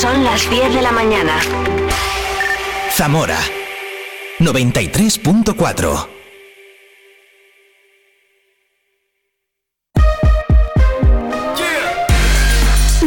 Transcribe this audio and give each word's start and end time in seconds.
Son 0.00 0.22
las 0.22 0.48
10 0.48 0.74
de 0.74 0.80
la 0.80 0.92
mañana. 0.92 1.32
Zamora 2.92 3.36
93.4 4.38 6.06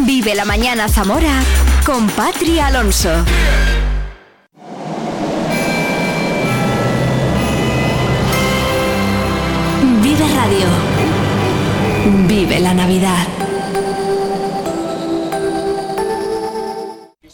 Vive 0.05 0.35
la 0.35 0.43
mañana 0.43 0.89
Zamora 0.89 1.41
con 1.85 2.09
Patria 2.09 2.67
Alonso. 2.67 3.09
Vive 10.01 10.27
Radio. 10.35 10.67
Vive 12.27 12.59
la 12.59 12.73
Navidad. 12.73 13.27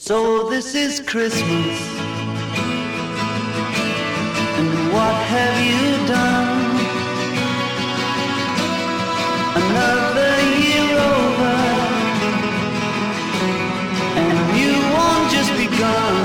So 0.08 0.48
this 0.50 0.74
is 0.74 1.02
Christmas. 1.02 1.76
And 4.58 4.94
what 4.94 5.16
have 5.34 5.58
you 5.68 6.08
done? 6.08 6.78
Another 9.64 10.34
year 10.64 10.88
over. 11.12 11.56
And 14.16 14.40
you 14.56 14.80
won't 14.96 15.30
just 15.30 15.52
begun. 15.58 16.24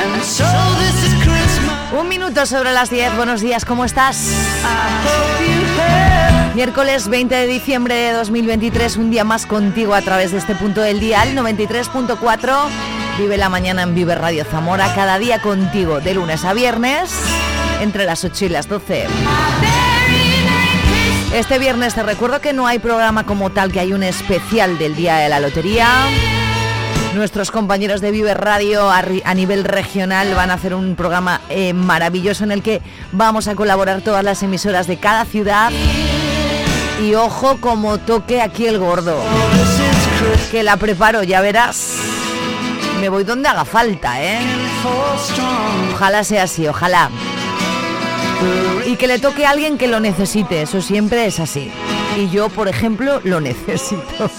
And 0.00 0.22
so 0.24 0.48
this 0.80 0.96
is 1.04 1.14
Christmas. 1.22 1.92
Un 1.92 2.08
minuto 2.08 2.46
sobre 2.46 2.72
las 2.72 2.88
10. 2.88 3.16
Buenos 3.16 3.42
días, 3.42 3.66
¿cómo 3.66 3.84
estás? 3.84 4.16
I 4.64 4.88
hope 5.04 5.46
you. 5.46 6.11
Miércoles 6.54 7.08
20 7.08 7.34
de 7.34 7.46
diciembre 7.46 7.94
de 7.94 8.12
2023, 8.12 8.98
un 8.98 9.10
día 9.10 9.24
más 9.24 9.46
contigo 9.46 9.94
a 9.94 10.02
través 10.02 10.32
de 10.32 10.38
este 10.38 10.54
punto 10.54 10.82
del 10.82 11.00
día, 11.00 11.22
el 11.22 11.34
93.4. 11.34 12.68
Vive 13.18 13.38
la 13.38 13.48
mañana 13.48 13.82
en 13.84 13.94
Vive 13.94 14.14
Radio 14.14 14.44
Zamora, 14.44 14.94
cada 14.94 15.18
día 15.18 15.40
contigo, 15.40 16.00
de 16.00 16.12
lunes 16.12 16.44
a 16.44 16.52
viernes, 16.52 17.10
entre 17.80 18.04
las 18.04 18.22
8 18.22 18.44
y 18.44 18.48
las 18.50 18.68
12. 18.68 19.06
Este 21.34 21.58
viernes 21.58 21.94
te 21.94 22.02
recuerdo 22.02 22.42
que 22.42 22.52
no 22.52 22.66
hay 22.66 22.78
programa 22.78 23.24
como 23.24 23.48
tal, 23.48 23.72
que 23.72 23.80
hay 23.80 23.94
un 23.94 24.02
especial 24.02 24.76
del 24.76 24.94
Día 24.94 25.16
de 25.16 25.30
la 25.30 25.40
Lotería. 25.40 25.88
Nuestros 27.14 27.50
compañeros 27.50 28.02
de 28.02 28.10
Vive 28.10 28.34
Radio 28.34 28.90
a, 28.90 29.02
nivel 29.34 29.64
regional 29.64 30.34
van 30.34 30.50
a 30.50 30.54
hacer 30.54 30.74
un 30.74 30.96
programa 30.96 31.40
eh, 31.48 31.72
maravilloso 31.72 32.44
en 32.44 32.52
el 32.52 32.62
que 32.62 32.82
vamos 33.10 33.48
a 33.48 33.54
colaborar 33.54 34.02
todas 34.02 34.22
las 34.22 34.42
emisoras 34.42 34.86
de 34.86 34.98
cada 34.98 35.24
ciudad. 35.24 35.72
Y 37.00 37.14
ojo 37.14 37.58
como 37.60 37.98
toque 37.98 38.40
aquí 38.40 38.66
el 38.66 38.78
gordo. 38.78 39.16
Que 40.50 40.62
la 40.62 40.76
preparo, 40.76 41.22
ya 41.22 41.40
verás. 41.40 41.96
Me 43.00 43.08
voy 43.08 43.24
donde 43.24 43.48
haga 43.48 43.64
falta, 43.64 44.22
¿eh? 44.22 44.38
Ojalá 45.94 46.22
sea 46.22 46.44
así, 46.44 46.66
ojalá. 46.68 47.10
Y 48.86 48.96
que 48.96 49.06
le 49.06 49.18
toque 49.18 49.46
a 49.46 49.50
alguien 49.50 49.78
que 49.78 49.88
lo 49.88 50.00
necesite, 50.00 50.62
eso 50.62 50.80
siempre 50.80 51.26
es 51.26 51.40
así. 51.40 51.70
Y 52.16 52.28
yo, 52.30 52.48
por 52.48 52.68
ejemplo, 52.68 53.20
lo 53.24 53.40
necesito. 53.48 54.30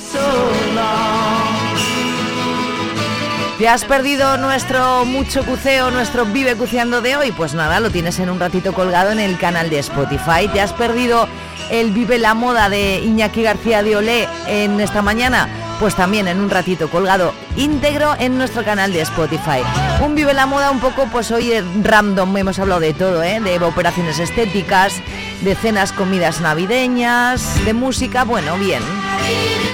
¿Te 3.57 3.69
has 3.69 3.85
perdido 3.85 4.37
nuestro 4.37 5.05
mucho 5.05 5.45
cuceo, 5.45 5.91
nuestro 5.91 6.25
vive 6.25 6.55
cuceando 6.55 7.01
de 7.01 7.15
hoy? 7.15 7.31
Pues 7.31 7.53
nada, 7.53 7.79
lo 7.79 7.91
tienes 7.91 8.17
en 8.17 8.31
un 8.31 8.39
ratito 8.39 8.73
colgado 8.73 9.11
en 9.11 9.19
el 9.19 9.37
canal 9.37 9.69
de 9.69 9.77
Spotify. 9.77 10.47
¿Te 10.51 10.59
has 10.59 10.73
perdido 10.73 11.27
el 11.69 11.91
vive 11.91 12.17
la 12.17 12.33
moda 12.33 12.69
de 12.69 12.99
Iñaki 12.99 13.43
García 13.43 13.83
de 13.83 13.95
Olé 13.95 14.27
en 14.47 14.81
esta 14.81 15.03
mañana? 15.03 15.47
Pues 15.79 15.95
también 15.95 16.27
en 16.27 16.39
un 16.39 16.49
ratito 16.49 16.89
colgado 16.89 17.31
íntegro 17.55 18.15
en 18.17 18.39
nuestro 18.39 18.63
canal 18.63 18.91
de 18.91 19.01
Spotify. 19.01 19.61
Un 20.01 20.15
vive 20.15 20.33
la 20.33 20.47
moda 20.47 20.71
un 20.71 20.79
poco, 20.79 21.05
pues 21.11 21.29
hoy 21.29 21.53
random, 21.83 22.35
hemos 22.35 22.57
hablado 22.57 22.81
de 22.81 22.93
todo, 22.93 23.21
¿eh? 23.21 23.39
de 23.39 23.59
operaciones 23.59 24.17
estéticas, 24.17 24.95
de 25.41 25.53
cenas, 25.55 25.93
comidas 25.93 26.41
navideñas, 26.41 27.63
de 27.65 27.73
música, 27.73 28.23
bueno, 28.23 28.57
bien, 28.57 28.81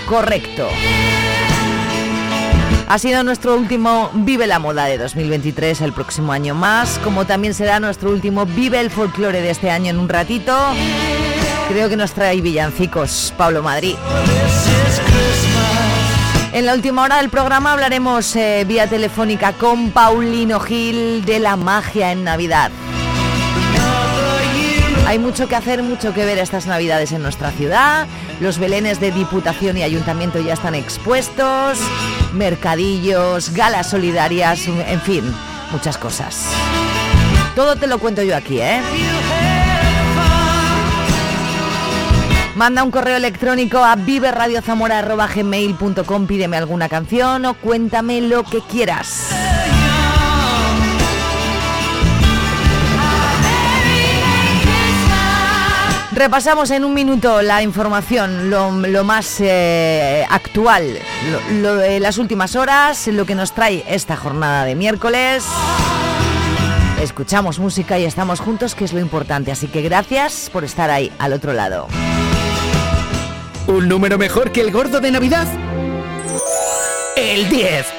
correcto. 0.05 0.67
Ha 2.89 2.97
sido 2.97 3.23
nuestro 3.23 3.55
último 3.55 4.09
Vive 4.15 4.47
la 4.47 4.57
Moda 4.57 4.85
de 4.85 4.97
2023, 4.97 5.81
el 5.81 5.93
próximo 5.93 6.31
año 6.31 6.55
más, 6.55 6.97
como 7.03 7.23
también 7.23 7.53
será 7.53 7.79
nuestro 7.79 8.09
último 8.09 8.47
Vive 8.47 8.79
el 8.79 8.89
Folclore 8.89 9.43
de 9.43 9.51
este 9.51 9.69
año 9.69 9.91
en 9.91 9.99
un 9.99 10.09
ratito. 10.09 10.57
Creo 11.69 11.87
que 11.87 11.95
nos 11.95 12.13
trae 12.13 12.41
villancicos 12.41 13.31
Pablo 13.37 13.61
Madrid. 13.61 13.93
En 16.51 16.65
la 16.65 16.73
última 16.73 17.03
hora 17.03 17.17
del 17.17 17.29
programa 17.29 17.73
hablaremos 17.73 18.35
eh, 18.35 18.65
vía 18.67 18.87
telefónica 18.87 19.53
con 19.53 19.91
Paulino 19.91 20.59
Gil 20.59 21.23
de 21.25 21.37
la 21.37 21.57
magia 21.57 22.11
en 22.11 22.23
Navidad. 22.23 22.71
Hay 25.09 25.17
mucho 25.17 25.47
que 25.47 25.55
hacer, 25.55 25.81
mucho 25.81 26.13
que 26.13 26.23
ver 26.23 26.37
estas 26.37 26.67
navidades 26.67 27.11
en 27.13 27.23
nuestra 27.23 27.49
ciudad. 27.49 28.05
Los 28.39 28.59
belenes 28.59 28.99
de 28.99 29.11
Diputación 29.11 29.75
y 29.75 29.81
Ayuntamiento 29.81 30.39
ya 30.39 30.53
están 30.53 30.75
expuestos. 30.75 31.79
Mercadillos, 32.35 33.55
galas 33.55 33.89
solidarias, 33.89 34.67
en 34.67 35.01
fin, 35.01 35.23
muchas 35.71 35.97
cosas. 35.97 36.45
Todo 37.55 37.75
te 37.75 37.87
lo 37.87 37.97
cuento 37.97 38.21
yo 38.21 38.37
aquí, 38.37 38.61
¿eh? 38.61 38.79
Manda 42.53 42.83
un 42.83 42.91
correo 42.91 43.17
electrónico 43.17 43.79
a 43.79 43.95
viveradiozamora.gmail.com 43.95 46.27
Pídeme 46.27 46.57
alguna 46.57 46.87
canción 46.87 47.45
o 47.45 47.55
cuéntame 47.55 48.21
lo 48.21 48.43
que 48.43 48.61
quieras. 48.61 49.31
Repasamos 56.19 56.69
en 56.71 56.83
un 56.83 56.93
minuto 56.93 57.41
la 57.41 57.63
información, 57.63 58.49
lo, 58.49 58.71
más 59.05 59.37
eh, 59.39 60.25
actual, 60.29 60.99
las 61.61 62.17
últimas 62.17 62.57
horas, 62.57 63.07
lo 63.07 63.25
que 63.25 63.35
nos 63.35 63.53
trae 63.53 63.85
esta 63.87 64.17
jornada 64.17 64.65
de 64.65 64.75
miércoles. 64.75 65.45
Escuchamos 67.01 67.59
música 67.59 67.97
y 67.99 68.03
estamos 68.03 68.41
juntos, 68.41 68.75
que 68.75 68.83
es 68.83 68.91
lo 68.91 68.99
importante. 68.99 69.53
Así 69.53 69.69
que 69.69 69.81
gracias 69.81 70.49
por 70.51 70.65
estar 70.65 70.89
ahí 70.89 71.09
al 71.19 71.31
otro 71.31 71.53
lado. 71.53 71.87
¿Un 73.67 73.87
número 73.87 74.17
mejor 74.17 74.51
que 74.51 74.59
el 74.59 74.73
gordo 74.73 74.99
de 74.99 75.11
Navidad? 75.11 75.47
El 77.15 77.47
10. 77.47 77.98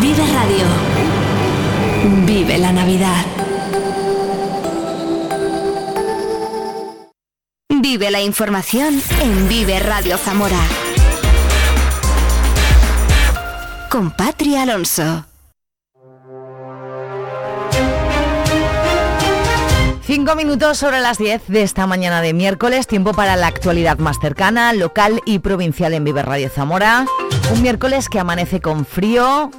Vive 0.00 0.24
Radio. 0.34 0.66
Vive 2.26 2.58
la 2.58 2.72
Navidad. 2.72 3.24
Vive 7.80 8.10
la 8.10 8.20
información 8.20 9.00
en 9.20 9.48
Vive 9.48 9.78
Radio 9.80 10.18
Zamora. 10.18 10.87
Con 13.90 14.10
Patria 14.10 14.62
Alonso. 14.62 15.24
Cinco 20.02 20.34
minutos 20.36 20.76
sobre 20.76 21.00
las 21.00 21.16
10 21.16 21.48
de 21.48 21.62
esta 21.62 21.86
mañana 21.86 22.20
de 22.20 22.34
miércoles, 22.34 22.86
tiempo 22.86 23.14
para 23.14 23.36
la 23.36 23.46
actualidad 23.46 23.98
más 23.98 24.18
cercana, 24.20 24.74
local 24.74 25.22
y 25.24 25.38
provincial 25.38 25.94
en 25.94 26.04
Viver 26.04 26.26
Radio 26.26 26.50
Zamora. 26.50 27.06
Un 27.52 27.62
miércoles 27.62 28.10
que 28.10 28.18
amanece 28.18 28.60
con 28.60 28.84
frío, 28.84 29.50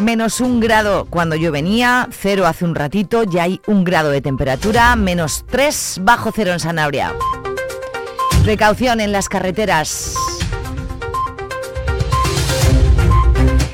menos 0.00 0.40
un 0.40 0.60
grado 0.60 1.06
cuando 1.10 1.36
yo 1.36 1.52
venía, 1.52 2.08
cero 2.10 2.46
hace 2.46 2.64
un 2.64 2.74
ratito, 2.74 3.24
ya 3.24 3.42
hay 3.42 3.60
un 3.66 3.84
grado 3.84 4.10
de 4.10 4.22
temperatura, 4.22 4.96
menos 4.96 5.44
tres 5.46 6.00
bajo 6.02 6.32
cero 6.34 6.52
en 6.52 6.60
Sanabria. 6.60 7.12
Precaución 8.44 9.00
en 9.00 9.12
las 9.12 9.28
carreteras. 9.28 10.14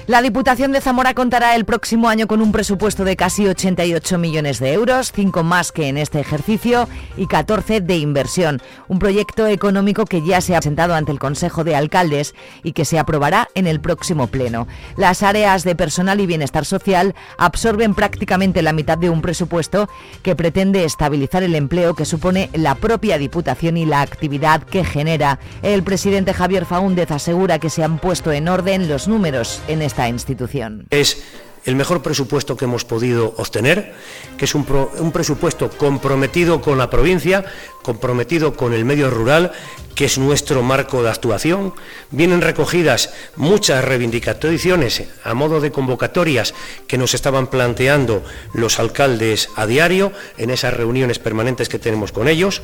La 0.06 0.22
Diputación 0.22 0.70
de 0.70 0.80
Zamora 0.80 1.14
contará 1.14 1.56
el 1.56 1.64
próximo 1.64 2.08
año 2.08 2.28
con 2.28 2.40
un 2.40 2.52
presupuesto 2.52 3.02
de 3.02 3.16
casi 3.16 3.48
88 3.48 4.18
millones 4.18 4.60
de 4.60 4.72
euros, 4.72 5.10
5 5.10 5.42
más 5.42 5.72
que 5.72 5.88
en 5.88 5.98
este 5.98 6.20
ejercicio 6.20 6.88
y 7.16 7.26
14 7.26 7.80
de 7.80 7.96
inversión. 7.96 8.62
Un 8.86 9.00
proyecto 9.00 9.48
económico 9.48 10.04
que 10.04 10.24
ya 10.24 10.40
se 10.40 10.54
ha 10.54 10.60
presentado 10.60 10.94
ante 10.94 11.10
el 11.10 11.18
Consejo 11.18 11.64
de 11.64 11.74
Alcaldes 11.74 12.36
y 12.62 12.72
que 12.72 12.84
se 12.84 13.00
aprobará 13.00 13.48
en 13.56 13.66
el 13.66 13.80
próximo 13.80 14.28
pleno. 14.28 14.68
Las 14.96 15.24
áreas 15.24 15.64
de 15.64 15.74
personal 15.74 16.20
y 16.20 16.26
bienestar 16.26 16.64
social 16.64 17.16
absorben 17.36 17.96
prácticamente 17.96 18.62
la 18.62 18.72
mitad 18.72 18.98
de 18.98 19.10
un 19.10 19.22
presupuesto 19.22 19.88
que 20.22 20.36
pretende 20.36 20.84
estabilizar 20.84 21.42
el 21.42 21.56
empleo 21.56 21.94
que 21.94 22.04
supone 22.04 22.48
la 22.52 22.76
propia 22.76 23.18
Diputación 23.18 23.76
y 23.76 23.86
la 23.86 24.02
actividad 24.02 24.62
que 24.62 24.84
genera. 24.84 25.40
El 25.62 25.82
presidente 25.82 26.32
Javier 26.32 26.64
Faúndez 26.64 27.10
asegura 27.10 27.58
que 27.58 27.70
se 27.70 27.82
han 27.82 27.98
puesto 27.98 28.30
en 28.30 28.46
orden 28.46 28.88
los 28.88 29.08
números 29.08 29.60
en 29.66 29.82
este 29.82 29.95
Es 30.90 31.22
el 31.66 31.74
mejor 31.74 32.00
presupuesto 32.00 32.56
que 32.56 32.64
hemos 32.64 32.84
podido 32.84 33.34
obtener, 33.36 33.92
que 34.38 34.44
es 34.44 34.54
un, 34.54 34.64
presupuesto 35.12 35.68
comprometido 35.68 36.60
con 36.60 36.78
la 36.78 36.88
provincia, 36.88 37.44
comprometido 37.82 38.56
con 38.56 38.72
el 38.72 38.84
medio 38.84 39.10
rural, 39.10 39.52
que 39.96 40.04
es 40.04 40.18
nuestro 40.18 40.62
marco 40.62 41.02
de 41.02 41.08
actuación. 41.08 41.74
Vienen 42.12 42.42
recogidas 42.42 43.10
muchas 43.34 43.82
reivindicaciones 43.82 45.02
a 45.24 45.34
modo 45.34 45.60
de 45.60 45.72
convocatorias 45.72 46.54
que 46.86 46.98
nos 46.98 47.14
estaban 47.14 47.48
planteando 47.48 48.22
los 48.52 48.78
alcaldes 48.78 49.48
a 49.56 49.66
diario 49.66 50.12
en 50.36 50.50
esas 50.50 50.74
reuniones 50.74 51.18
permanentes 51.18 51.68
que 51.68 51.80
tenemos 51.80 52.12
con 52.12 52.28
ellos. 52.28 52.62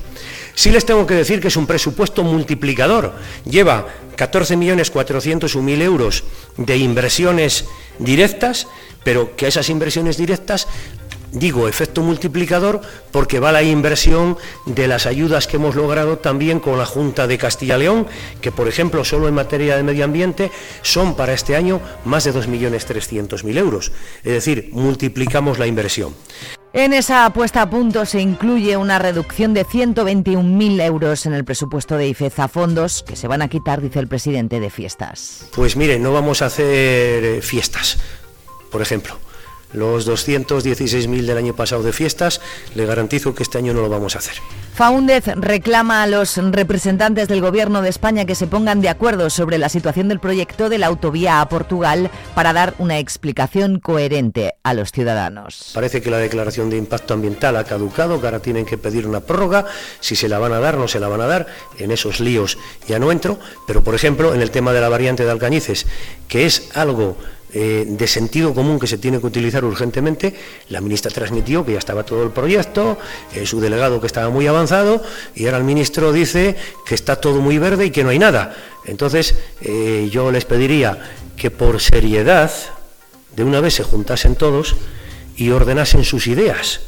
Sí 0.54 0.70
les 0.70 0.84
tengo 0.84 1.06
que 1.06 1.14
decir 1.14 1.40
que 1.40 1.48
es 1.48 1.56
un 1.56 1.66
presupuesto 1.66 2.22
multiplicador. 2.22 3.14
Lleva 3.44 3.88
14.401.000 4.16 5.82
euros 5.82 6.24
de 6.58 6.76
inversiones 6.76 7.64
directas, 7.98 8.68
pero 9.04 9.34
que 9.36 9.48
esas 9.48 9.70
inversiones 9.70 10.18
directas 10.18 10.68
Digo 11.32 11.66
efecto 11.66 12.02
multiplicador 12.02 12.82
porque 13.10 13.40
va 13.40 13.52
la 13.52 13.62
inversión 13.62 14.36
de 14.66 14.86
las 14.86 15.06
ayudas 15.06 15.46
que 15.46 15.56
hemos 15.56 15.74
logrado 15.74 16.18
también 16.18 16.60
con 16.60 16.78
la 16.78 16.84
Junta 16.84 17.26
de 17.26 17.38
Castilla 17.38 17.78
León, 17.78 18.06
que 18.42 18.52
por 18.52 18.68
ejemplo 18.68 19.02
solo 19.02 19.28
en 19.28 19.34
materia 19.34 19.76
de 19.76 19.82
medio 19.82 20.04
ambiente 20.04 20.50
son 20.82 21.14
para 21.16 21.32
este 21.32 21.56
año 21.56 21.80
más 22.04 22.24
de 22.24 22.34
2.300.000 22.34 23.56
euros. 23.56 23.92
Es 24.24 24.32
decir, 24.32 24.68
multiplicamos 24.72 25.58
la 25.58 25.66
inversión. 25.66 26.14
En 26.74 26.92
esa 26.92 27.24
apuesta 27.24 27.62
a 27.62 27.70
punto 27.70 28.04
se 28.04 28.20
incluye 28.20 28.76
una 28.76 28.98
reducción 28.98 29.54
de 29.54 29.64
121.000 29.64 30.82
euros 30.84 31.26
en 31.26 31.32
el 31.32 31.44
presupuesto 31.44 31.96
de 31.96 32.08
IFEZA 32.08 32.48
fondos 32.48 33.02
que 33.02 33.16
se 33.16 33.28
van 33.28 33.40
a 33.40 33.48
quitar, 33.48 33.80
dice 33.80 33.98
el 33.98 34.08
presidente 34.08 34.60
de 34.60 34.68
fiestas. 34.68 35.46
Pues 35.54 35.76
mire, 35.76 35.98
no 35.98 36.12
vamos 36.12 36.42
a 36.42 36.46
hacer 36.46 37.24
eh, 37.24 37.42
fiestas, 37.42 37.98
por 38.70 38.82
ejemplo 38.82 39.18
los 39.72 40.08
216.000 40.08 41.26
del 41.26 41.38
año 41.38 41.54
pasado 41.54 41.82
de 41.82 41.92
fiestas, 41.92 42.40
le 42.74 42.86
garantizo 42.86 43.34
que 43.34 43.42
este 43.42 43.58
año 43.58 43.72
no 43.74 43.82
lo 43.82 43.88
vamos 43.88 44.16
a 44.16 44.18
hacer. 44.18 44.34
Faúndez 44.74 45.26
reclama 45.36 46.02
a 46.02 46.06
los 46.06 46.38
representantes 46.38 47.28
del 47.28 47.42
Gobierno 47.42 47.82
de 47.82 47.90
España 47.90 48.24
que 48.24 48.34
se 48.34 48.46
pongan 48.46 48.80
de 48.80 48.88
acuerdo 48.88 49.28
sobre 49.28 49.58
la 49.58 49.68
situación 49.68 50.08
del 50.08 50.18
proyecto 50.18 50.70
de 50.70 50.78
la 50.78 50.86
autovía 50.86 51.42
a 51.42 51.48
Portugal 51.50 52.10
para 52.34 52.54
dar 52.54 52.74
una 52.78 52.98
explicación 52.98 53.80
coherente 53.80 54.54
a 54.62 54.72
los 54.72 54.90
ciudadanos. 54.90 55.72
Parece 55.74 56.00
que 56.00 56.10
la 56.10 56.16
declaración 56.16 56.70
de 56.70 56.78
impacto 56.78 57.12
ambiental 57.12 57.56
ha 57.56 57.64
caducado, 57.64 58.18
que 58.18 58.26
ahora 58.26 58.40
tienen 58.40 58.64
que 58.64 58.78
pedir 58.78 59.06
una 59.06 59.20
prórroga, 59.20 59.66
si 60.00 60.16
se 60.16 60.28
la 60.28 60.38
van 60.38 60.52
a 60.52 60.60
dar, 60.60 60.78
no 60.78 60.88
se 60.88 61.00
la 61.00 61.08
van 61.08 61.20
a 61.20 61.26
dar, 61.26 61.46
en 61.78 61.90
esos 61.90 62.20
líos 62.20 62.56
ya 62.88 62.98
no 62.98 63.12
entro, 63.12 63.38
pero 63.66 63.84
por 63.84 63.94
ejemplo 63.94 64.34
en 64.34 64.40
el 64.40 64.50
tema 64.50 64.72
de 64.72 64.80
la 64.80 64.88
variante 64.88 65.24
de 65.24 65.30
Alcañices, 65.30 65.86
que 66.28 66.46
es 66.46 66.70
algo 66.74 67.16
eh, 67.54 67.84
de 67.86 68.06
sentido 68.06 68.54
común 68.54 68.78
que 68.78 68.86
se 68.86 68.96
tiene 68.96 69.20
que 69.20 69.26
utilizar 69.26 69.64
urgentemente, 69.64 70.34
la 70.70 70.80
ministra 70.80 71.10
transmitió 71.10 71.64
que 71.64 71.72
ya 71.72 71.78
estaba 71.78 72.02
todo 72.02 72.22
el 72.22 72.30
proyecto, 72.30 72.98
eh, 73.34 73.44
su 73.44 73.60
delegado 73.60 74.00
que 74.00 74.06
estaba 74.06 74.30
muy 74.30 74.46
avanzado, 74.46 75.02
y 75.34 75.44
ahora 75.44 75.58
el 75.58 75.64
ministro 75.64 76.12
dice 76.12 76.56
que 76.86 76.94
está 76.94 77.16
todo 77.16 77.40
muy 77.40 77.58
verde 77.58 77.86
y 77.86 77.90
que 77.90 78.04
no 78.04 78.10
hay 78.10 78.18
nada. 78.18 78.54
Entonces, 78.86 79.34
eh, 79.60 80.08
yo 80.10 80.32
les 80.32 80.44
pediría 80.44 80.98
que 81.36 81.50
por 81.50 81.80
seriedad, 81.80 82.50
de 83.36 83.44
una 83.44 83.60
vez 83.60 83.74
se 83.74 83.82
juntasen 83.82 84.34
todos 84.34 84.76
y 85.36 85.50
ordenasen 85.50 86.04
sus 86.04 86.26
ideas. 86.26 86.80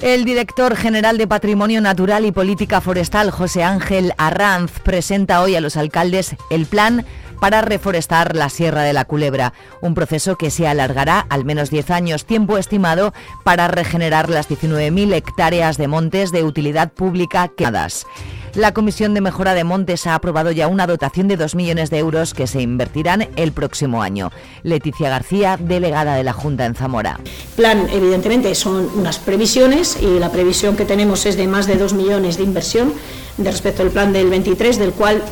El 0.00 0.24
director 0.24 0.76
general 0.76 1.18
de 1.18 1.26
Patrimonio 1.26 1.80
Natural 1.82 2.24
y 2.24 2.32
Política 2.32 2.80
Forestal, 2.80 3.30
José 3.30 3.62
Ángel 3.62 4.14
Arranz, 4.16 4.72
presenta 4.82 5.42
hoy 5.42 5.56
a 5.56 5.60
los 5.60 5.76
alcaldes 5.76 6.36
el 6.48 6.64
plan 6.64 7.04
para 7.40 7.62
reforestar 7.62 8.36
la 8.36 8.50
Sierra 8.50 8.82
de 8.82 8.92
la 8.92 9.06
Culebra, 9.06 9.54
un 9.80 9.94
proceso 9.94 10.36
que 10.36 10.50
se 10.50 10.68
alargará 10.68 11.26
al 11.30 11.44
menos 11.44 11.70
10 11.70 11.90
años, 11.90 12.26
tiempo 12.26 12.58
estimado 12.58 13.14
para 13.42 13.68
regenerar 13.68 14.28
las 14.28 14.48
19.000 14.48 15.14
hectáreas 15.14 15.78
de 15.78 15.88
montes 15.88 16.30
de 16.30 16.44
utilidad 16.44 16.92
pública 16.92 17.48
quemadas. 17.48 18.06
La 18.54 18.74
Comisión 18.74 19.14
de 19.14 19.20
Mejora 19.20 19.54
de 19.54 19.62
Montes 19.62 20.08
ha 20.08 20.16
aprobado 20.16 20.50
ya 20.50 20.66
una 20.66 20.88
dotación 20.88 21.28
de 21.28 21.36
2 21.36 21.54
millones 21.54 21.88
de 21.88 21.98
euros 21.98 22.34
que 22.34 22.48
se 22.48 22.60
invertirán 22.60 23.28
el 23.36 23.52
próximo 23.52 24.02
año. 24.02 24.32
Leticia 24.64 25.08
García, 25.08 25.56
delegada 25.56 26.16
de 26.16 26.24
la 26.24 26.32
Junta 26.32 26.66
en 26.66 26.74
Zamora. 26.74 27.20
Plan, 27.54 27.86
evidentemente, 27.92 28.52
son 28.56 28.90
unas 28.96 29.20
previsiones 29.20 29.98
y 30.02 30.18
la 30.18 30.32
previsión 30.32 30.76
que 30.76 30.84
tenemos 30.84 31.26
es 31.26 31.36
de 31.36 31.46
más 31.46 31.68
de 31.68 31.76
2 31.76 31.92
millones 31.92 32.38
de 32.38 32.42
inversión 32.42 32.92
respecto 33.38 33.82
al 33.82 33.90
plan 33.90 34.12
del 34.12 34.28
23, 34.28 34.78
del 34.80 34.92
cual 34.92 35.22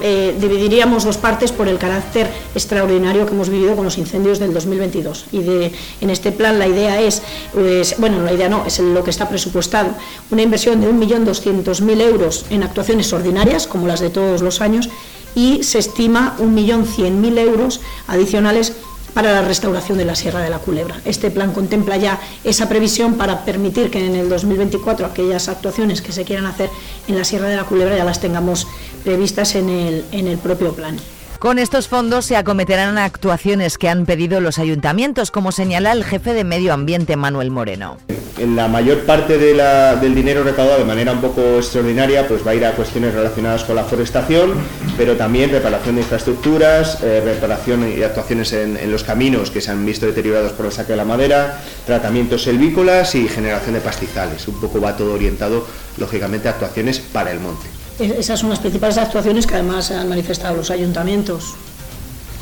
eh, 0.00 0.36
dividiríamos 0.38 1.04
dos 1.04 1.16
partes 1.16 1.52
por 1.52 1.68
el 1.68 1.78
carácter 1.78 2.30
extraordinario 2.54 3.26
que 3.26 3.32
hemos 3.32 3.48
vivido 3.48 3.74
con 3.74 3.84
los 3.84 3.98
incendios 3.98 4.38
del 4.38 4.52
2022. 4.52 5.26
Y 5.32 5.40
de, 5.40 5.72
en 6.00 6.10
este 6.10 6.32
plan 6.32 6.58
la 6.58 6.66
idea 6.66 7.00
es, 7.00 7.22
pues, 7.52 7.96
bueno, 7.98 8.22
la 8.22 8.32
idea 8.32 8.48
no, 8.48 8.64
es 8.66 8.78
lo 8.78 9.02
que 9.02 9.10
está 9.10 9.28
presupuestado, 9.28 9.90
una 10.30 10.42
inversión 10.42 10.80
de 10.80 10.88
1.200.000 10.88 12.00
euros 12.00 12.46
en 12.50 12.62
actuaciones 12.62 13.12
ordinarias, 13.12 13.66
como 13.66 13.86
las 13.86 14.00
de 14.00 14.10
todos 14.10 14.42
los 14.42 14.60
años, 14.60 14.88
y 15.34 15.62
se 15.62 15.78
estima 15.78 16.36
1.100.000 16.38 17.38
euros 17.38 17.80
adicionales 18.06 18.72
para 19.16 19.32
la 19.32 19.40
restauración 19.40 19.96
de 19.96 20.04
la 20.04 20.14
Sierra 20.14 20.42
de 20.42 20.50
la 20.50 20.58
Culebra. 20.58 21.00
Este 21.06 21.30
plan 21.30 21.52
contempla 21.52 21.96
ya 21.96 22.20
esa 22.44 22.68
previsión 22.68 23.14
para 23.14 23.46
permitir 23.46 23.90
que 23.90 24.04
en 24.04 24.14
el 24.14 24.28
2024 24.28 25.06
aquellas 25.06 25.48
actuaciones 25.48 26.02
que 26.02 26.12
se 26.12 26.26
quieran 26.26 26.44
hacer 26.44 26.68
en 27.08 27.16
la 27.16 27.24
Sierra 27.24 27.48
de 27.48 27.56
la 27.56 27.64
Culebra 27.64 27.96
ya 27.96 28.04
las 28.04 28.20
tengamos 28.20 28.68
previstas 29.04 29.54
en 29.54 29.70
el, 29.70 30.04
en 30.12 30.26
el 30.26 30.36
propio 30.36 30.74
plan. 30.74 30.98
Con 31.46 31.60
estos 31.60 31.86
fondos 31.86 32.24
se 32.24 32.36
acometerán 32.36 32.98
actuaciones 32.98 33.78
que 33.78 33.88
han 33.88 34.04
pedido 34.04 34.40
los 34.40 34.58
ayuntamientos, 34.58 35.30
como 35.30 35.52
señala 35.52 35.92
el 35.92 36.02
jefe 36.02 36.34
de 36.34 36.42
Medio 36.42 36.74
Ambiente, 36.74 37.14
Manuel 37.14 37.52
Moreno. 37.52 37.98
En 38.36 38.56
la 38.56 38.66
mayor 38.66 39.04
parte 39.04 39.38
del 39.38 40.14
dinero 40.16 40.42
recaudado 40.42 40.80
de 40.80 40.84
manera 40.84 41.12
un 41.12 41.20
poco 41.20 41.58
extraordinaria 41.58 42.26
pues 42.26 42.44
va 42.44 42.50
a 42.50 42.54
ir 42.56 42.66
a 42.66 42.72
cuestiones 42.72 43.14
relacionadas 43.14 43.62
con 43.62 43.76
la 43.76 43.84
forestación, 43.84 44.54
pero 44.96 45.14
también 45.14 45.50
reparación 45.50 45.94
de 45.94 46.00
infraestructuras, 46.00 47.00
eh, 47.04 47.22
reparación 47.24 47.96
y 47.96 48.02
actuaciones 48.02 48.52
en, 48.52 48.90
los 48.90 49.04
caminos 49.04 49.52
que 49.52 49.60
se 49.60 49.70
han 49.70 49.86
visto 49.86 50.04
deteriorados 50.04 50.50
por 50.50 50.66
el 50.66 50.72
saque 50.72 50.94
de 50.94 50.96
la 50.96 51.04
madera, 51.04 51.62
tratamientos 51.86 52.42
selvícolas 52.42 53.14
y 53.14 53.28
generación 53.28 53.74
de 53.74 53.80
pastizales. 53.82 54.48
Un 54.48 54.60
poco 54.60 54.80
va 54.80 54.96
todo 54.96 55.14
orientado, 55.14 55.64
lógicamente, 55.96 56.48
a 56.48 56.50
actuaciones 56.50 56.98
para 56.98 57.30
el 57.30 57.38
monte. 57.38 57.75
Esas 57.98 58.40
son 58.40 58.50
las 58.50 58.58
principales 58.58 58.98
actuaciones 58.98 59.46
que 59.46 59.54
además 59.54 59.90
han 59.90 60.08
manifestado 60.08 60.56
los 60.56 60.70
ayuntamientos. 60.70 61.54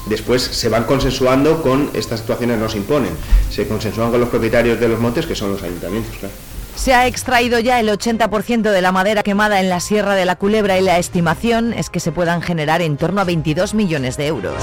Después 0.06 0.42
se 0.42 0.68
van 0.68 0.84
consensuando 0.84 1.62
con 1.62 1.90
estas 1.94 2.20
actuaciones, 2.20 2.58
no 2.58 2.68
se 2.68 2.78
imponen, 2.78 3.12
se 3.50 3.66
consensúan 3.66 4.10
con 4.10 4.20
los 4.20 4.28
propietarios 4.28 4.78
de 4.78 4.88
los 4.88 5.00
montes, 5.00 5.26
que 5.26 5.34
son 5.34 5.52
los 5.52 5.62
ayuntamientos, 5.62 6.14
claro. 6.18 6.34
Se 6.76 6.92
ha 6.92 7.06
extraído 7.06 7.60
ya 7.60 7.78
el 7.78 7.88
80% 7.88 8.62
de 8.70 8.82
la 8.82 8.90
madera 8.90 9.22
quemada 9.22 9.60
en 9.60 9.68
la 9.68 9.78
Sierra 9.78 10.14
de 10.14 10.24
la 10.24 10.36
Culebra 10.36 10.76
y 10.76 10.82
la 10.82 10.98
estimación 10.98 11.72
es 11.72 11.88
que 11.88 12.00
se 12.00 12.10
puedan 12.10 12.42
generar 12.42 12.82
en 12.82 12.96
torno 12.96 13.20
a 13.20 13.24
22 13.24 13.74
millones 13.74 14.16
de 14.16 14.26
euros. 14.26 14.54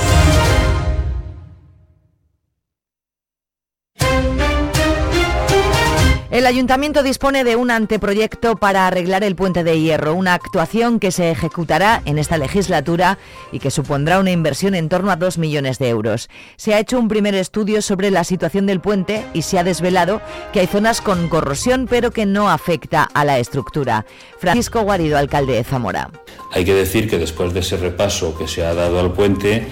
El 6.41 6.48
ayuntamiento 6.48 7.03
dispone 7.03 7.43
de 7.43 7.55
un 7.55 7.69
anteproyecto 7.69 8.55
para 8.55 8.88
arreglar 8.88 9.24
el 9.24 9.36
puente 9.36 9.63
de 9.63 9.79
hierro, 9.79 10.15
una 10.15 10.33
actuación 10.33 11.00
que 11.00 11.12
se 11.12 11.29
ejecutará 11.29 12.01
en 12.05 12.17
esta 12.17 12.39
legislatura 12.39 13.19
y 13.51 13.60
que 13.60 13.69
supondrá 13.69 14.19
una 14.19 14.31
inversión 14.31 14.74
en 14.74 14.89
torno 14.89 15.12
a 15.12 15.17
2 15.17 15.38
millones 15.38 15.77
de 15.77 15.89
euros. 15.89 16.31
Se 16.55 16.74
ha 16.74 16.79
hecho 16.79 16.98
un 16.98 17.10
primer 17.10 17.36
estudio 17.36 17.83
sobre 17.83 18.10
la 18.10 18.24
situación 18.24 18.65
del 18.65 18.81
puente 18.81 19.24
y 19.36 19.43
se 19.43 19.60
ha 19.60 19.63
desvelado 19.63 20.19
que 20.51 20.62
hay 20.62 20.65
zonas 20.65 21.00
con 21.00 21.29
corrosión 21.29 21.86
pero 21.88 22.10
que 22.10 22.25
no 22.25 22.50
afecta 22.50 23.03
a 23.03 23.24
la 23.24 23.38
estructura. 23.38 24.07
Francisco 24.39 24.81
Guarido, 24.81 25.19
alcalde 25.19 25.53
de 25.53 25.63
Zamora. 25.63 26.10
Hay 26.53 26.65
que 26.65 26.74
decir 26.74 27.07
que 27.07 27.19
después 27.19 27.53
de 27.53 27.60
ese 27.60 27.77
repaso 27.77 28.36
que 28.36 28.48
se 28.48 28.65
ha 28.65 28.74
dado 28.74 29.00
al 29.00 29.13
puente, 29.13 29.67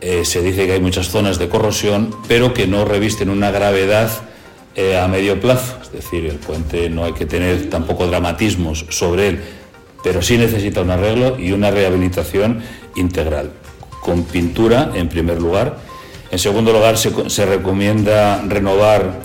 eh, 0.00 0.24
se 0.24 0.40
dice 0.40 0.64
que 0.64 0.72
hay 0.72 0.80
muchas 0.80 1.08
zonas 1.08 1.38
de 1.38 1.50
corrosión, 1.50 2.16
pero 2.28 2.54
que 2.54 2.66
no 2.66 2.86
revisten 2.86 3.28
una 3.28 3.50
gravedad 3.50 4.08
eh, 4.76 4.98
a 4.98 5.06
medio 5.06 5.40
plazo, 5.40 5.78
es 5.82 5.92
decir, 5.92 6.26
el 6.26 6.36
puente 6.36 6.90
no 6.90 7.04
hay 7.04 7.12
que 7.12 7.26
tener 7.26 7.70
tampoco 7.70 8.08
dramatismos 8.08 8.86
sobre 8.88 9.28
él, 9.28 9.40
pero 10.02 10.20
sí 10.20 10.36
necesita 10.36 10.82
un 10.82 10.90
arreglo 10.90 11.38
y 11.38 11.52
una 11.52 11.70
rehabilitación 11.70 12.60
integral, 12.96 13.52
con 14.00 14.24
pintura 14.24 14.90
en 14.94 15.08
primer 15.08 15.40
lugar. 15.40 15.78
En 16.30 16.40
segundo 16.40 16.72
lugar, 16.72 16.98
se, 16.98 17.46
recomienda 17.46 18.42
renovar 18.48 19.20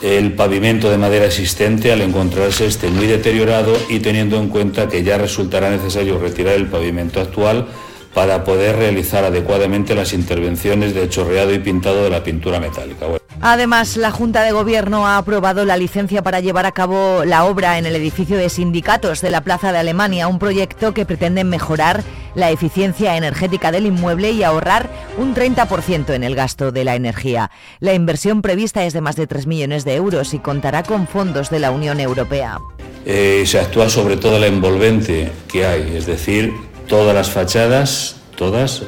el 0.00 0.32
pavimento 0.32 0.90
de 0.90 0.96
madera 0.96 1.26
existente 1.26 1.92
al 1.92 2.00
encontrarse 2.00 2.64
este 2.64 2.88
muy 2.88 3.06
deteriorado 3.06 3.76
y 3.90 3.98
teniendo 3.98 4.38
en 4.38 4.48
cuenta 4.48 4.88
que 4.88 5.02
ya 5.02 5.18
resultará 5.18 5.68
necesario 5.68 6.18
retirar 6.18 6.54
el 6.54 6.68
pavimento 6.68 7.20
actual 7.20 7.68
para 8.14 8.44
poder 8.44 8.76
realizar 8.76 9.24
adecuadamente 9.24 9.94
las 9.94 10.12
intervenciones 10.12 10.94
de 10.94 11.08
chorreado 11.08 11.52
y 11.54 11.58
pintado 11.58 12.04
de 12.04 12.10
la 12.10 12.22
pintura 12.22 12.58
metálica. 12.58 13.06
Además, 13.42 13.96
la 13.96 14.10
Junta 14.10 14.42
de 14.42 14.52
Gobierno 14.52 15.06
ha 15.06 15.16
aprobado 15.16 15.64
la 15.64 15.78
licencia 15.78 16.22
para 16.22 16.40
llevar 16.40 16.66
a 16.66 16.72
cabo 16.72 17.24
la 17.24 17.44
obra 17.44 17.78
en 17.78 17.86
el 17.86 17.96
edificio 17.96 18.36
de 18.36 18.50
sindicatos 18.50 19.22
de 19.22 19.30
la 19.30 19.40
Plaza 19.40 19.72
de 19.72 19.78
Alemania, 19.78 20.28
un 20.28 20.38
proyecto 20.38 20.92
que 20.92 21.06
pretende 21.06 21.42
mejorar 21.44 22.02
la 22.34 22.50
eficiencia 22.50 23.16
energética 23.16 23.72
del 23.72 23.86
inmueble 23.86 24.32
y 24.32 24.42
ahorrar 24.42 24.90
un 25.16 25.34
30% 25.34 26.12
en 26.12 26.22
el 26.22 26.34
gasto 26.34 26.70
de 26.70 26.84
la 26.84 26.96
energía. 26.96 27.50
La 27.78 27.94
inversión 27.94 28.42
prevista 28.42 28.84
es 28.84 28.92
de 28.92 29.00
más 29.00 29.16
de 29.16 29.26
3 29.26 29.46
millones 29.46 29.84
de 29.84 29.94
euros 29.94 30.34
y 30.34 30.38
contará 30.38 30.82
con 30.82 31.06
fondos 31.06 31.48
de 31.48 31.60
la 31.60 31.70
Unión 31.70 31.98
Europea. 31.98 32.58
Eh, 33.06 33.44
se 33.46 33.58
actúa 33.58 33.88
sobre 33.88 34.18
todo 34.18 34.38
la 34.38 34.46
envolvente 34.46 35.32
que 35.48 35.64
hay, 35.64 35.96
es 35.96 36.04
decir, 36.04 36.52
todas 36.90 37.14
las 37.14 37.30
fachadas, 37.30 38.16
todas, 38.36 38.82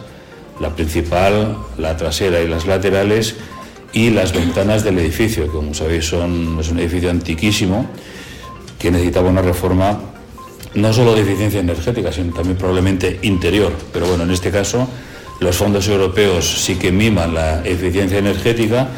la 0.60 0.74
principal, 0.74 1.56
la 1.78 1.96
trasera 1.96 2.40
y 2.40 2.48
las 2.48 2.66
laterales, 2.66 3.36
y 3.92 4.10
las 4.10 4.32
ventanas 4.32 4.82
del 4.82 4.98
edificio, 4.98 5.44
que 5.44 5.50
como 5.50 5.72
sabéis 5.72 6.06
es 6.06 6.12
un 6.12 6.78
edificio 6.78 7.10
antiquísimo 7.10 7.86
que 8.78 8.90
necesitaba 8.90 9.30
una 9.30 9.42
reforma 9.42 10.00
no 10.74 10.92
solo 10.92 11.14
de 11.14 11.20
eficiencia 11.20 11.60
energética, 11.60 12.10
sino 12.10 12.34
también 12.34 12.56
probablemente 12.56 13.20
interior. 13.22 13.72
Pero 13.92 14.06
bueno, 14.06 14.24
en 14.24 14.32
este 14.32 14.50
caso 14.50 14.88
los 15.38 15.56
fondos 15.56 15.86
europeos 15.86 16.64
sí 16.64 16.76
que 16.76 16.90
miman 16.90 17.34
la 17.34 17.62
eficiencia 17.64 18.18
energética 18.18 18.88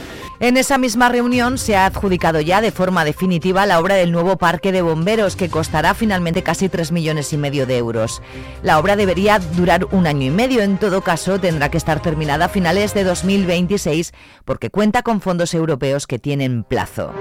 en 0.40 0.56
esa 0.56 0.78
misma 0.78 1.08
reunión 1.08 1.58
se 1.58 1.76
ha 1.76 1.86
adjudicado 1.86 2.40
ya 2.40 2.60
de 2.60 2.72
forma 2.72 3.04
definitiva 3.04 3.66
la 3.66 3.78
obra 3.78 3.94
del 3.94 4.12
nuevo 4.12 4.36
parque 4.36 4.72
de 4.72 4.82
bomberos 4.82 5.36
que 5.36 5.48
costará 5.48 5.94
finalmente 5.94 6.42
casi 6.42 6.68
3 6.68 6.92
millones 6.92 7.32
y 7.32 7.36
medio 7.36 7.66
de 7.66 7.78
euros. 7.78 8.22
La 8.62 8.78
obra 8.78 8.96
debería 8.96 9.38
durar 9.38 9.86
un 9.92 10.06
año 10.06 10.26
y 10.26 10.30
medio, 10.30 10.62
en 10.62 10.78
todo 10.78 11.02
caso 11.02 11.38
tendrá 11.38 11.70
que 11.70 11.78
estar 11.78 12.00
terminada 12.00 12.46
a 12.46 12.48
finales 12.48 12.94
de 12.94 13.04
2026 13.04 14.12
porque 14.44 14.70
cuenta 14.70 15.02
con 15.02 15.20
fondos 15.20 15.54
europeos 15.54 16.06
que 16.06 16.18
tienen 16.18 16.64
plazo. 16.64 17.12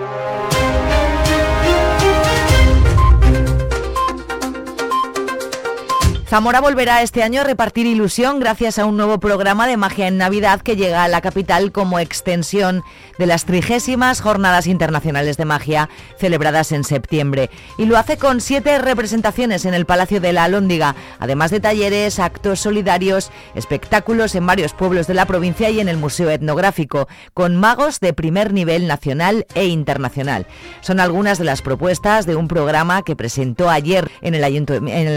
Zamora 6.33 6.61
volverá 6.61 7.03
este 7.03 7.21
año 7.21 7.41
a 7.41 7.43
repartir 7.43 7.85
ilusión 7.85 8.39
gracias 8.39 8.79
a 8.79 8.87
un 8.87 8.97
nuevo 8.97 9.19
programa 9.19 9.67
de 9.67 9.77
magia 9.77 10.07
en 10.07 10.17
Navidad 10.17 10.61
que 10.61 10.75
llega 10.75 11.03
a 11.03 11.07
la 11.07 11.21
capital 11.21 11.71
como 11.71 11.99
extensión 11.99 12.81
de 13.19 13.27
las 13.27 13.45
trigésimas 13.45 14.19
Jornadas 14.19 14.65
Internacionales 14.65 15.37
de 15.37 15.45
Magia 15.45 15.89
celebradas 16.17 16.71
en 16.71 16.85
septiembre. 16.85 17.51
Y 17.77 17.85
lo 17.85 17.99
hace 17.99 18.17
con 18.17 18.41
siete 18.41 18.79
representaciones 18.79 19.65
en 19.65 19.75
el 19.75 19.85
Palacio 19.85 20.19
de 20.19 20.33
la 20.33 20.45
Alhóndiga, 20.45 20.95
además 21.19 21.51
de 21.51 21.59
talleres, 21.59 22.17
actos 22.17 22.61
solidarios, 22.61 23.29
espectáculos 23.53 24.33
en 24.33 24.47
varios 24.47 24.73
pueblos 24.73 25.05
de 25.05 25.13
la 25.13 25.27
provincia 25.27 25.69
y 25.69 25.81
en 25.81 25.87
el 25.87 25.97
Museo 25.97 26.31
Etnográfico, 26.31 27.07
con 27.35 27.57
magos 27.57 27.99
de 27.99 28.11
primer 28.13 28.53
nivel 28.53 28.87
nacional 28.87 29.45
e 29.53 29.67
internacional. 29.67 30.47
Son 30.81 30.99
algunas 30.99 31.37
de 31.37 31.45
las 31.45 31.61
propuestas 31.61 32.25
de 32.25 32.35
un 32.35 32.47
programa 32.47 33.03
que 33.03 33.15
presentó 33.15 33.69
ayer 33.69 34.09
en 34.21 34.33
el, 34.33 34.43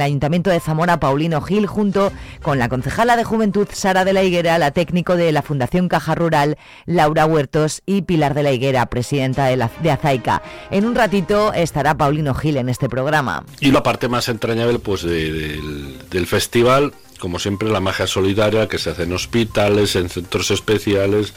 Ayuntamiento 0.02 0.50
de 0.50 0.60
Zamora 0.60 1.00
Paulino 1.06 1.40
Gil 1.40 1.68
junto 1.68 2.12
con 2.42 2.58
la 2.58 2.68
concejala 2.68 3.16
de 3.16 3.22
Juventud 3.22 3.68
Sara 3.72 4.04
de 4.04 4.12
la 4.12 4.24
Higuera, 4.24 4.58
la 4.58 4.72
técnico 4.72 5.14
de 5.14 5.30
la 5.30 5.40
Fundación 5.40 5.86
Caja 5.86 6.16
Rural 6.16 6.58
Laura 6.84 7.26
Huertos 7.26 7.80
y 7.86 8.02
Pilar 8.02 8.34
de 8.34 8.42
la 8.42 8.50
Higuera, 8.50 8.86
presidenta 8.86 9.44
de, 9.44 9.56
la, 9.56 9.70
Azaica. 9.92 10.42
En 10.72 10.84
un 10.84 10.96
ratito 10.96 11.52
estará 11.52 11.96
Paulino 11.96 12.34
Gil 12.34 12.56
en 12.56 12.68
este 12.68 12.88
programa. 12.88 13.44
Y 13.60 13.70
la 13.70 13.84
parte 13.84 14.08
más 14.08 14.28
entrañable 14.28 14.80
pues 14.80 15.02
del, 15.02 16.26
festival 16.26 16.92
como 17.20 17.38
siempre, 17.38 17.70
la 17.70 17.80
magia 17.80 18.08
solidaria 18.08 18.66
que 18.66 18.78
se 18.78 18.90
hace 18.90 19.04
en 19.04 19.12
hospitales, 19.12 19.94
en 19.94 20.08
centros 20.08 20.50
especiales, 20.50 21.34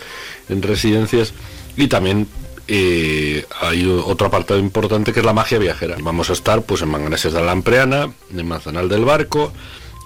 en 0.49 0.63
residencias 0.63 1.31
y 1.77 1.87
también 1.87 2.27
eh, 2.71 3.45
hay 3.61 3.85
otra 3.87 4.29
parte 4.29 4.55
importante 4.57 5.11
que 5.11 5.21
es 5.21 5.25
la 5.25 5.33
magia 5.33 5.57
viajera. 5.57 5.95
Vamos 6.01 6.29
a 6.29 6.33
estar 6.33 6.61
pues 6.61 6.83
en 6.83 6.89
Manganeses 6.89 7.33
de 7.33 7.39
la 7.39 7.47
Lampreana, 7.47 8.13
en 8.31 8.47
Manzanal 8.47 8.87
del 8.87 9.05
Barco, 9.05 9.51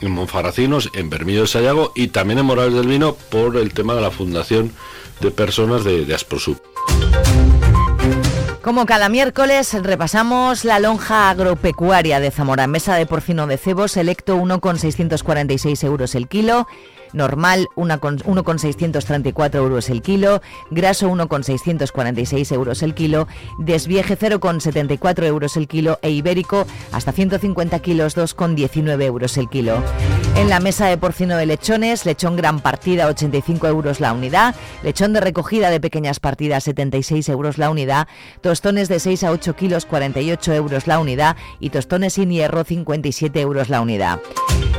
en 0.02 0.12
Monfaracinos, 0.12 0.90
en 0.94 1.10
Bermillo 1.10 1.42
de 1.42 1.48
Sayago 1.48 1.92
y 1.94 2.08
también 2.08 2.40
en 2.40 2.46
Morales 2.46 2.74
del 2.74 2.88
Vino 2.88 3.16
por 3.30 3.58
el 3.58 3.74
tema 3.74 3.96
de 3.96 4.02
la 4.02 4.12
fundación 4.12 4.72
de 5.20 5.32
personas 5.32 5.84
de, 5.84 6.06
de. 6.06 6.16
Como 8.64 8.86
cada 8.86 9.10
miércoles 9.10 9.74
repasamos 9.84 10.64
la 10.64 10.80
lonja 10.80 11.30
agropecuaria 11.30 12.22
de 12.22 12.32
Zamora, 12.32 12.66
mesa 12.66 12.96
de 12.96 13.06
porcino 13.06 13.46
de 13.46 13.58
cebo 13.58 13.90
selecto 13.90 14.38
1,646 14.38 15.84
euros 15.84 16.16
el 16.16 16.30
kilo, 16.30 16.66
normal 17.12 17.68
1,634 17.76 19.60
euros 19.60 19.90
el 19.90 20.02
kilo, 20.02 20.42
graso 20.72 21.10
1,646 21.10 22.52
euros 22.54 22.84
el 22.84 22.94
kilo, 22.94 23.28
desvieje 23.60 24.18
0,74 24.18 25.24
euros 25.26 25.58
el 25.58 25.68
kilo. 25.68 26.00
E 26.02 26.12
ibérico 26.12 26.66
hasta 26.92 27.12
150 27.12 27.80
kilos 27.80 28.18
2,19 28.18 29.04
euros 29.04 29.38
el 29.38 29.50
kilo. 29.50 29.84
En 30.36 30.50
la 30.50 30.60
mesa 30.60 30.88
de 30.88 30.98
porcino 30.98 31.38
de 31.38 31.46
lechones, 31.46 32.06
lechón 32.06 32.36
gran 32.36 32.60
partida 32.60 33.08
85 33.08 33.68
euros 33.68 34.00
la 34.00 34.14
unidad, 34.14 34.56
lechón 34.84 35.14
de 35.14 35.20
recogida 35.20 35.70
de 35.70 35.80
pequeñas 35.80 36.20
partidas 36.20 36.64
76 36.64 37.30
euros 37.30 37.60
la 37.60 37.70
unidad, 37.70 38.08
tostones 38.54 38.88
de 38.88 39.00
6 39.00 39.24
a 39.24 39.32
8 39.32 39.56
kilos 39.56 39.88
48 39.88 40.54
euros 40.54 40.86
la 40.86 41.00
unidad 41.00 41.36
y 41.60 41.72
tostones 41.72 42.14
sin 42.14 42.30
hierro 42.30 42.64
57 42.64 43.42
euros 43.42 43.70
la 43.70 43.82
unidad. 43.82 44.20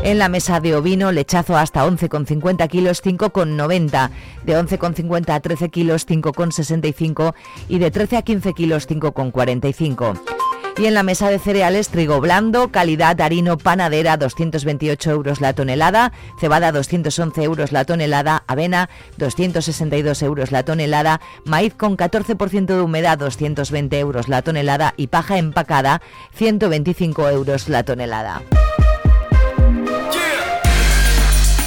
En 0.04 0.18
la 0.18 0.28
mesa 0.28 0.60
de 0.60 0.76
ovino, 0.76 1.10
lechazo 1.10 1.56
hasta 1.56 1.84
11,50 1.84 2.68
kilos 2.68 3.02
5,90, 3.02 4.10
de 4.44 4.56
11,50 4.56 5.34
a 5.34 5.40
13 5.40 5.70
kilos 5.70 6.06
5,65 6.06 7.34
y 7.68 7.80
de 7.80 7.90
13 7.90 8.18
a 8.18 8.22
15 8.22 8.52
kilos 8.52 8.88
5,45. 8.88 10.43
Y 10.76 10.86
en 10.86 10.94
la 10.94 11.04
mesa 11.04 11.30
de 11.30 11.38
cereales, 11.38 11.88
trigo 11.88 12.20
blando, 12.20 12.72
calidad 12.72 13.20
harino 13.20 13.58
panadera, 13.58 14.16
228 14.16 15.10
euros 15.10 15.40
la 15.40 15.52
tonelada, 15.52 16.12
cebada 16.40 16.72
211 16.72 17.42
euros 17.44 17.70
la 17.70 17.84
tonelada, 17.84 18.42
avena 18.48 18.90
262 19.18 20.22
euros 20.22 20.50
la 20.50 20.64
tonelada, 20.64 21.20
maíz 21.44 21.74
con 21.74 21.96
14% 21.96 22.66
de 22.66 22.80
humedad 22.80 23.18
220 23.18 23.98
euros 24.00 24.28
la 24.28 24.42
tonelada 24.42 24.94
y 24.96 25.06
paja 25.06 25.38
empacada 25.38 26.02
125 26.34 27.28
euros 27.28 27.68
la 27.68 27.84
tonelada. 27.84 28.42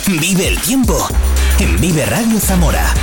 Vive 0.07 0.47
el 0.47 0.59
tiempo 0.59 1.07
en 1.59 1.79
Vive 1.79 2.05
Radio 2.05 2.39
Zamora. 2.39 2.93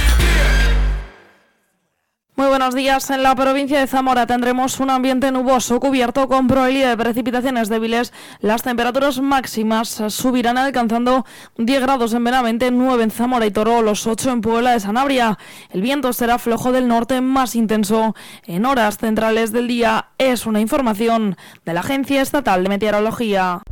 Muy 2.37 2.49
buenos 2.49 2.75
días. 2.75 3.11
En 3.11 3.23
la 3.23 3.37
provincia 3.37 3.79
de 3.79 3.87
Zamora 3.87 4.26
tendremos 4.26 4.81
un 4.81 4.91
ambiente 4.91 5.31
nuboso 5.31 5.79
cubierto 5.79 6.26
con 6.26 6.49
probabilidad 6.49 6.91
de 6.91 6.97
precipitaciones 6.97 7.69
débiles. 7.69 8.12
Las 8.41 8.62
temperaturas 8.62 9.21
máximas 9.21 10.03
subirán 10.09 10.59
alcanzando 10.59 11.25
10 11.59 11.83
grados 11.83 12.12
en 12.12 12.25
Benavente, 12.25 12.73
9 12.73 13.05
en 13.05 13.11
Zamora 13.12 13.47
y 13.47 13.53
Toro, 13.53 13.83
los 13.83 14.09
8 14.09 14.33
en 14.33 14.41
Puebla 14.41 14.73
de 14.73 14.81
Sanabria. 14.81 15.38
El 15.71 15.83
viento 15.83 16.12
será 16.12 16.38
flojo 16.38 16.73
del 16.73 16.88
norte 16.88 17.21
más 17.21 17.55
intenso. 17.55 18.17
En 18.47 18.67
horas 18.67 18.99
centrales 18.99 19.53
del 19.53 19.69
día 19.69 20.07
es 20.19 20.45
una 20.45 20.61
información 20.61 21.37
de 21.64 21.73
la 21.73 21.81
Agencia 21.81 22.21
Estatal 22.21 22.64
de 22.64 22.69
Meteorología. 22.69 23.62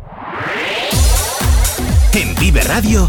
En 2.15 2.35
Vive 2.37 2.63
Radio. 2.63 3.09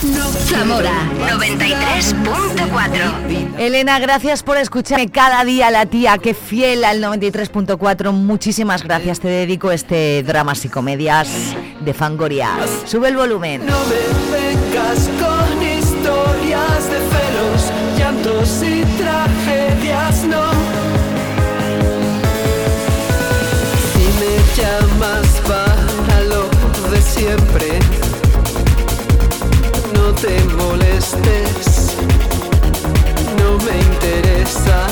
Zamora 0.00 0.92
93.4. 1.18 3.58
Elena, 3.58 3.98
gracias 3.98 4.44
por 4.44 4.56
escucharme 4.56 5.08
cada 5.08 5.44
día, 5.44 5.72
la 5.72 5.86
tía, 5.86 6.18
que 6.18 6.34
fiel 6.34 6.84
al 6.84 7.02
93.4. 7.02 8.12
Muchísimas 8.12 8.84
gracias, 8.84 9.18
te 9.18 9.26
dedico 9.26 9.72
este 9.72 10.22
dramas 10.22 10.64
y 10.64 10.68
comedias 10.68 11.28
de 11.80 11.94
Fangoria. 11.94 12.50
Sube 12.86 13.08
el 13.08 13.16
volumen. 13.16 13.66
No 13.66 13.76
me 13.86 13.96
vengas 14.38 15.10
con 15.18 15.60
historias 15.64 16.90
de 16.90 17.00
celos, 17.10 17.72
llantos 17.98 18.62
y 18.62 18.84
tragedias, 19.02 20.22
no. 20.26 20.44
Si 23.94 24.06
me 24.20 24.36
llamas 24.62 25.26
para 25.44 26.20
lo 26.22 26.48
de 26.88 27.02
siempre, 27.02 27.77
te 30.20 30.44
molestes, 30.56 31.96
no 33.38 33.56
me 33.58 33.78
interesa, 33.78 34.86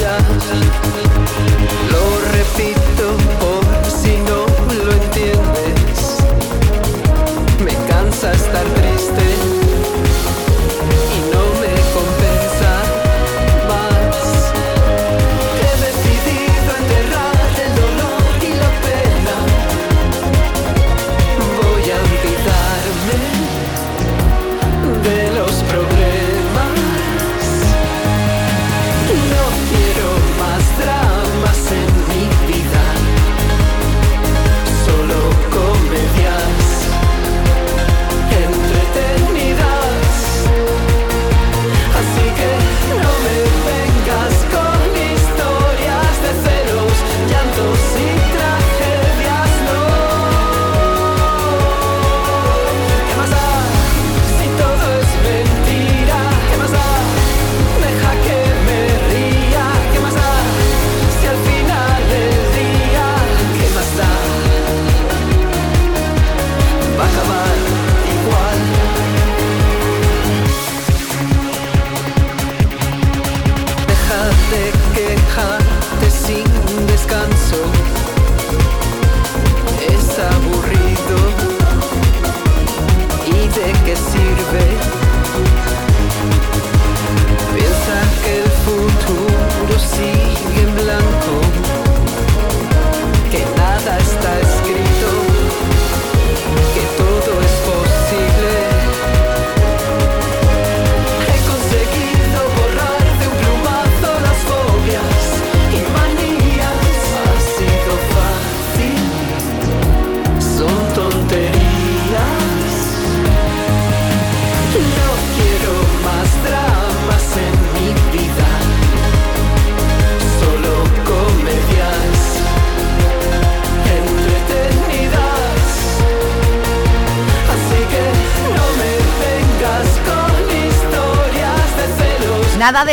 ya. 0.00 1.11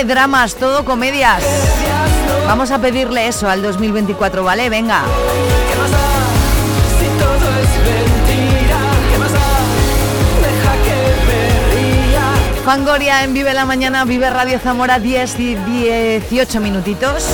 Dramas, 0.10 0.56
todo 0.56 0.84
comedias. 0.84 1.42
Vamos 2.46 2.72
a 2.72 2.80
pedirle 2.80 3.28
eso 3.28 3.48
al 3.50 3.62
2024, 3.62 4.44
¿vale? 4.44 4.70
Venga. 4.70 5.04
Fangoria 12.66 13.24
en 13.24 13.34
Vive 13.34 13.54
la 13.54 13.66
Mañana, 13.66 14.06
Vive 14.06 14.30
Radio 14.30 14.60
Zamora, 14.60 15.00
10 15.00 15.40
y 15.40 15.56
18 15.56 16.60
minutitos. 16.60 17.26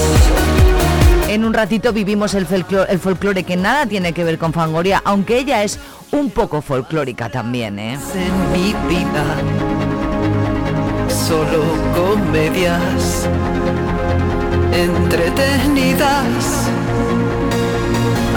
En 1.28 1.44
un 1.44 1.54
ratito 1.54 1.92
vivimos 1.92 2.34
el, 2.36 2.48
folclo- 2.48 2.86
el 2.88 3.00
folclore 3.00 3.44
que 3.44 3.58
nada 3.58 3.86
tiene 3.86 4.14
que 4.14 4.24
ver 4.24 4.38
con 4.38 4.54
Fangoria, 4.54 5.02
aunque 5.04 5.40
ella 5.40 5.64
es 5.64 5.80
un 6.12 6.30
poco 6.30 6.62
folclórica 6.62 7.30
también, 7.30 7.80
¿eh? 7.80 7.98
Solo 11.28 11.64
comedias 11.96 13.28
entretenidas. 14.72 16.70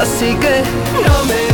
Así 0.01 0.35
que 0.37 0.63
no 1.07 1.25
me 1.27 1.48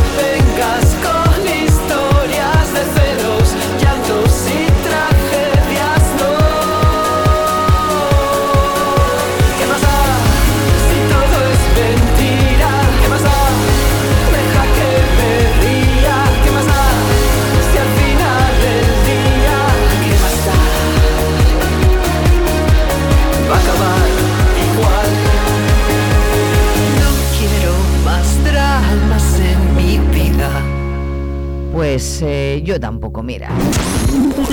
yo 32.75 32.79
tampoco, 32.81 33.23
mira. 33.23 33.49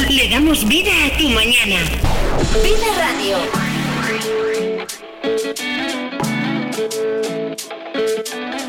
Le 0.09 0.31
damos 0.31 0.67
vida 0.69 0.93
a 1.07 1.19
tu 1.19 1.29
mañana. 1.31 1.81
Vive 2.63 2.87
Radio. 2.97 3.37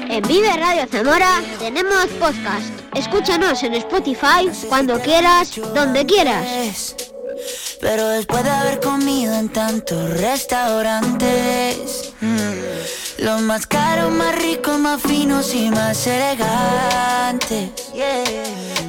En 0.09 0.21
Vive 0.27 0.57
Radio 0.57 0.87
Zamora 0.89 1.43
tenemos 1.59 2.07
podcast. 2.19 2.65
Escúchanos 2.95 3.61
en 3.61 3.75
Spotify 3.75 4.49
cuando 4.69 4.99
quieras, 4.99 5.51
donde 5.75 6.03
quieras. 6.07 6.95
Pero 7.79 8.09
después 8.09 8.43
de 8.43 8.49
haber 8.49 8.79
comido 8.79 9.35
en 9.35 9.49
tantos 9.49 10.09
restaurantes, 10.19 12.11
mm, 12.21 13.02
los 13.17 13.41
más 13.41 13.65
caros, 13.67 14.11
más 14.11 14.35
ricos, 14.35 14.79
más 14.79 15.01
finos 15.01 15.53
y 15.53 15.69
más 15.69 16.07
elegantes. 16.07 17.69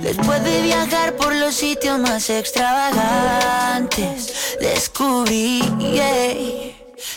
Después 0.03 0.43
de 0.45 0.63
viajar 0.63 1.17
por 1.17 1.35
los 1.35 1.55
sitios 1.55 1.99
más 1.99 2.31
extravagantes, 2.31 4.57
descubrí 4.61 5.61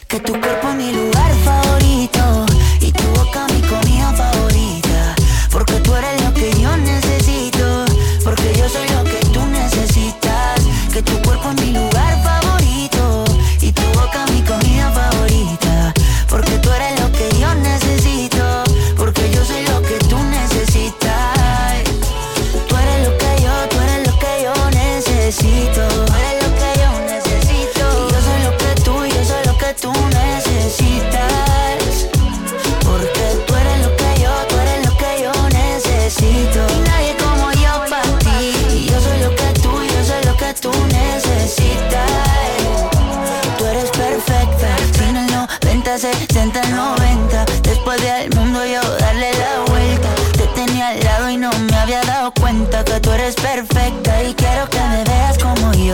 que 0.08 0.20
tu 0.20 0.34
cuerpo 0.40 0.70
es 0.70 0.76
mi 0.76 0.92
lugar 0.92 1.32
favorito 1.44 2.46
y 2.82 2.92
tu 2.92 3.04
boca 3.16 3.48
mi 3.54 3.62
comida 3.62 4.14
favorita. 4.14 5.16
Porque 5.52 5.74
tú 5.76 5.96
eres 5.96 6.24
lo 6.24 6.34
que 6.34 6.52
yo 6.62 6.76
necesito, 6.78 7.86
porque 8.24 8.54
yo 8.58 8.70
soy 8.70 8.88
lo 8.90 9.04
que 9.04 9.20
tú 9.34 9.46
necesitas. 9.48 10.62
Que 10.94 11.02
tu 11.02 11.20
cuerpo 11.22 11.50
es 11.50 11.56
mi 11.62 11.74
lugar 11.74 11.97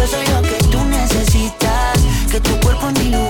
Yo 0.00 0.06
soy 0.06 0.26
lo 0.28 0.42
que 0.42 0.56
tú 0.70 0.82
necesitas. 0.84 1.98
Que 2.30 2.40
tu 2.40 2.58
cuerpo 2.60 2.88
es 2.88 3.04
mi 3.04 3.10
lugar 3.10 3.29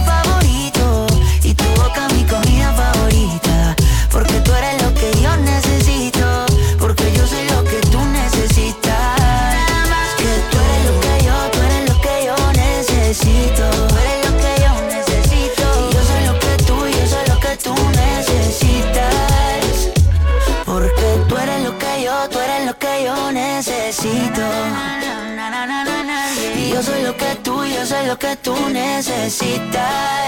necesito. 24.41 26.59
Y 26.59 26.69
yo 26.71 26.83
soy 26.83 27.03
lo 27.03 27.17
que 27.17 27.35
tú, 27.43 27.65
yo 27.65 27.85
soy 27.85 28.07
lo 28.07 28.17
que 28.17 28.35
tú 28.37 28.55
necesitas. 28.69 30.21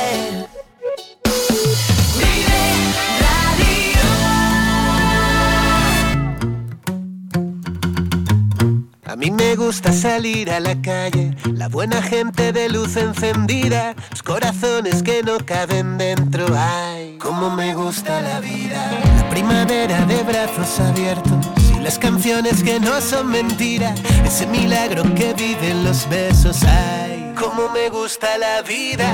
A 9.13 9.15
mí 9.15 9.29
me 9.29 9.55
gusta 9.55 9.93
salir 9.93 10.49
a 10.49 10.59
la 10.59 10.81
calle, 10.81 11.37
la 11.45 11.67
buena 11.67 12.01
gente 12.01 12.51
de 12.51 12.67
luz 12.67 12.97
encendida, 12.97 13.93
los 14.09 14.23
corazones 14.23 15.03
que 15.03 15.21
no 15.21 15.37
caben 15.37 15.99
dentro. 15.99 16.47
Ay, 16.57 17.19
cómo 17.21 17.51
me 17.51 17.75
gusta 17.75 18.21
la 18.21 18.39
vida. 18.39 18.89
La 19.17 19.29
primavera 19.29 20.03
de 20.05 20.23
brazos 20.23 20.79
abiertos 20.79 21.47
y 21.52 21.52
las 21.83 21.99
canciones 21.99 22.63
que 22.63 22.79
no 22.79 23.01
son 23.01 23.27
mentira, 23.27 23.93
ese 24.25 24.47
milagro 24.47 25.03
que 25.15 25.33
viven 25.33 25.83
los 25.83 26.07
besos. 26.07 26.63
Ay, 26.63 27.33
cómo 27.37 27.69
me 27.69 27.89
gusta 27.89 28.37
la 28.37 28.61
vida. 28.61 29.11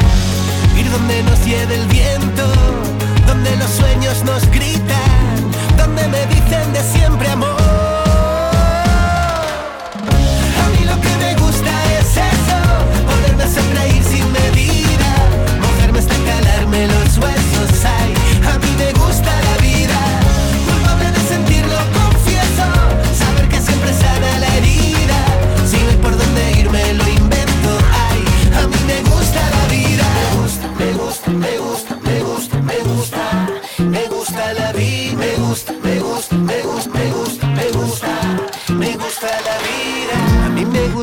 Ir 0.78 0.90
donde 0.92 1.24
nos 1.24 1.44
lleve 1.46 1.76
el 1.76 1.88
viento, 1.88 2.44
donde 3.26 3.56
los 3.58 3.72
sueños 3.72 4.24
nos 4.24 4.46
gritan, 4.52 5.52
donde 5.78 6.08
me 6.10 6.26
dicen 6.28 6.72
de 6.72 6.84
siempre 6.94 7.28
amor. 7.30 7.60
A 10.62 10.70
mí 10.70 10.86
lo 10.86 10.96
que 11.02 11.18
me 11.26 11.34
gusta 11.42 11.72
es 12.00 12.18
eso, 12.18 12.60
poderme 13.10 13.46
sonreír 13.52 14.04
sin 14.04 14.32
medida, 14.32 14.69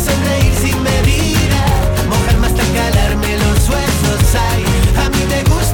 Sonreír 0.00 0.54
sin 0.60 0.82
medida, 0.82 1.60
mojarme 2.08 2.46
hasta 2.46 2.62
calarme 2.76 3.36
los 3.38 3.68
huesos. 3.68 4.34
Ay, 4.52 4.64
a 5.04 5.08
mí 5.10 5.22
me 5.28 5.42
gusta 5.54 5.71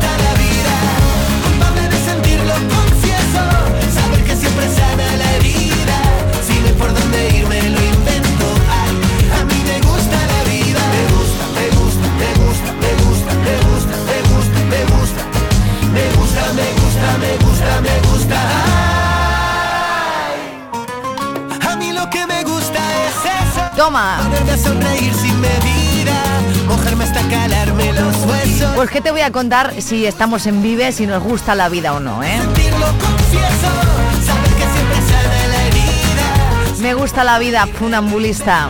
qué 28.98 29.02
te 29.02 29.10
voy 29.12 29.20
a 29.20 29.30
contar 29.30 29.80
si 29.80 30.06
estamos 30.06 30.44
en 30.48 30.60
Vive, 30.60 30.90
si 30.90 31.06
nos 31.06 31.22
gusta 31.22 31.54
la 31.54 31.68
vida 31.68 31.94
o 31.94 32.00
no, 32.00 32.24
¿eh? 32.24 32.36
Me 36.80 36.94
gusta 36.94 37.22
la 37.22 37.38
vida, 37.38 37.68
funambulista. 37.78 38.68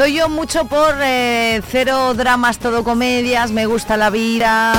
Estoy 0.00 0.14
yo 0.14 0.30
mucho 0.30 0.64
por 0.64 0.94
eh, 1.02 1.60
cero 1.70 2.14
dramas, 2.14 2.58
todo 2.58 2.82
comedias, 2.82 3.50
me 3.50 3.66
gusta 3.66 3.98
la 3.98 4.08
vida. 4.08 4.72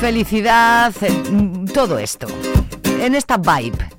Felicidad, 0.00 0.94
eh, 1.02 1.22
todo 1.74 1.98
esto. 1.98 2.28
En 2.98 3.14
esta 3.14 3.36
vibe. 3.36 3.90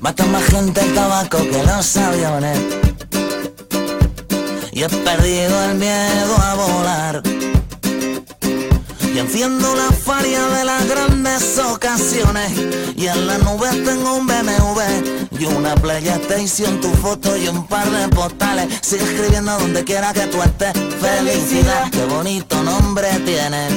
Mata 0.00 0.24
más 0.26 0.44
gente 0.44 0.80
el 0.80 0.94
tabaco 0.94 1.38
que 1.38 1.60
los 1.64 1.96
aviones. 1.96 2.60
Y 4.70 4.84
he 4.84 4.88
perdido 4.88 5.64
el 5.64 5.74
miedo 5.74 6.36
a 6.40 6.54
volar. 6.54 7.33
Y 9.14 9.20
enciendo 9.20 9.76
la 9.76 9.92
faria 9.92 10.44
de 10.48 10.64
las 10.64 10.88
grandes 10.88 11.56
ocasiones. 11.60 12.50
Y 12.96 13.06
en 13.06 13.28
la 13.28 13.38
nube 13.38 13.68
tengo 13.84 14.16
un 14.16 14.26
BMW 14.26 15.38
y 15.38 15.44
una 15.44 15.76
PlayStation, 15.76 16.80
tu 16.80 16.90
foto 16.94 17.36
y 17.36 17.46
un 17.46 17.64
par 17.68 17.88
de 17.88 18.08
postales. 18.08 18.66
Sigue 18.82 19.04
escribiendo 19.04 19.56
donde 19.56 19.84
quiera 19.84 20.12
que 20.12 20.26
tú 20.26 20.42
estés. 20.42 20.72
Felicidad, 21.00 21.92
qué 21.92 22.04
bonito 22.06 22.60
nombre 22.64 23.06
tiene. 23.24 23.68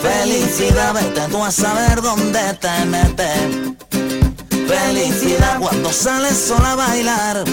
Felicidad, 0.00 0.94
vete 0.94 1.22
tú 1.28 1.42
a 1.42 1.50
saber 1.50 2.00
dónde 2.02 2.40
te 2.60 2.84
metes. 2.86 3.74
Felicidad 4.68 5.58
cuando 5.58 5.92
sales 5.92 6.38
sola 6.38 6.72
a 6.72 6.76
bailar 6.76 7.44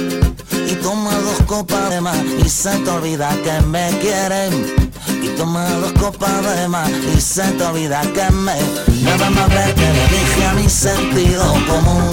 y 0.68 0.76
toma 0.76 1.16
dos 1.16 1.42
copas 1.48 1.90
de 1.90 2.02
más 2.02 2.18
y 2.46 2.48
se 2.48 2.70
te 2.78 2.90
olvida 2.92 3.36
que 3.44 3.66
me 3.66 3.90
quieren. 4.00 4.87
Y 5.22 5.30
toma 5.38 5.70
dos 5.82 5.94
copas 5.94 6.56
de 6.56 6.68
más. 6.68 6.90
Y 6.90 7.22
se 7.22 7.44
te 7.54 7.64
olvida 7.64 8.02
que 8.02 8.30
me 8.32 8.56
Nada 9.04 9.30
más 9.30 9.50
ver 9.50 9.74
que 9.74 9.82
le 9.82 10.08
dije 10.08 10.46
a 10.46 10.54
mi 10.54 10.70
sentido 10.70 11.44
común. 11.68 12.12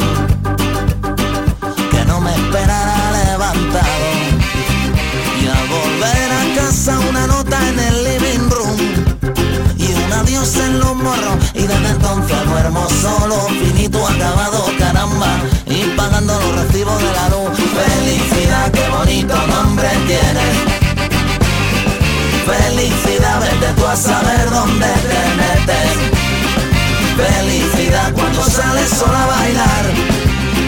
Que 1.91 2.05
no 2.07 2.21
me 2.21 2.35
esperara 2.35 3.13
levantado. 3.13 4.07
Y 5.43 5.47
al 5.47 5.69
volver 5.69 6.33
a 6.33 6.55
casa 6.57 6.99
una 7.11 7.27
nota 7.27 7.59
en 7.69 7.79
el 7.79 8.05
living 8.05 8.51
room. 8.51 8.77
Y 9.77 9.93
un 9.93 10.13
adiós 10.13 10.57
en 10.57 10.79
los 10.81 10.95
morros. 10.97 11.37
Y 11.55 11.63
desde 11.63 11.89
entonces 11.89 12.45
duermo 12.47 12.87
solo, 13.03 13.37
finito, 13.49 14.07
acabado, 14.07 14.67
caramba. 14.79 15.41
Y 15.67 15.85
pagando 15.97 16.39
los 16.39 16.63
recibos 16.63 16.99
de 17.03 17.13
la 17.13 17.29
luz. 17.31 17.59
Felicidad, 17.59 18.71
qué 18.73 18.89
bonito 18.89 19.35
nombre 19.49 19.89
tiene. 20.07 20.74
Felicidad, 22.47 23.41
vete 23.41 23.73
tú 23.75 23.87
a 23.87 23.97
saber 23.97 24.51
dónde 24.51 24.87
te 24.87 25.21
metes. 25.41 25.93
Felicidad 27.17 28.13
cuando 28.13 28.43
sales 28.45 28.91
sola 28.91 29.25
a 29.25 29.27
bailar 29.27 29.85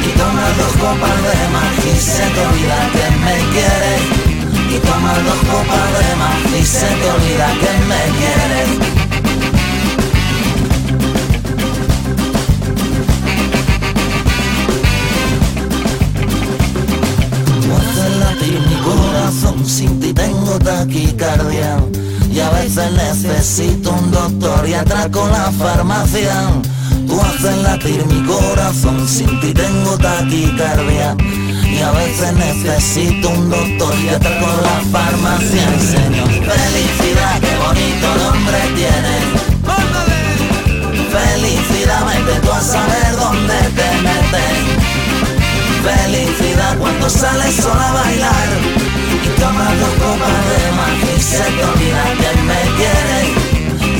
y 0.06 0.18
tomas 0.18 0.56
dos 0.56 0.72
copas 0.80 1.16
de 1.22 1.48
más 1.52 1.84
y 1.84 2.00
se 2.00 2.22
te 2.30 2.40
olvida 2.40 2.78
que 2.92 3.06
me 3.24 3.36
quieres 3.52 4.02
y 4.74 4.78
tomas 4.78 5.24
dos 5.24 5.40
copas 5.52 5.88
de 5.98 6.16
más 6.16 6.60
y 6.60 6.64
se 6.64 6.86
te 6.86 7.10
olvida 7.10 7.46
que 7.60 7.72
me 7.84 8.02
quieres. 8.18 8.95
Sin 19.64 20.00
ti 20.00 20.12
tengo 20.12 20.58
taquicardia 20.58 21.78
y 22.30 22.40
a 22.40 22.50
veces 22.50 22.92
necesito 22.92 23.92
un 23.92 24.10
doctor 24.10 24.68
y 24.68 24.74
atraco 24.74 25.26
la 25.28 25.50
farmacia. 25.52 26.34
Tú 27.06 27.20
haces 27.20 27.56
latir 27.62 28.04
mi 28.06 28.22
corazón, 28.26 29.06
sin 29.08 29.40
ti 29.40 29.52
tengo 29.54 29.96
taquicardia 29.96 31.16
y 31.64 31.80
a 31.80 31.90
veces 31.92 32.32
necesito 32.34 33.30
un 33.30 33.50
doctor 33.50 33.94
y 34.04 34.08
atraco 34.08 34.46
la 34.62 34.98
farmacia. 34.98 35.66
Señor, 35.80 36.28
felicidad, 36.28 37.40
qué 37.40 37.56
bonito 37.64 38.06
nombre 38.24 38.58
tiene. 38.74 39.46
Felicidad, 41.10 42.06
vete 42.06 42.40
tú 42.40 42.52
a 42.52 42.60
saber 42.60 43.16
dónde 43.16 43.54
te 43.74 44.02
metes. 44.02 44.85
Felicidad 45.86 46.76
cuando 46.78 47.08
sales 47.08 47.54
sola 47.54 47.88
a 47.88 47.92
bailar 47.92 48.48
y 49.22 49.40
tomas 49.40 49.72
dos 49.78 49.94
copas 50.02 50.40
de 50.50 50.72
más 50.74 50.98
y 51.16 51.22
se 51.22 51.44
te 51.44 51.62
olvida 51.62 52.02
que 52.20 52.30
me 52.42 52.60
quieres. 52.78 53.28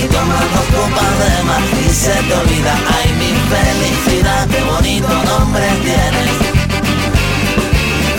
Y 0.02 0.08
tomas 0.08 0.46
dos 0.54 0.66
copas 0.74 1.14
de 1.22 1.44
más 1.44 1.62
y 1.78 1.94
se 1.94 2.16
te 2.26 2.34
olvida, 2.34 2.74
ay 2.96 3.08
mi 3.22 3.32
felicidad, 3.54 4.48
qué 4.48 4.60
bonito 4.64 5.08
nombre 5.30 5.66
tienes. 5.86 6.36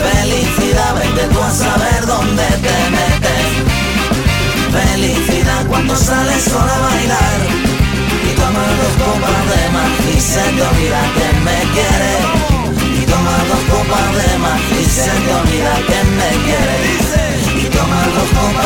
Felicidad, 0.00 0.94
vete 0.94 1.28
tú 1.28 1.42
a 1.42 1.50
saber 1.50 2.06
dónde 2.06 2.46
te 2.64 2.76
metes. 2.96 3.48
Felicidad 4.72 5.66
cuando 5.68 5.94
sales 5.94 6.42
sola 6.42 6.74
a 6.74 6.80
bailar 6.88 7.40
y 8.24 8.34
tomas 8.34 8.70
dos 8.80 8.94
copas 9.04 9.42
de 9.52 9.62
más 9.76 9.92
y 10.16 10.20
se 10.20 10.44
te 10.56 10.62
olvida 10.62 11.00
que 11.16 11.28
me 11.44 11.58
quieres. 11.74 12.57
Y 13.28 13.30
tomas 13.30 13.48
dos 13.48 13.60
copas 13.76 14.16
de 14.16 14.38
más 14.38 14.60
y 14.72 14.84
se 14.84 15.10
te 15.10 15.34
olvida 15.34 15.74
que 15.86 16.04
me 16.16 16.30
quieres. 16.44 17.62
Y 17.62 17.68
tomas 17.68 18.06
dos 18.14 18.28
copas 18.30 18.57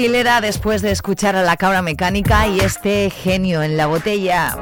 Aguilera 0.00 0.40
después 0.40 0.80
de 0.80 0.92
escuchar 0.92 1.36
a 1.36 1.42
la 1.42 1.58
cabra 1.58 1.82
mecánica 1.82 2.48
y 2.48 2.60
este 2.60 3.10
genio 3.10 3.62
en 3.62 3.76
la 3.76 3.86
botella. 3.86 4.56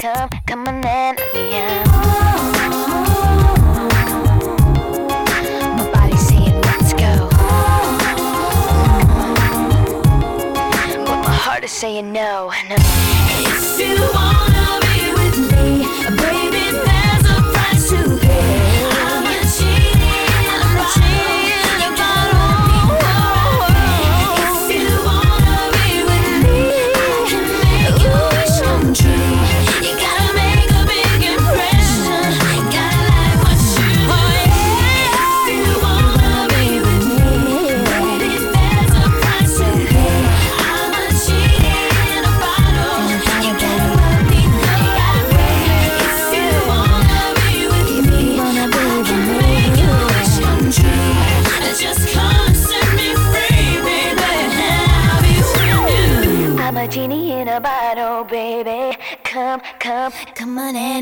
come, 0.00 0.30
come 0.46 0.66
and 0.66 0.82
let 0.82 1.18
me 1.34 1.58
out. 1.58 1.86
My 5.92 6.10
saying 6.16 6.60
let's 6.62 6.92
go, 6.94 7.28
but 11.04 11.22
my 11.22 11.34
heart 11.34 11.64
is 11.64 11.70
saying 11.70 12.12
no, 12.12 12.50
no. 12.68 13.09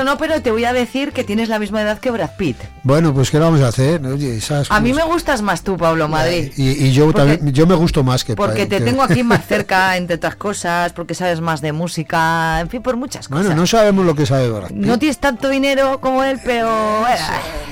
Eso 0.00 0.08
no, 0.08 0.16
pero 0.16 0.40
te 0.40 0.50
voy 0.50 0.64
a 0.64 0.72
decir 0.72 1.12
que 1.12 1.24
tienes 1.24 1.50
la 1.50 1.58
misma 1.58 1.82
edad 1.82 1.98
que 1.98 2.10
Brad 2.10 2.30
Pitt. 2.38 2.56
Bueno, 2.84 3.12
pues 3.12 3.30
¿qué 3.30 3.38
vamos 3.38 3.60
a 3.60 3.68
hacer? 3.68 4.02
Oye, 4.06 4.34
esas 4.34 4.70
A 4.70 4.80
mí 4.80 4.94
me 4.94 5.02
gustas 5.02 5.42
más 5.42 5.60
tú, 5.62 5.76
Pablo 5.76 6.08
Madrid. 6.08 6.52
Y, 6.56 6.86
y 6.86 6.92
yo 6.92 7.12
Porque- 7.12 7.18
también, 7.36 7.52
yo 7.52 7.66
me 7.66 7.74
gusto 7.74 8.02
más 8.02 8.24
que 8.24 8.34
Porque 8.34 8.64
te 8.64 8.78
que- 8.78 8.84
tengo 8.86 9.02
aquí 9.02 9.22
más 9.22 9.44
cerca, 9.46 9.98
entre 9.98 10.16
otras 10.16 10.36
cosas, 10.36 10.94
porque 10.94 11.12
sabes 11.14 11.42
más 11.42 11.60
de 11.60 11.72
música, 11.72 12.60
en 12.60 12.70
fin, 12.70 12.80
por 12.80 12.96
muchas 12.96 13.28
cosas. 13.28 13.44
Bueno, 13.44 13.60
no 13.60 13.66
sabemos 13.66 14.06
lo 14.06 14.14
que 14.14 14.24
sabe 14.24 14.48
Brad 14.48 14.68
Pitt. 14.68 14.76
No 14.78 14.98
tienes 14.98 15.18
tanto 15.18 15.50
dinero 15.50 16.00
como 16.00 16.24
él, 16.24 16.40
pero 16.42 17.00
bueno, 17.00 17.16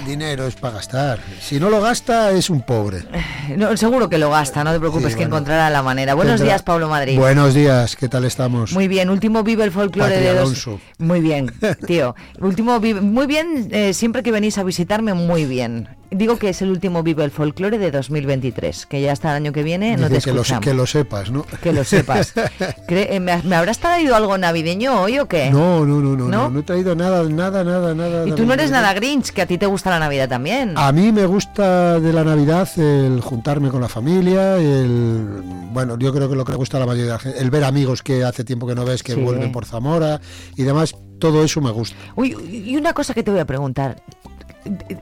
El 0.02 0.06
dinero 0.06 0.46
es 0.46 0.54
para 0.54 0.74
gastar. 0.74 1.20
Si 1.40 1.58
no 1.58 1.70
lo 1.70 1.80
gasta, 1.80 2.32
es 2.32 2.50
un 2.50 2.60
pobre. 2.60 3.04
no, 3.56 3.74
seguro 3.78 4.10
que 4.10 4.18
lo 4.18 4.28
gasta, 4.28 4.64
no 4.64 4.72
te 4.74 4.78
preocupes 4.80 5.16
que 5.16 5.22
encontrará 5.22 5.70
la 5.70 5.82
manera. 5.82 6.12
Buenos 6.12 6.34
Tendrá- 6.42 6.44
días, 6.52 6.62
Pablo 6.62 6.90
Madrid. 6.90 7.16
Buenos 7.18 7.54
días, 7.54 7.96
¿qué 7.96 8.10
tal 8.10 8.26
estamos? 8.26 8.72
Muy 8.74 8.86
bien, 8.86 9.08
último 9.08 9.42
Vive 9.42 9.64
el 9.64 9.72
Folclore 9.72 10.10
Patria 10.12 10.32
de. 10.34 10.38
Alonso. 10.40 10.78
Muy 10.98 11.20
bien, 11.22 11.50
tío. 11.86 12.14
Último 12.40 12.78
Vive- 12.80 13.00
Muy 13.00 13.26
bien, 13.26 13.68
eh, 13.70 13.92
siempre 13.94 14.22
que 14.22 14.30
venís 14.32 14.58
a 14.58 14.62
visitarme, 14.64 15.14
muy 15.14 15.44
bien. 15.44 15.88
Digo 16.10 16.38
que 16.38 16.48
es 16.48 16.62
el 16.62 16.70
último 16.70 17.02
Vive 17.02 17.22
el 17.22 17.30
Folclore 17.30 17.76
de 17.76 17.90
2023, 17.90 18.86
que 18.86 19.02
ya 19.02 19.12
hasta 19.12 19.28
el 19.30 19.36
año 19.44 19.52
que 19.52 19.62
viene 19.62 19.94
no 19.98 20.08
te 20.08 20.14
Dice 20.14 20.30
que, 20.30 20.34
lo, 20.34 20.40
escuchamos. 20.40 20.64
que 20.64 20.72
lo 20.74 20.86
sepas, 20.86 21.30
¿no? 21.30 21.44
Que 21.62 21.72
lo 21.72 21.84
sepas. 21.84 22.32
Eh, 22.90 23.20
¿Me, 23.20 23.40
me 23.42 23.54
habrás 23.56 23.78
traído 23.78 24.16
algo 24.16 24.36
navideño 24.38 25.00
hoy 25.02 25.18
o 25.18 25.28
qué? 25.28 25.50
No, 25.50 25.84
no, 25.84 26.00
no, 26.00 26.16
no, 26.16 26.24
no, 26.24 26.28
¿No? 26.28 26.50
no, 26.50 26.60
he 26.60 26.62
traído 26.62 26.94
nada, 26.94 27.22
nada, 27.28 27.62
nada, 27.62 27.94
nada. 27.94 28.26
Y 28.26 28.32
tú 28.32 28.44
no 28.46 28.54
eres 28.54 28.70
nada 28.70 28.92
Grinch, 28.94 29.30
que 29.30 29.42
a 29.42 29.46
ti 29.46 29.56
te 29.58 29.66
gusta 29.66 29.90
la 29.90 29.98
Navidad 29.98 30.28
también. 30.28 30.72
A 30.76 30.90
mí 30.92 31.12
me 31.12 31.26
gusta 31.26 32.00
de 32.00 32.12
la 32.12 32.24
Navidad 32.24 32.68
el 32.78 33.20
juntarme 33.20 33.68
con 33.70 33.80
la 33.80 33.88
familia, 33.88 34.56
el 34.56 35.42
bueno, 35.72 35.98
yo 35.98 36.12
creo 36.12 36.28
que 36.28 36.34
lo 36.36 36.44
que 36.44 36.52
le 36.52 36.58
gusta 36.58 36.78
a 36.78 36.80
la 36.80 36.86
mayoría 36.86 37.04
de 37.06 37.12
la 37.12 37.18
gente, 37.18 37.38
el 37.40 37.50
ver 37.50 37.64
amigos 37.64 38.02
que 38.02 38.24
hace 38.24 38.42
tiempo 38.44 38.66
que 38.66 38.74
no 38.74 38.84
ves, 38.84 39.02
que 39.02 39.14
Sí. 39.14 39.20
vuelven 39.20 39.52
por 39.52 39.64
Zamora 39.66 40.20
y 40.56 40.62
demás, 40.62 40.94
todo 41.18 41.42
eso 41.44 41.60
me 41.60 41.70
gusta. 41.70 41.96
Uy, 42.16 42.36
y 42.66 42.76
una 42.76 42.92
cosa 42.92 43.14
que 43.14 43.22
te 43.22 43.30
voy 43.30 43.40
a 43.40 43.44
preguntar. 43.44 44.02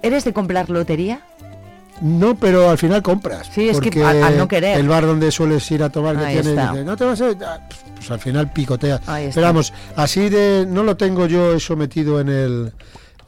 ¿Eres 0.02 0.24
de 0.24 0.32
comprar 0.32 0.70
lotería? 0.70 1.20
No, 2.00 2.34
pero 2.34 2.68
al 2.68 2.76
final 2.78 3.02
compras. 3.02 3.48
Sí, 3.54 3.68
es 3.70 3.80
que 3.80 4.04
al- 4.04 4.22
al 4.22 4.36
no 4.38 4.46
querer. 4.48 4.78
El 4.78 4.88
bar 4.88 5.06
donde 5.06 5.30
sueles 5.30 5.68
ir 5.70 5.82
a 5.82 5.88
tomar 5.88 6.16
que 6.18 6.42
tiene, 6.42 6.50
dice, 6.72 6.84
no 6.84 6.96
te 6.96 7.04
vas 7.04 7.20
a... 7.22 7.28
ah, 7.30 7.68
Pues 7.94 8.10
al 8.10 8.20
final 8.20 8.52
está. 8.52 9.00
Pero 9.34 9.46
vamos, 9.46 9.72
así 9.96 10.28
de... 10.28 10.66
No 10.68 10.82
lo 10.82 10.96
tengo 10.98 11.26
yo 11.26 11.54
eso 11.54 11.74
metido 11.74 12.20
en 12.20 12.28
el, 12.28 12.72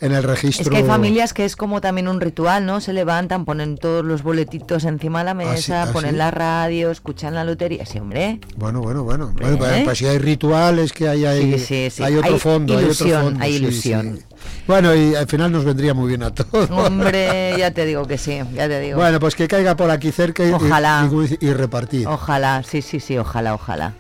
en 0.01 0.13
el 0.13 0.23
registro. 0.23 0.65
Es 0.65 0.69
que 0.71 0.77
hay 0.79 0.85
familias 0.85 1.33
que 1.33 1.45
es 1.45 1.57
como 1.57 1.81
también 1.81 2.09
un 2.09 2.21
ritual, 2.21 2.65
¿no? 2.67 2.81
Se 2.81 2.93
levantan, 2.93 3.45
ponen 3.45 3.77
todos 3.79 4.05
los 4.05 4.23
boletitos 4.23 4.85
encima 4.85 5.21
de 5.21 5.25
la 5.27 5.35
mesa, 5.35 5.83
ah, 5.83 5.87
sí? 5.87 5.93
ponen 5.93 6.19
la 6.19 6.31
radio, 6.31 6.91
escuchan 6.91 7.35
la 7.35 7.45
lotería. 7.45 7.85
Sí, 7.87 7.99
hombre. 7.99 8.41
Bueno, 8.57 8.81
bueno, 8.81 9.05
bueno. 9.05 9.33
Bueno, 9.41 9.59
pues, 9.85 9.99
si 9.99 10.07
hay 10.07 10.19
rituales, 10.19 10.93
que 10.93 11.09
hay, 11.09 11.25
hay, 11.25 11.59
Sí, 11.59 11.65
sí, 11.65 11.91
sí. 11.91 12.03
hay 12.03 12.17
otro 12.17 12.35
Hay 12.35 12.39
fondo, 12.39 12.77
hay 12.77 12.85
ilusión, 12.85 13.11
otro 13.11 13.25
fondo. 13.31 13.45
hay 13.45 13.51
sí, 13.53 13.57
ilusión. 13.59 14.17
sí. 14.19 14.25
Bueno, 14.67 14.95
y 14.95 15.15
al 15.15 15.27
final 15.27 15.51
nos 15.51 15.65
vendría 15.65 15.95
muy 15.95 16.09
bien 16.09 16.23
a 16.23 16.33
todos. 16.33 16.71
Hombre, 16.71 17.55
ya 17.59 17.73
te 17.73 17.85
digo 17.85 18.07
que 18.07 18.19
sí, 18.19 18.41
ya 18.55 18.69
te 18.69 18.81
digo. 18.81 18.99
Bueno, 18.99 19.19
pues 19.19 19.35
que 19.35 19.49
caiga 19.49 19.77
por 19.77 19.91
aquí 19.91 20.13
cerca 20.13 20.45
y, 20.47 20.53
Ojalá. 20.53 21.09
y, 21.41 21.47
y 21.47 21.53
repartir. 21.53 22.07
Ojalá, 22.07 22.63
sí, 22.63 22.83
sí, 22.83 23.01
sí, 23.01 23.19
ojalá, 23.19 23.55
ojalá. 23.55 23.95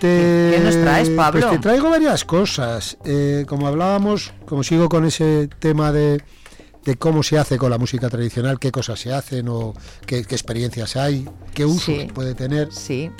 Te- 0.00 0.52
¿Qué 0.56 0.60
nos 0.64 0.74
traes, 0.80 1.10
Pablo? 1.10 1.40
Pues 1.40 1.52
te 1.52 1.58
traigo 1.58 1.90
varias 1.90 2.24
cosas. 2.24 2.96
Eh, 3.04 3.44
como 3.46 3.68
hablábamos, 3.68 4.32
como 4.46 4.62
sigo 4.62 4.88
con 4.88 5.04
ese 5.04 5.48
tema 5.58 5.92
de, 5.92 6.22
de 6.84 6.96
cómo 6.96 7.22
se 7.22 7.38
hace 7.38 7.58
con 7.58 7.70
la 7.70 7.78
música 7.78 8.08
tradicional, 8.08 8.58
qué 8.58 8.72
cosas 8.72 8.98
se 8.98 9.12
hacen 9.12 9.48
o 9.48 9.74
qué, 10.06 10.24
qué 10.24 10.34
experiencias 10.34 10.96
hay, 10.96 11.28
qué 11.54 11.64
usos 11.66 11.82
Sí. 11.84 12.08
puede 12.14 12.34
tener. 12.34 12.72
Sí. 12.72 13.10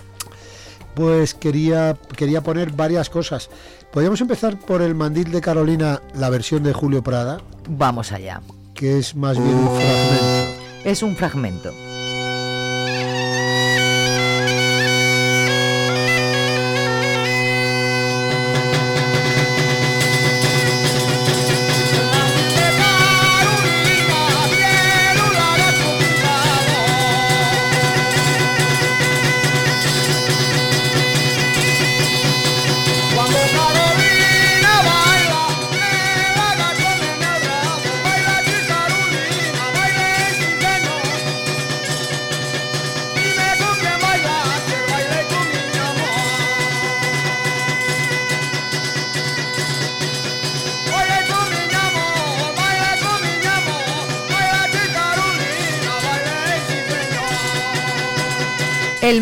Pues 0.95 1.35
quería, 1.35 1.97
quería 2.16 2.43
poner 2.43 2.72
varias 2.72 3.11
cosas. 3.11 3.49
Podríamos 3.93 4.20
empezar 4.20 4.59
por 4.59 4.83
el 4.83 4.95
mandil 4.95 5.31
de 5.31 5.41
Carolina, 5.41 6.01
la 6.14 6.31
versión 6.31 6.62
de 6.62 6.72
Julio 6.72 7.03
Prada, 7.03 7.41
Vamos 7.68 8.12
allá. 8.12 8.41
que 8.74 8.99
es 8.99 9.14
más 9.14 9.37
bien 9.39 9.55
un 9.55 9.68
fragmento. 9.76 10.61
Es 10.85 11.03
un 11.03 11.14
fragmento. 11.16 11.72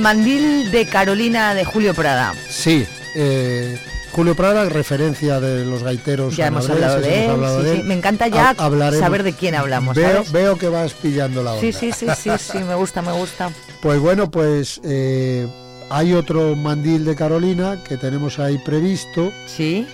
Mandil 0.08 0.70
de 0.70 0.86
Carolina 0.86 1.54
de 1.54 1.66
Julio 1.66 1.92
Prada. 1.92 2.32
Sí, 2.48 2.86
eh, 3.14 3.78
Julio 4.10 4.34
Prada, 4.34 4.66
referencia 4.70 5.38
de 5.38 5.66
los 5.66 5.82
gaiteros. 5.82 6.34
Ya 6.34 6.46
hemos 6.46 6.68
hablado 6.70 6.98
de 7.02 7.24
él, 7.26 7.30
hablado 7.30 7.58
sí, 7.60 7.66
de 7.66 7.74
sí. 7.74 7.80
él. 7.82 7.86
Me 7.86 7.92
encanta 7.94 8.26
ya 8.26 8.54
hablaremos. 8.56 9.04
saber 9.04 9.22
de 9.22 9.34
quién 9.34 9.54
hablamos, 9.54 9.94
Veo, 9.94 10.10
¿sabes? 10.10 10.32
veo 10.32 10.56
que 10.56 10.68
vas 10.70 10.94
pillando 10.94 11.42
la 11.42 11.52
onda. 11.52 11.60
Sí, 11.60 11.74
sí, 11.74 11.92
sí, 11.92 12.06
sí, 12.16 12.30
sí, 12.38 12.58
me 12.60 12.74
gusta, 12.74 13.02
me 13.02 13.12
gusta. 13.12 13.50
Pues 13.82 14.00
bueno, 14.00 14.30
pues 14.30 14.80
eh, 14.82 15.46
hay 15.90 16.14
otro 16.14 16.56
mandil 16.56 17.04
de 17.04 17.14
Carolina 17.14 17.82
que 17.86 17.98
tenemos 17.98 18.38
ahí 18.38 18.56
previsto. 18.64 19.30
Sí. 19.46 19.86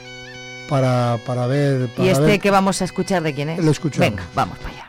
Para, 0.68 1.18
para 1.26 1.46
ver. 1.48 1.88
¿Y 1.98 2.06
este 2.08 2.22
ver- 2.24 2.40
que 2.40 2.52
vamos 2.52 2.80
a 2.82 2.84
escuchar 2.84 3.24
de 3.24 3.34
quién 3.34 3.48
es? 3.48 3.64
Lo 3.64 3.72
escuchamos. 3.72 4.08
Venga, 4.10 4.22
vamos 4.32 4.58
para 4.58 4.70
allá. 4.70 4.83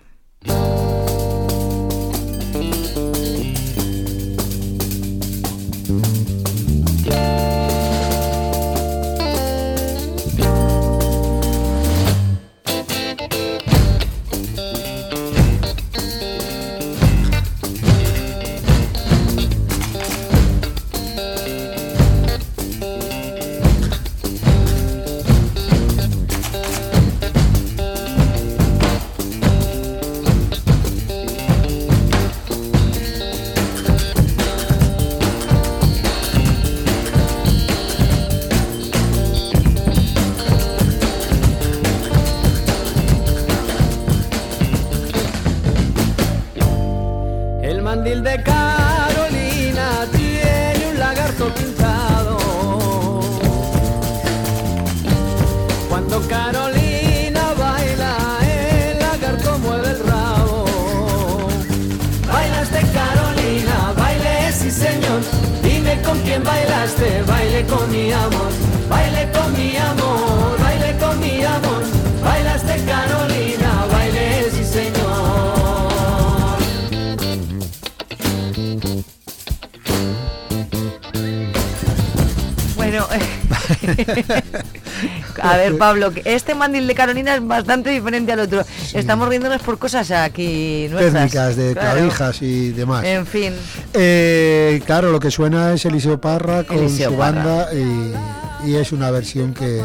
Pablo, 85.77 86.11
que 86.11 86.21
este 86.25 86.55
mandil 86.55 86.87
de 86.87 86.95
Carolina 86.95 87.35
es 87.35 87.45
bastante 87.45 87.89
diferente 87.89 88.31
al 88.31 88.39
otro. 88.41 88.63
Estamos 88.93 89.29
riéndonos 89.29 89.61
por 89.61 89.77
cosas 89.77 90.11
aquí 90.11 90.87
nuestras. 90.89 91.13
técnicas 91.31 91.55
de 91.55 91.73
Claro. 91.73 91.91
clavijas 91.97 92.41
y 92.41 92.71
demás. 92.71 93.03
En 93.05 93.25
fin, 93.25 93.53
Eh, 93.93 94.81
claro, 94.85 95.11
lo 95.11 95.19
que 95.19 95.31
suena 95.31 95.73
es 95.73 95.85
Eliseo 95.85 96.19
Parra 96.19 96.63
con 96.63 96.77
Eliseo 96.77 97.11
su 97.11 97.17
Parra. 97.17 97.41
banda 97.43 97.69
y, 97.73 98.69
y 98.71 98.75
es 98.75 98.91
una 98.91 99.11
versión 99.11 99.53
que, 99.53 99.81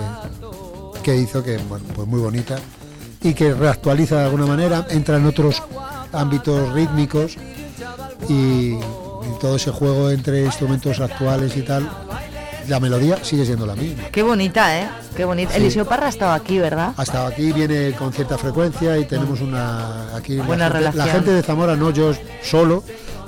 que 1.03 1.16
hizo 1.16 1.43
que, 1.43 1.57
bueno, 1.68 1.84
pues 1.95 2.07
muy 2.09 2.20
bonita 2.20 2.57
y 3.22 3.34
que 3.34 3.53
reactualiza 3.53 4.16
de 4.18 4.24
alguna 4.24 4.47
manera, 4.47 4.86
entra 4.91 5.16
en 5.16 5.26
otros 5.26 5.62
ámbitos 6.12 6.72
rítmicos 6.72 7.36
y, 8.28 8.72
y 8.72 8.78
todo 9.41 9.57
ese 9.57 9.70
juego 9.70 10.11
entre 10.11 10.45
instrumentos 10.45 11.01
actuales 11.01 11.57
y 11.57 11.62
tal, 11.62 11.88
la 12.68 12.80
melodía 12.80 13.18
sigue 13.22 13.45
siendo 13.45 13.66
la 13.66 13.74
misma. 13.76 14.05
qué 14.12 14.22
bonita, 14.22 14.78
¿eh? 14.80 14.88
Qué 15.21 15.25
bonita. 15.27 15.53
Sí. 15.53 15.59
Eliseo 15.61 15.85
Parra 15.85 16.07
ha 16.07 16.09
estado 16.09 16.33
aquí, 16.33 16.59
¿verdad? 16.59 16.95
Hasta 16.97 17.27
aquí 17.27 17.53
viene 17.53 17.93
con 17.93 18.11
cierta 18.11 18.39
frecuencia 18.39 18.97
y 18.97 19.05
tenemos 19.05 19.43
una 19.43 20.16
aquí 20.16 20.37
la 20.37 20.45
Buena 20.45 20.64
gente- 20.64 20.79
relación. 20.79 21.07
La 21.07 21.12
gente 21.12 21.31
de 21.33 21.43
Zamora, 21.43 21.77
no 21.77 21.91
yo 21.91 22.12
solo, 22.43 22.83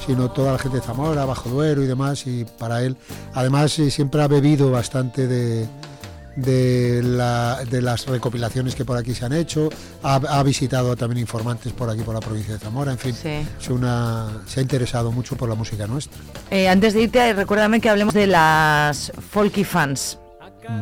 sino 0.07 0.31
toda 0.31 0.53
la 0.53 0.59
gente 0.59 0.79
de 0.79 0.83
Zamora, 0.83 1.27
Bajo 1.27 1.51
Duero 1.51 1.83
y 1.83 1.87
demás, 1.87 2.27
y 2.27 2.47
para 2.59 2.83
él, 2.83 2.97
además 3.35 3.79
eh, 3.79 3.91
siempre 3.91 4.23
ha 4.23 4.27
bebido 4.29 4.71
bastante 4.71 5.27
de 5.27 5.67
de, 6.35 7.03
la- 7.05 7.63
de 7.69 7.83
las 7.83 8.07
recopilaciones 8.07 8.75
que 8.75 8.87
por 8.87 8.97
aquí 8.97 9.15
se 9.15 9.27
han 9.27 9.35
hecho, 9.35 9.69
ha, 10.03 10.15
ha 10.15 10.43
visitado 10.43 10.97
también 10.97 11.19
informantes 11.21 11.75
por 11.75 11.91
aquí 11.91 12.01
por 12.01 12.15
la 12.15 12.21
provincia 12.21 12.55
de 12.55 12.59
Zamora, 12.59 12.91
en 12.93 12.97
fin, 12.97 13.15
Sí. 13.15 13.47
es 13.61 13.69
una, 13.69 14.29
se 14.47 14.61
ha 14.61 14.63
interesado 14.63 15.13
mucho 15.13 15.37
por 15.37 15.47
la 15.51 15.55
música 15.57 15.87
nuestra. 15.87 16.17
Eh, 16.51 16.71
antes 16.71 16.95
de 16.95 17.03
irte, 17.03 17.35
recuérdame 17.35 17.83
que 17.83 17.91
hablemos 17.91 18.15
de 18.15 18.29
las 18.29 19.13
Folky 19.31 19.63
Fans. 19.63 20.17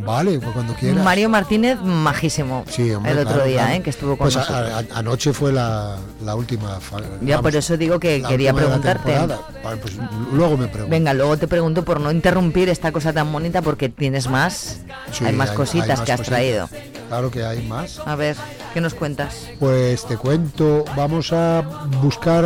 Vale, 0.04 0.38
pues 0.38 0.52
cuando 0.52 0.74
quieras. 0.74 1.02
Mario 1.04 1.28
Martínez, 1.28 1.78
majísimo. 1.80 2.64
Sí, 2.68 2.90
hombre, 2.92 3.12
el 3.12 3.18
otro 3.18 3.34
claro, 3.34 3.48
día, 3.48 3.58
claro. 3.62 3.74
¿eh? 3.74 3.82
que 3.82 3.90
estuvo 3.90 4.10
con 4.16 4.24
Pues 4.26 4.36
a- 4.36 4.40
nosotros. 4.40 4.84
a- 4.92 4.98
anoche 4.98 5.32
fue 5.32 5.52
la, 5.52 5.96
la 6.24 6.34
última. 6.34 6.78
Ya, 7.22 7.40
por 7.40 7.54
eso 7.56 7.76
digo 7.76 7.98
que 7.98 8.22
quería 8.22 8.52
preguntarte. 8.52 9.16
Vale, 9.62 9.76
pues 9.80 9.94
luego 10.32 10.56
me 10.56 10.66
pregunto. 10.68 10.90
Venga, 10.90 11.14
luego 11.14 11.36
te 11.36 11.48
pregunto 11.48 11.84
por 11.84 12.00
no 12.00 12.10
interrumpir 12.10 12.68
esta 12.68 12.92
cosa 12.92 13.12
tan 13.12 13.32
bonita 13.32 13.62
porque 13.62 13.88
tienes 13.88 14.28
más. 14.28 14.80
Sí, 15.12 15.24
hay 15.24 15.32
más 15.34 15.50
hay- 15.50 15.56
cositas 15.56 15.90
hay 15.90 15.96
más 15.96 16.00
que 16.06 16.12
has 16.12 16.20
cositas. 16.20 16.26
traído. 16.38 16.68
Claro 17.08 17.30
que 17.30 17.44
hay 17.44 17.66
más. 17.66 18.00
A 18.04 18.14
ver, 18.16 18.36
¿qué 18.74 18.80
nos 18.80 18.94
cuentas? 18.94 19.48
Pues 19.58 20.04
te 20.06 20.16
cuento, 20.16 20.84
vamos 20.96 21.32
a 21.32 21.62
buscar 22.02 22.44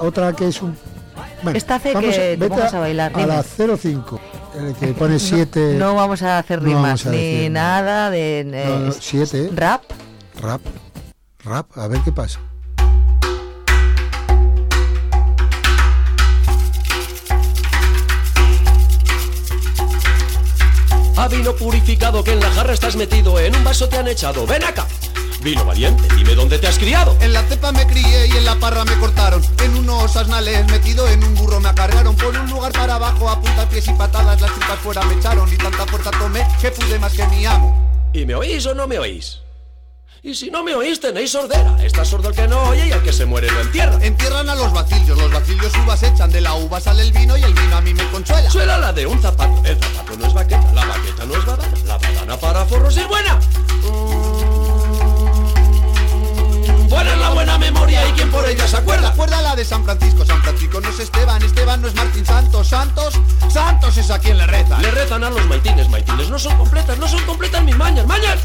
otra 0.00 0.32
que 0.32 0.48
es 0.48 0.62
un. 0.62 0.76
Esta 1.54 1.76
hace 1.76 1.92
vamos 1.94 2.10
que 2.14 2.16
te 2.20 2.36
vete 2.36 2.48
pongas 2.48 2.74
a 2.74 2.78
bailar, 2.80 3.12
A 3.14 3.18
dime. 3.20 3.26
la 3.28 3.42
05, 3.76 4.20
el 4.58 4.74
que 4.74 4.86
pone 4.98 5.18
7. 5.18 5.74
No 5.78 5.94
vamos 5.94 6.22
a 6.22 6.38
hacer 6.38 6.60
no 6.60 6.66
rimas 6.68 6.82
vamos 6.82 7.06
a 7.06 7.10
ni 7.10 7.16
decir 7.18 7.50
nada 7.50 8.10
de. 8.10 8.40
eh, 8.40 8.64
No, 8.68 8.78
no, 8.80 8.92
siete. 8.92 9.50
¿Rap? 9.54 9.82
Rap. 10.40 10.60
Rap, 11.44 11.66
a 11.78 11.86
ver 11.88 12.00
qué 12.04 12.12
pasa. 12.12 12.40
A 21.16 21.26
vino 21.26 21.52
purificado 21.54 22.22
que 22.22 22.32
en 22.32 22.40
la 22.40 22.50
jarra 22.50 22.72
estás 22.72 22.94
metido, 22.96 23.40
en 23.40 23.54
un 23.56 23.64
vaso 23.64 23.88
te 23.88 23.96
han 23.98 24.06
echado. 24.06 24.46
Ven 24.46 24.62
acá. 24.64 24.86
Vino 25.40 25.64
valiente, 25.64 26.02
dime 26.16 26.34
dónde 26.34 26.58
te 26.58 26.66
has 26.66 26.78
criado. 26.78 27.16
En 27.20 27.32
la 27.32 27.42
cepa 27.44 27.70
me 27.70 27.86
crié 27.86 28.26
y 28.26 28.32
en 28.32 28.44
la 28.44 28.56
parra 28.56 28.84
me 28.84 28.98
cortaron. 28.98 29.40
En 29.62 29.76
unos 29.76 30.16
asnales 30.16 30.66
metido 30.66 31.06
en 31.08 31.22
un 31.22 31.34
burro 31.36 31.60
me 31.60 31.68
acarrearon. 31.68 32.16
Por 32.16 32.36
un 32.36 32.50
lugar 32.50 32.72
para 32.72 32.96
abajo 32.96 33.28
a 33.30 33.40
puntas, 33.40 33.66
pies 33.66 33.86
y 33.86 33.92
patadas 33.92 34.40
las 34.40 34.52
tripas 34.52 34.78
fuera 34.80 35.02
me 35.04 35.14
echaron. 35.14 35.52
Y 35.52 35.56
tanta 35.56 35.86
fuerza 35.86 36.10
tomé 36.10 36.46
que 36.60 36.70
pude 36.72 36.98
más 36.98 37.12
que 37.12 37.26
mi 37.28 37.46
amo. 37.46 38.10
¿Y 38.12 38.26
me 38.26 38.34
oís 38.34 38.66
o 38.66 38.74
no 38.74 38.88
me 38.88 38.98
oís? 38.98 39.38
Y 40.20 40.34
si 40.34 40.50
no 40.50 40.64
me 40.64 40.74
oís, 40.74 40.98
tenéis 40.98 41.30
sordera. 41.30 41.76
Está 41.82 42.04
sordo 42.04 42.30
el 42.30 42.34
que 42.34 42.48
no 42.48 42.60
oye 42.64 42.88
y 42.88 42.90
el 42.90 43.02
que 43.02 43.12
se 43.12 43.24
muere 43.24 43.48
lo 43.52 43.60
entierra. 43.60 44.04
Entierran 44.04 44.48
a 44.48 44.56
los 44.56 44.72
vacillos, 44.72 45.16
los 45.16 45.32
vacillos 45.32 45.72
uvas 45.84 46.02
echan. 46.02 46.30
De 46.30 46.40
la 46.40 46.54
uva 46.54 46.80
sale 46.80 47.02
el 47.02 47.12
vino 47.12 47.36
y 47.36 47.42
el 47.44 47.54
vino 47.54 47.76
a 47.76 47.80
mí 47.80 47.94
me 47.94 48.04
consuela. 48.10 48.50
Suela 48.50 48.78
la 48.78 48.92
de 48.92 49.06
un 49.06 49.22
zapato. 49.22 49.62
El 49.64 49.78
zapato 49.78 50.16
no 50.18 50.26
es 50.26 50.34
baqueta, 50.34 50.72
la 50.74 50.84
baqueta 50.84 51.24
no 51.24 51.36
es 51.36 51.46
badana. 51.46 51.78
La 51.86 51.98
badana 51.98 52.36
para 52.36 52.66
forros 52.66 52.96
es 52.96 53.06
buena. 53.06 53.38
Es 56.98 57.16
la 57.16 57.30
buena 57.30 57.56
memoria 57.58 58.08
y 58.08 58.12
quien 58.12 58.28
por 58.28 58.44
ella 58.44 58.66
se 58.66 58.76
acuerda. 58.76 59.10
Acuerda 59.10 59.40
la 59.40 59.54
de 59.54 59.64
San 59.64 59.84
Francisco, 59.84 60.26
San 60.26 60.42
Francisco 60.42 60.80
no 60.80 60.88
es 60.88 60.98
Esteban, 60.98 61.40
Esteban 61.40 61.80
no 61.80 61.86
es 61.86 61.94
Martín 61.94 62.26
Santos, 62.26 62.66
Santos, 62.66 63.14
Santos 63.48 63.96
es 63.96 64.10
a 64.10 64.18
quien 64.18 64.36
le 64.36 64.44
reza. 64.46 64.78
Le 64.80 64.90
rezan 64.90 65.22
a 65.22 65.30
los 65.30 65.46
maitines, 65.46 65.88
maitines 65.88 66.28
no 66.28 66.40
son 66.40 66.58
completas, 66.58 66.98
no 66.98 67.06
son 67.06 67.24
completas 67.24 67.62
mis 67.62 67.76
mañas, 67.76 68.04
mañas. 68.04 68.40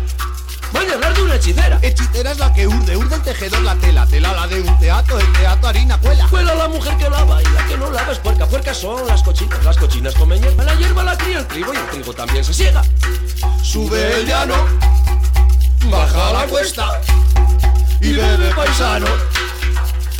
Mañas 0.72 1.00
las 1.00 1.16
de 1.16 1.24
una 1.24 1.36
hechicera. 1.36 1.80
Hechicera 1.82 2.32
es 2.32 2.38
la 2.38 2.54
que 2.54 2.68
urde, 2.68 2.96
urde 2.96 3.16
el 3.16 3.22
tejedor 3.24 3.62
la 3.62 3.76
tela, 3.76 4.06
tela 4.06 4.34
la 4.34 4.46
de 4.46 4.62
un 4.62 4.80
teatro, 4.80 5.18
el 5.18 5.34
teatro 5.34 5.68
harina 5.70 5.98
cuela. 5.98 6.28
Cuela 6.28 6.54
la 6.54 6.68
mujer 6.68 6.96
que 6.98 7.10
lava 7.10 7.42
y 7.42 7.46
la 7.46 7.66
que 7.66 7.76
no 7.76 7.90
lava 7.90 8.12
es 8.12 8.20
puerca. 8.20 8.46
Puercas 8.46 8.78
son 8.78 9.08
las 9.08 9.24
cochinas, 9.24 9.64
las 9.66 9.78
cochinas 9.78 10.14
comen 10.14 10.44
hierba. 10.44 10.64
La 10.64 10.76
hierba 10.76 11.04
la 11.04 11.18
cría 11.18 11.40
el 11.40 11.48
trigo 11.48 11.74
y 11.74 11.78
el 11.78 11.88
trigo 11.88 12.14
también 12.14 12.46
se 12.46 12.54
siega. 12.54 12.84
Sube 13.64 14.20
el 14.20 14.28
llano, 14.28 14.56
baja 15.90 16.34
la 16.34 16.46
cuesta 16.46 17.02
y 18.04 18.14
bebe 18.14 18.50
paisano, 18.56 19.06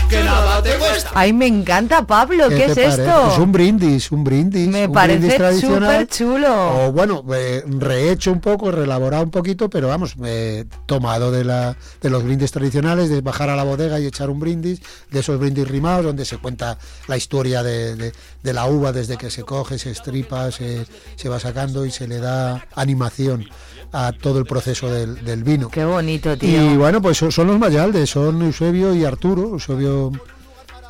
que 0.10 0.24
nada 0.24 0.62
te 0.62 0.72
cuesta. 0.78 1.12
Ay, 1.16 1.34
me 1.34 1.48
encanta, 1.48 2.06
Pablo. 2.06 2.48
¿Qué, 2.50 2.66
es 2.66 2.76
parece? 2.76 3.04
esto? 3.04 3.32
Es 3.34 3.38
un 3.40 3.52
brindis, 3.52 4.12
un 4.12 4.24
brindis. 4.24 4.68
Me 4.68 4.86
un 4.88 4.94
parece 4.94 5.60
súper 5.60 6.08
chulo. 6.08 6.86
O 6.88 6.92
bueno, 6.92 7.24
eh, 7.36 7.64
rehecho 7.68 8.32
un 8.32 8.40
poco, 8.40 8.72
reelaborado 8.72 9.24
un 9.24 9.32
poquito, 9.32 9.70
pero 9.70 9.88
vamos, 9.88 10.14
eh, 10.24 10.66
tomado 10.86 11.32
de, 11.32 11.44
la, 11.44 11.76
de 12.02 12.10
los 12.10 12.24
brindis 12.24 12.52
tradicionales, 12.52 13.10
de 13.10 13.22
bajar 13.22 13.50
a 13.50 13.56
la 13.56 13.64
bodega 13.64 14.00
y 14.00 14.06
echar 14.06 14.30
un 14.30 14.40
brindis, 14.40 14.82
de 15.12 15.20
esos 15.20 15.40
brindis 15.40 15.68
rimados, 15.68 16.06
donde 16.06 16.26
se 16.26 16.38
cuenta 16.38 16.78
la 17.08 17.18
historia 17.18 17.64
de, 17.64 17.96
de- 17.96 18.14
de 18.44 18.54
la 18.54 18.66
uva 18.68 18.92
desde 18.92 19.18
que 19.18 19.32
se 19.32 19.44
coge, 19.44 19.80
se 19.80 19.90
estripa, 19.92 20.52
se, 20.52 20.86
se 21.16 21.30
va 21.30 21.40
sacando 21.40 21.86
y 21.86 21.92
se 21.92 22.08
le 22.10 22.20
da 22.20 22.68
animación 22.76 23.46
a 23.94 24.12
todo 24.12 24.40
el 24.40 24.46
proceso 24.46 24.90
del, 24.90 25.24
del 25.24 25.44
vino. 25.44 25.70
Qué 25.70 25.86
bonito, 25.86 26.36
tío. 26.38 26.72
Y 26.74 26.76
bueno, 26.78 27.02
pues 27.02 27.18
son, 27.18 27.32
son 27.32 27.48
los 27.48 27.60
Mayaldes, 27.60 28.10
son 28.10 28.42
Eusebio 28.42 28.94
y 28.96 29.06
Arturo, 29.06 29.50
Eusebio 29.54 30.12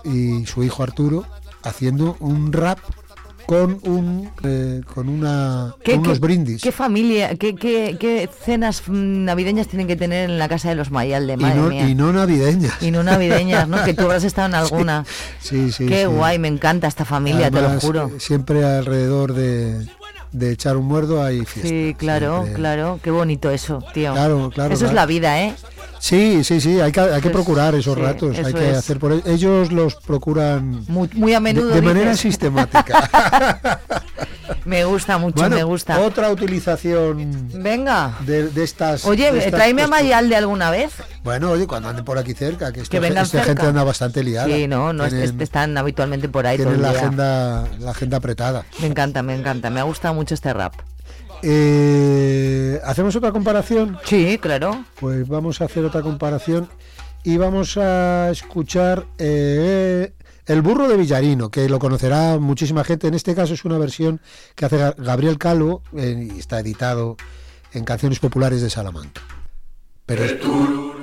y 0.06 0.46
su 0.46 0.64
hijo 0.64 0.84
Arturo, 0.84 1.26
haciendo 1.64 2.16
un 2.20 2.52
rap 2.54 2.80
con 3.46 3.78
un 3.84 4.30
eh, 4.44 4.82
con 4.94 5.10
una 5.10 5.76
¿Qué, 5.84 5.92
con 5.96 6.00
unos 6.06 6.14
qué- 6.14 6.26
brindis. 6.26 6.62
¿Qué 6.62 6.72
familia, 6.72 7.36
qué, 7.36 7.56
qué- 7.56 7.98
qué 8.00 8.30
cenas 8.46 8.84
mm, 8.88 9.26
navideñas 9.26 9.68
tienen 9.68 9.86
que 9.88 9.98
tener 9.98 10.30
en 10.30 10.40
la 10.40 10.48
casa 10.48 10.70
de 10.70 10.76
los 10.76 10.92
Mayalde? 10.92 11.34
y, 11.34 11.38
Madre 11.38 11.56
no, 11.60 11.68
mía. 11.68 11.90
y 11.90 11.94
no 11.94 12.14
navideñas. 12.14 12.82
Y 12.82 12.92
no 12.92 13.04
navideñas, 13.04 13.68
¿no? 13.68 13.84
Que 13.84 13.94
tú 13.94 14.04
habrás 14.04 14.24
estado 14.24 14.48
en 14.48 14.56
alguna. 14.56 15.06
Sí, 15.42 15.74
sí. 15.74 15.86
Qué 15.88 16.04
sí. 16.04 16.06
guay, 16.06 16.40
me 16.40 16.48
encanta 16.48 16.88
esta 16.88 17.04
familia, 17.04 17.52
te 17.52 17.62
lo 17.62 17.70
juro. 17.82 18.12
eh, 18.16 18.20
Siempre 18.22 18.64
alrededor 18.64 19.34
de, 19.34 19.88
de 20.34 20.52
echar 20.52 20.76
un 20.78 20.86
muerdo 20.86 21.24
hay 21.24 21.46
fiesta. 21.46 21.70
Sí, 21.70 21.96
claro, 21.98 22.42
siempre. 22.42 22.54
claro. 22.56 23.00
Qué 23.02 23.12
bonito 23.12 23.50
eso, 23.50 23.84
tío. 23.94 24.12
Claro, 24.14 24.50
claro, 24.54 24.74
Eso 24.74 24.86
es 24.88 24.94
la 24.94 25.06
vida, 25.06 25.42
¿eh? 25.42 25.54
Sí, 26.00 26.44
sí, 26.44 26.60
sí, 26.60 26.82
hay 26.82 26.92
que, 26.92 27.00
hay 27.00 27.22
que 27.22 27.30
procurar 27.30 27.76
esos 27.76 27.96
sí, 27.96 28.02
ratos, 28.02 28.38
hay 28.38 28.54
que 28.54 28.72
es. 28.72 28.78
hacer 28.78 29.00
por 29.00 29.14
ellos. 29.14 29.26
Ellos 29.28 29.72
los 29.72 29.96
procuran 29.96 30.84
Muy, 30.90 31.10
muy 31.14 31.34
a 31.34 31.40
menudo. 31.40 31.70
de, 31.70 31.76
de 31.76 31.82
manera 31.82 32.18
sistemática. 32.18 33.80
me 34.66 34.86
gusta 34.86 35.18
mucho, 35.18 35.36
Bueno, 35.42 35.56
me 35.56 35.64
gusta. 35.64 36.00
Otra 36.02 36.30
utilización 36.32 37.50
Venga. 37.54 38.18
de, 38.26 38.50
de 38.50 38.64
estas. 38.64 39.06
Oye, 39.06 39.32
de 39.32 39.38
estas 39.40 39.54
tráeme 39.54 39.82
a 39.82 39.86
costumbres. 39.86 40.04
Mayalde 40.12 40.36
alguna 40.36 40.70
vez. 40.72 40.92
Bueno, 41.24 41.52
oye, 41.52 41.68
cuando 41.68 41.90
anden 41.90 42.04
por 42.06 42.18
aquí 42.18 42.34
cerca, 42.34 42.72
que, 42.72 42.82
esta, 42.82 43.00
Que 43.00 43.08
esta 43.08 43.26
cerca. 43.26 43.46
gente 43.48 43.66
anda 43.68 43.84
bastante 43.84 44.24
liada. 44.24 44.48
Sí, 44.48 44.68
no, 44.68 44.94
no 44.94 45.08
tienen, 45.08 45.40
están 45.42 45.78
habitualmente 45.78 46.28
por 46.30 46.46
ahí 46.48 46.58
todo 46.58 46.68
tienen 46.70 46.80
el 46.80 46.82
la 46.84 46.92
día. 46.92 47.02
agenda, 47.08 47.68
la 47.80 47.92
agenda 47.92 48.18
apretada. 48.18 48.66
Me 48.80 48.88
encanta, 48.88 49.24
me 49.24 49.36
encanta. 49.36 49.70
Me 49.70 49.80
ha 49.80 49.84
gustado 49.84 50.14
mucho 50.14 50.34
este 50.34 50.54
rap. 50.54 50.74
Eh, 51.66 52.80
¿Hacemos 52.86 53.16
otra 53.16 53.32
comparación? 53.32 53.98
Sí, 54.06 54.38
claro. 54.42 54.86
Pues 55.00 55.28
vamos 55.28 55.62
a 55.62 55.66
hacer 55.66 55.84
otra 55.86 56.02
comparación 56.02 56.70
y 57.24 57.38
vamos 57.38 57.78
a 57.78 58.30
escuchar 58.32 59.06
eh, 59.18 60.14
El 60.46 60.62
burro 60.62 60.88
de 60.90 60.98
Villarino, 60.98 61.50
que 61.50 61.70
lo 61.70 61.80
conocerá 61.80 62.38
muchísima 62.38 62.84
gente. 62.84 63.08
En 63.08 63.14
este 63.14 63.34
caso 63.36 63.54
es 63.54 63.64
una 63.66 63.78
versión 63.78 64.20
que 64.56 64.66
hace 64.66 64.78
Ga- 64.78 64.96
Gabriel 64.98 65.38
Calvo 65.38 65.82
y 65.94 66.38
está 66.40 66.60
editado 66.60 67.16
en 67.72 67.86
Canciones 67.86 68.20
Populares 68.20 68.62
de 68.62 68.70
Salamanca. 68.70 69.22
Pero 70.06 70.24
es- 70.26 70.40
tú. 70.40 70.94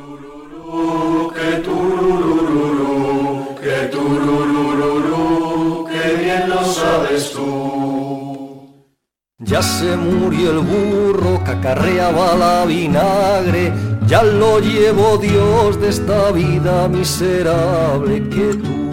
Ya 9.38 9.62
se 9.62 9.96
murió 9.96 10.50
el 10.52 10.58
burro 10.58 11.42
que 11.44 11.50
acarreaba 11.52 12.34
la 12.36 12.66
vinagre, 12.66 13.72
ya 14.06 14.22
lo 14.22 14.60
llevó 14.60 15.16
Dios 15.16 15.80
de 15.80 15.88
esta 15.88 16.30
vida 16.30 16.86
miserable. 16.88 18.28
Que 18.28 18.54
turururú, 18.54 18.89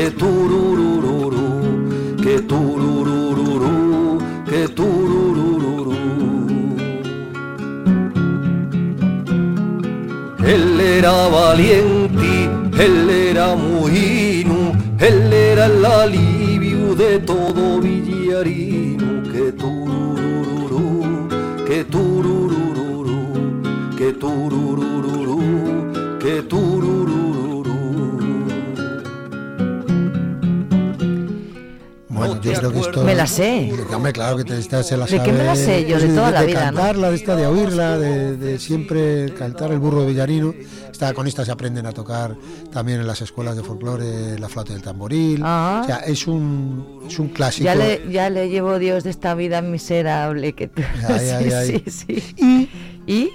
que 0.00 0.10
turururú, 0.12 1.44
que 2.24 2.40
turururú, 2.50 4.18
que 4.48 4.62
turururú. 4.68 5.94
Él 10.54 10.80
era 10.80 11.28
valiente, 11.28 12.32
él 12.78 13.10
era 13.10 13.54
muhino, 13.54 14.72
él 14.98 15.30
era 15.34 15.66
el 15.66 15.84
alivio 15.84 16.94
de 16.94 17.18
todo 17.18 17.78
villarino. 17.82 19.22
Que 19.30 19.52
turururú, 19.52 21.28
que 21.66 21.84
turururú, 21.84 22.62
que 23.98 24.12
turururú, 24.14 25.92
que 26.18 26.42
turururú. 26.42 26.69
Yo 32.42 32.52
creo 32.52 32.72
que 32.72 32.80
esto... 32.80 33.04
Me 33.04 33.14
la 33.14 33.26
sé. 33.26 33.72
Hombre, 33.94 34.12
claro 34.12 34.36
que 34.36 34.44
te, 34.44 34.58
esta 34.58 34.82
se 34.82 34.96
la 34.96 35.06
¿De 35.06 35.22
qué 35.22 35.32
me 35.32 35.44
la 35.44 35.54
sabe, 35.54 35.66
sé 35.66 35.86
yo? 35.86 35.98
De 35.98 36.04
pues, 36.06 36.14
toda 36.16 36.30
la 36.30 36.42
vida, 36.42 36.70
¿no? 36.70 36.76
cantarla, 36.76 37.10
de 37.10 37.16
esta, 37.16 37.36
de 37.36 37.46
oírla, 37.46 37.98
de, 37.98 38.36
de 38.36 38.58
siempre 38.58 39.32
cantar 39.34 39.72
el 39.72 39.78
burro 39.78 40.02
de 40.02 40.08
Villarino. 40.08 40.54
Esta, 40.90 41.14
con 41.14 41.26
esta 41.26 41.44
se 41.44 41.52
aprenden 41.52 41.86
a 41.86 41.92
tocar 41.92 42.36
también 42.72 43.00
en 43.00 43.06
las 43.06 43.20
escuelas 43.22 43.56
de 43.56 43.62
folclore 43.62 44.38
la 44.38 44.48
flauta 44.48 44.72
del 44.72 44.82
tamboril. 44.82 45.40
Ah. 45.44 45.80
O 45.82 45.86
sea, 45.86 45.96
es 45.98 46.26
un, 46.26 47.00
es 47.06 47.18
un 47.18 47.28
clásico. 47.28 47.64
Ya 47.64 47.74
le, 47.74 48.10
ya 48.10 48.28
le 48.30 48.48
llevo 48.48 48.78
Dios 48.78 49.04
de 49.04 49.10
esta 49.10 49.34
vida 49.34 49.62
miserable 49.62 50.52
que 50.52 50.68
tú... 50.68 50.82
Ay, 51.08 51.28
ay, 51.30 51.44
sí, 51.44 51.52
ay. 51.52 51.84
sí, 51.86 52.34
sí. 52.36 52.70
¿Y? 53.06 53.30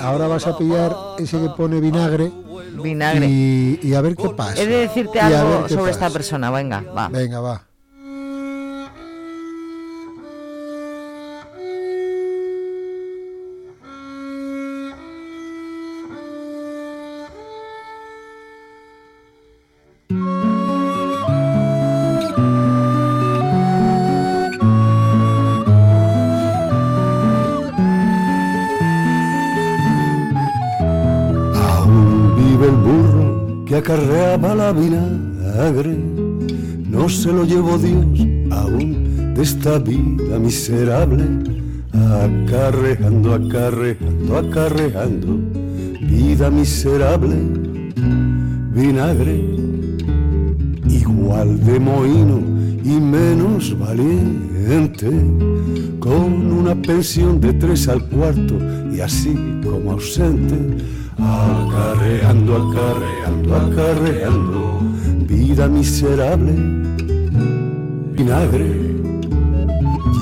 Ahora 0.00 0.26
vas 0.26 0.46
a 0.46 0.58
pillar 0.58 0.94
ese 1.18 1.40
que 1.40 1.48
pone 1.50 1.80
vinagre. 1.80 2.32
Vinagre. 2.82 3.26
Y, 3.28 3.78
y 3.82 3.94
a 3.94 4.00
ver 4.00 4.16
qué 4.16 4.28
pasa. 4.30 4.60
He 4.60 4.66
de 4.66 4.78
decirte 4.78 5.18
Y 5.18 5.20
algo 5.20 5.68
sobre 5.68 5.92
pasa. 5.92 6.06
esta 6.06 6.10
persona, 6.10 6.50
venga, 6.50 6.80
va. 6.80 7.08
Venga, 7.08 7.40
va. 7.40 7.64
Vinagre, 34.74 35.96
no 36.90 37.08
se 37.08 37.32
lo 37.32 37.44
llevó 37.44 37.78
Dios 37.78 38.04
aún 38.50 39.34
de 39.34 39.42
esta 39.42 39.78
vida 39.78 40.38
miserable, 40.38 41.24
acarreando, 41.92 43.34
acarreando, 43.34 44.36
acarreando, 44.36 45.38
vida 46.02 46.50
miserable, 46.50 47.36
vinagre, 48.74 49.44
igual 50.88 51.64
de 51.64 51.80
mohino 51.80 52.40
y 52.84 53.00
menos 53.00 53.76
valiente, 53.78 55.10
con 55.98 56.52
una 56.52 56.74
pensión 56.74 57.40
de 57.40 57.54
tres 57.54 57.88
al 57.88 58.06
cuarto 58.08 58.58
y 58.92 59.00
así 59.00 59.34
como 59.62 59.92
ausente, 59.92 60.56
acarreando, 61.18 62.56
acarreando, 62.56 63.54
acarreando, 63.54 64.80
vida 65.26 65.68
miserable, 65.68 66.52
vinagre, 68.12 68.96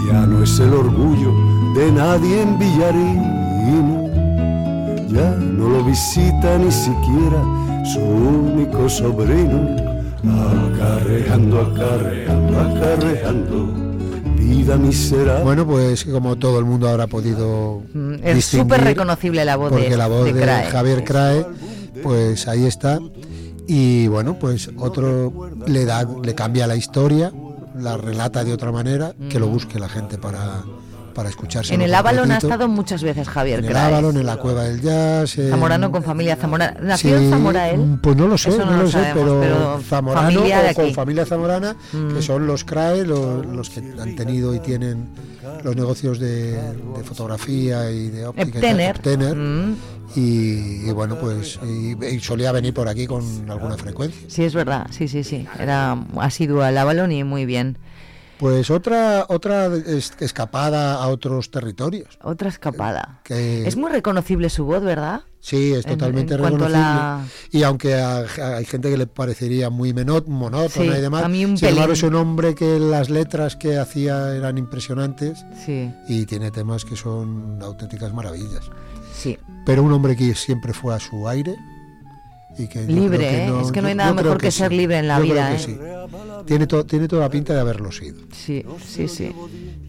ya 0.07 0.27
no 0.27 0.43
es 0.43 0.59
el 0.61 0.73
orgullo 0.75 1.33
de 1.75 1.93
nadie 1.93 2.43
en 2.43 2.59
Villarino, 2.59 4.09
ya 5.09 5.31
no 5.31 5.69
lo 5.69 5.85
visita 5.85 6.59
ni 6.59 6.71
siquiera 6.71 7.43
su 7.85 8.01
único 8.01 8.89
sobrino, 8.89 9.77
acarreando, 10.23 11.61
acarreando, 11.61 12.61
acarreando, 12.61 13.82
vida 14.43 14.77
miserable. 14.77 15.45
Bueno, 15.45 15.67
pues 15.67 16.05
como 16.05 16.37
todo 16.37 16.59
el 16.59 16.65
mundo 16.65 16.89
habrá 16.89 17.07
podido 17.07 17.83
Mm, 17.93 18.15
Es 18.23 18.45
súper 18.47 18.83
reconocible 18.83 19.45
la 19.45 19.57
voz 19.57 19.71
de- 19.73 19.79
porque 19.83 19.97
la 19.97 20.07
voz 20.09 20.25
de 20.25 20.33
de, 20.33 20.43
Crae. 20.43 20.67
Javier 20.71 21.05
Crae, 21.05 21.47
pues 22.03 22.49
ahí 22.49 22.65
está. 22.67 22.99
Y 23.69 24.09
bueno, 24.09 24.39
pues 24.39 24.71
otro 24.79 25.51
le 25.67 25.85
da, 25.85 26.05
le 26.23 26.35
cambia 26.35 26.67
la 26.67 26.77
historia, 26.77 27.33
la 27.79 27.97
relata 27.97 28.45
de 28.45 28.53
otra 28.53 28.73
manera, 28.73 29.15
que 29.31 29.39
lo 29.39 29.47
busque 29.49 29.79
la 29.79 29.89
gente 29.89 30.19
para, 30.19 30.63
para 31.13 31.29
escucharse. 31.29 31.73
Mm. 31.73 31.75
En 31.75 31.83
el 31.83 31.95
Avalon 31.95 32.31
ha 32.33 32.39
estado 32.39 32.69
muchas 32.69 33.03
veces 33.03 33.29
Javier 33.29 33.59
en 33.61 33.65
el 33.67 33.71
Craes. 33.71 33.87
Avalon, 33.89 34.17
en 34.17 34.27
la 34.27 34.37
Cueva 34.37 34.65
del 34.65 34.81
Jazz. 34.81 35.39
en- 35.39 35.51
Zamorano 35.51 35.91
con 35.93 36.03
familia 36.03 36.37
Zamorana. 36.37 36.77
¿Nació 36.81 37.19
Sí, 37.19 37.25
en 37.25 37.31
Zamora 37.31 37.71
él? 37.71 37.99
Pues 38.03 38.17
no 38.17 38.29
lo 38.29 38.39
sé, 38.39 38.51
Eso 38.51 38.65
no, 38.65 38.77
lo, 38.83 38.87
sé, 38.87 38.93
sabemos, 38.93 39.37
pero, 39.41 39.81
Zamorano 39.89 40.29
familia 40.31 40.63
de 40.63 40.71
o 40.71 40.75
con 40.75 40.95
familia 40.95 41.27
Zamorana, 41.27 41.77
Mm. 41.93 42.15
que 42.15 42.23
son 42.23 42.47
los 42.47 42.65
CRAE, 42.65 43.05
los, 43.05 43.45
los 43.47 43.71
que 43.71 43.81
han 44.01 44.17
tenido 44.17 44.55
y 44.55 44.61
tienen 44.61 45.09
los 45.65 45.77
negocios 45.77 46.19
de, 46.19 46.53
de 46.53 47.05
fotografía 47.05 47.91
y 47.91 48.09
de 48.11 48.27
óptica. 48.27 48.45
y 48.47 48.57
Ebtener. 48.59 48.97
Ebtener. 48.97 49.37
Mm. 49.37 49.77
Y, 50.15 50.89
y 50.89 50.93
bueno, 50.93 51.17
pues 51.19 51.59
y, 51.65 51.97
y 52.05 52.21
solía 52.21 52.53
venir 52.53 52.75
por 52.75 52.87
aquí 52.89 53.07
con 53.07 53.25
alguna 53.51 53.77
frecuencia. 53.79 54.21
Sí, 54.29 54.45
es 54.45 54.55
verdad, 54.55 54.87
sí, 54.91 55.09
sí, 55.09 55.25
sí. 55.25 55.47
Era 55.59 55.97
asiduo 56.19 56.63
al 56.63 56.77
Avalon 56.77 57.11
y 57.13 57.25
muy 57.25 57.47
bien. 57.47 57.79
Pues 58.43 58.71
otra 58.71 59.25
otra 59.29 59.67
es- 59.67 60.15
escapada 60.19 60.95
a 60.95 61.07
otros 61.07 61.53
territorios. 61.53 62.19
Otra 62.25 62.49
escapada. 62.49 63.21
Que, 63.23 63.69
Es 63.69 63.77
muy 63.77 63.89
reconocible 63.93 64.51
su 64.51 64.65
voz, 64.65 64.83
¿verdad? 64.83 65.21
Sí, 65.39 65.73
es 65.73 65.87
En- 65.87 65.93
totalmente 65.93 66.35
en 66.35 66.41
reconocible. 66.43 66.77
la- 66.79 67.25
Y 67.53 67.63
aunque 67.63 67.95
a- 67.95 68.19
a- 68.19 68.57
hay 68.57 68.65
gente 68.65 68.91
que 68.91 68.97
le 68.99 69.07
parecería 69.07 69.71
muy 69.71 69.93
monótona 69.95 70.69
Sí, 70.69 70.83
y 70.83 70.89
demás, 70.89 71.23
a 71.25 71.29
mí 71.29 71.45
un 71.45 71.57
sin 71.57 71.69
embargo 71.69 71.93
es 71.93 72.03
un 72.03 72.17
hombre 72.17 72.57
que 72.57 72.81
las 72.81 73.11
letras 73.11 73.55
que 73.55 73.79
hacía 73.79 74.35
eran 74.35 74.59
impresionantes 74.59 75.45
Sí. 75.65 75.93
y 76.09 76.27
tiene 76.27 76.51
temas 76.51 76.85
que 76.85 76.97
son 76.97 77.61
auténticas 77.63 78.13
maravillas. 78.13 78.69
Sí. 79.15 79.39
Pero 79.65 79.85
un 79.85 79.93
hombre 79.93 80.17
que 80.17 80.35
siempre 80.35 80.73
fue 80.73 80.95
a 80.97 80.99
su 80.99 81.29
aire 81.29 81.55
y 82.59 82.67
que 82.69 82.87
yo 82.87 82.93
Libre, 82.95 83.19
que 83.19 83.45
¿eh? 83.45 83.47
no- 83.49 83.61
Es 83.63 83.73
que 83.73 83.81
no 83.83 83.89
hay 83.89 83.95
nada 83.95 84.13
mejor 84.13 84.39
que 84.39 84.51
ser 84.51 84.71
sí. 84.71 84.77
libre 84.77 84.99
en 84.99 85.09
la 85.09 85.19
Yo 85.19 85.23
creo 85.25 85.35
vida, 85.35 85.49
que 85.51 85.55
¿eh? 85.57 85.59
sí. 85.59 85.79
Tiene, 86.47 86.67
to- 86.67 86.85
tiene 86.85 87.09
toda 87.09 87.29
pinta 87.31 87.55
de 87.55 87.61
haberlo 87.61 87.93
sido. 87.93 88.17
Sí, 88.33 88.65
sí, 88.85 89.07
sí. 89.09 89.33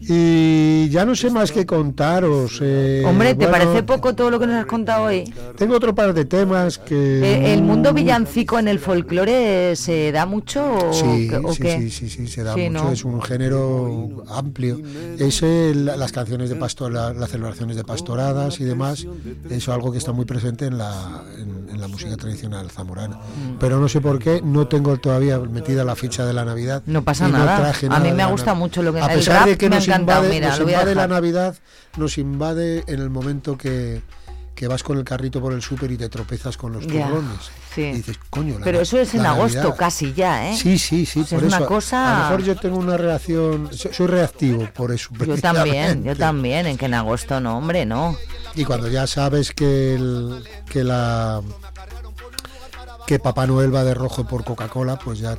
Y 0.06 0.88
ya 0.90 1.04
no 1.06 1.14
sé 1.16 1.30
más 1.30 1.50
que 1.50 1.64
contaros. 1.66 2.58
eh, 2.62 3.02
Hombre, 3.06 3.30
¿te 3.34 3.46
bueno, 3.46 3.52
parece 3.52 3.82
poco 3.82 4.14
todo 4.14 4.30
lo 4.30 4.38
que 4.38 4.46
nos 4.46 4.56
has 4.56 4.66
contado 4.66 5.04
hoy? 5.04 5.24
Tengo 5.56 5.74
otro 5.76 5.94
par 5.94 6.12
de 6.14 6.24
temas 6.26 6.78
que... 6.78 6.94
Eh, 6.94 7.54
¿El 7.54 7.62
mundo 7.62 7.92
villancico 7.94 8.58
en 8.58 8.68
el 8.68 8.78
folclore 8.78 9.74
se 9.76 10.12
da 10.12 10.26
mucho 10.26 10.62
o, 10.90 10.92
Sí, 10.92 11.28
o 11.42 11.52
sí, 11.54 11.62
qué? 11.62 11.80
sí, 11.80 11.90
sí, 11.90 12.08
sí, 12.10 12.26
se 12.28 12.42
da 12.44 12.54
mucho, 12.56 12.70
¿no? 12.84 12.90
es 12.92 13.04
un 13.04 13.20
género 13.22 14.24
amplio. 14.28 14.78
Es 15.18 15.42
el- 15.42 15.86
las 15.86 16.12
canciones 16.12 16.50
de 16.50 16.56
pastor, 16.56 16.92
la- 16.92 17.12
las 17.14 17.30
celebraciones 17.30 17.76
de 17.76 17.84
pastoradas 17.84 18.60
y 18.60 18.64
demás, 18.64 19.06
es 19.50 19.68
algo 19.68 19.90
que 19.90 19.98
está 19.98 20.12
muy 20.12 20.24
presente 20.26 20.66
en 20.66 20.78
la, 20.78 21.22
en, 21.38 21.70
en 21.74 21.80
la 21.80 21.88
música 21.88 22.16
tradicional 22.16 22.53
zamorana. 22.70 23.16
Mm. 23.16 23.58
Pero 23.60 23.78
no 23.80 23.88
sé 23.88 24.00
por 24.00 24.18
qué, 24.18 24.40
no 24.42 24.66
tengo 24.68 24.96
todavía 24.98 25.38
metida 25.38 25.84
la 25.84 25.96
ficha 25.96 26.24
de 26.24 26.32
la 26.32 26.44
Navidad. 26.44 26.82
No 26.86 27.02
pasa 27.02 27.28
nada. 27.28 27.72
A 27.90 27.98
mí 28.00 28.12
me 28.12 28.24
gusta 28.26 28.54
mucho 28.54 28.82
lo 28.82 28.92
que- 28.92 29.00
A 29.00 29.06
el 29.06 29.18
pesar 29.18 29.40
rap 29.40 29.46
de 29.48 29.58
que 29.58 29.68
nos 29.70 29.86
invade, 29.88 30.28
mira, 30.28 30.56
nos 30.56 30.94
la. 30.94 31.06
Navidad, 31.06 31.56
nos 31.96 32.18
invade 32.18 32.84
en 32.86 33.00
el 33.00 33.10
momento 33.10 33.56
que 33.58 34.02
que 34.54 34.68
vas 34.68 34.84
con 34.84 34.96
el 34.98 35.02
carrito 35.02 35.40
por 35.40 35.52
el 35.52 35.60
súper 35.62 35.90
y 35.90 35.96
te 35.96 36.08
tropezas 36.08 36.56
con 36.56 36.72
los 36.72 36.86
turrones. 36.86 37.50
sí. 37.74 37.82
Y 37.82 37.92
dices, 37.94 38.20
coño, 38.30 38.56
la 38.60 38.64
Pero 38.64 38.80
eso 38.80 39.00
es 39.00 39.12
en 39.16 39.26
agosto 39.26 39.74
casi 39.74 40.12
ya, 40.12 40.48
¿eh? 40.48 40.56
Sí, 40.56 40.78
sí, 40.78 41.04
sí. 41.06 41.22
O 41.22 41.24
sea, 41.24 41.38
por 41.40 41.48
es 41.48 41.54
una 41.56 41.66
cosa- 41.66 42.06
A 42.06 42.18
lo 42.18 42.24
mejor 42.36 42.44
yo 42.46 42.56
tengo 42.60 42.76
una 42.78 42.96
reacción. 42.96 43.68
so- 43.72 43.92
Soy 43.92 44.06
reactivo 44.06 44.68
por 44.72 44.92
eso. 44.92 45.08
Yo 45.26 45.36
también, 45.38 46.04
yo 46.04 46.14
también, 46.14 46.66
en 46.68 46.76
que 46.78 46.84
en 46.86 46.94
agosto 46.94 47.40
no, 47.40 47.58
hombre, 47.58 47.84
no. 47.84 48.16
Y 48.54 48.64
cuando 48.64 48.86
ya 48.86 49.08
sabes 49.08 49.50
que, 49.50 49.96
el, 49.96 50.44
que 50.70 50.84
la 50.84 51.42
que 53.06 53.18
Papá 53.18 53.46
Noel 53.46 53.74
va 53.74 53.84
de 53.84 53.94
rojo 53.94 54.24
por 54.24 54.44
Coca-Cola, 54.44 54.98
pues 54.98 55.18
ya 55.18 55.36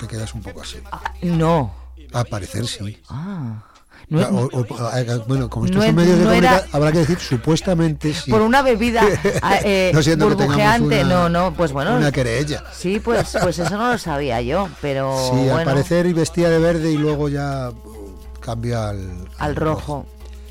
te 0.00 0.06
quedas 0.06 0.34
un 0.34 0.42
poco 0.42 0.62
así. 0.62 0.78
No. 1.22 1.74
Al 2.12 2.26
parecer 2.26 2.66
sí. 2.66 3.00
Ah. 3.08 3.64
No, 4.10 4.20
O- 4.26 4.44
o- 4.46 4.60
o- 4.60 5.24
bueno, 5.26 5.50
como 5.50 5.66
estos 5.66 5.80
no 5.80 5.86
son 5.86 5.94
medios 5.94 6.18
de 6.18 6.24
no 6.24 6.32
era- 6.32 6.48
comunicación, 6.48 6.76
habrá 6.76 6.92
que 6.92 6.98
decir 7.00 7.18
supuestamente 7.18 8.14
sí. 8.14 8.30
Por 8.30 8.40
una 8.40 8.62
bebida 8.62 9.02
ah, 9.42 9.58
eh, 9.62 9.90
No 9.92 10.02
siendo 10.02 10.28
que 10.30 10.34
burbujeante, 10.34 11.04
una- 11.04 11.14
no, 11.14 11.28
no, 11.28 11.54
pues 11.54 11.72
bueno. 11.72 11.94
una 11.94 12.10
querella. 12.10 12.64
Sí, 12.72 13.00
pues, 13.00 13.36
pues 13.42 13.58
eso 13.58 13.76
no 13.76 13.92
lo 13.92 13.98
sabía 13.98 14.40
yo, 14.40 14.70
pero 14.80 15.14
Sí, 15.30 15.36
bueno, 15.36 15.56
al 15.58 15.64
parecer 15.64 16.12
vestía 16.14 16.48
de 16.48 16.58
verde 16.58 16.90
y 16.90 16.96
luego 16.96 17.28
ya 17.28 17.68
uh, 17.68 18.18
cambia 18.40 18.88
al, 18.88 19.28
al 19.36 19.54
rojo. 19.56 20.06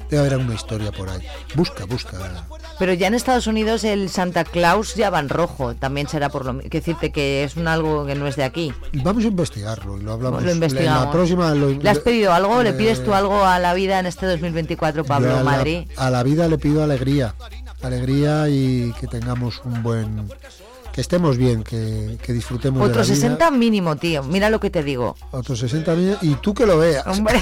Debe 0.07 0.19
haber 0.19 0.33
alguna 0.33 0.53
historia 0.53 0.91
por 0.91 1.09
ahí. 1.09 1.21
Busca, 1.55 1.85
busca. 1.85 2.45
Pero 2.79 2.93
ya 2.93 3.07
en 3.07 3.15
Estados 3.15 3.47
Unidos 3.47 3.83
el 3.83 4.09
Santa 4.09 4.43
Claus 4.43 4.93
ya 4.95 5.09
va 5.09 5.19
en 5.19 5.29
rojo, 5.29 5.73
también 5.75 6.07
será 6.07 6.29
por 6.29 6.45
lo 6.45 6.53
mismo. 6.53 6.69
Que 6.69 6.77
decirte 6.79 7.11
que 7.11 7.43
es 7.43 7.55
un 7.57 7.67
algo 7.67 8.05
que 8.05 8.13
no 8.13 8.27
es 8.27 8.35
de 8.35 8.43
aquí. 8.43 8.71
Vamos 9.03 9.23
a 9.23 9.27
investigarlo 9.27 9.97
y 9.97 10.01
lo 10.03 10.13
hablamos. 10.13 10.43
Lo 10.43 10.51
investigamos. 10.51 11.05
La 11.05 11.11
próxima 11.11 11.53
lo- 11.55 11.69
¿Le 11.69 11.89
has 11.89 11.99
pedido 11.99 12.33
algo? 12.33 12.61
¿Le 12.61 12.69
eh, 12.69 12.73
pides 12.73 13.03
tú 13.03 13.13
algo 13.15 13.43
a 13.43 13.57
la 13.57 13.73
vida 13.73 13.99
en 13.99 14.05
este 14.05 14.27
2024, 14.27 15.01
yo 15.03 15.07
Pablo 15.07 15.31
a 15.33 15.37
la- 15.37 15.43
Madrid? 15.43 15.87
A 15.97 16.09
la 16.11 16.21
vida 16.23 16.47
le 16.47 16.57
pido 16.59 16.83
alegría. 16.83 17.33
Alegría 17.81 18.47
y 18.49 18.91
que 18.99 19.07
tengamos 19.07 19.61
un 19.63 19.81
buen. 19.83 20.29
Que 20.97 21.01
estemos 21.01 21.37
bien, 21.37 21.61
que, 21.63 22.17
que 22.23 22.33
disfrutemos 22.33 22.79
de 22.79 22.85
Otro 22.89 23.01
la 23.01 23.05
vida. 23.05 23.15
60 23.15 23.51
mínimo, 23.51 23.97
tío. 23.97 24.23
Mira 24.23 24.49
lo 24.49 24.59
que 24.59 24.71
te 24.71 24.81
digo. 24.81 25.15
Otros 25.29 25.59
60 25.59 25.93
millones. 25.93 26.17
Y 26.23 26.33
tú 26.37 26.55
que 26.55 26.65
lo 26.65 26.79
veas. 26.79 27.05
Hombre. 27.05 27.39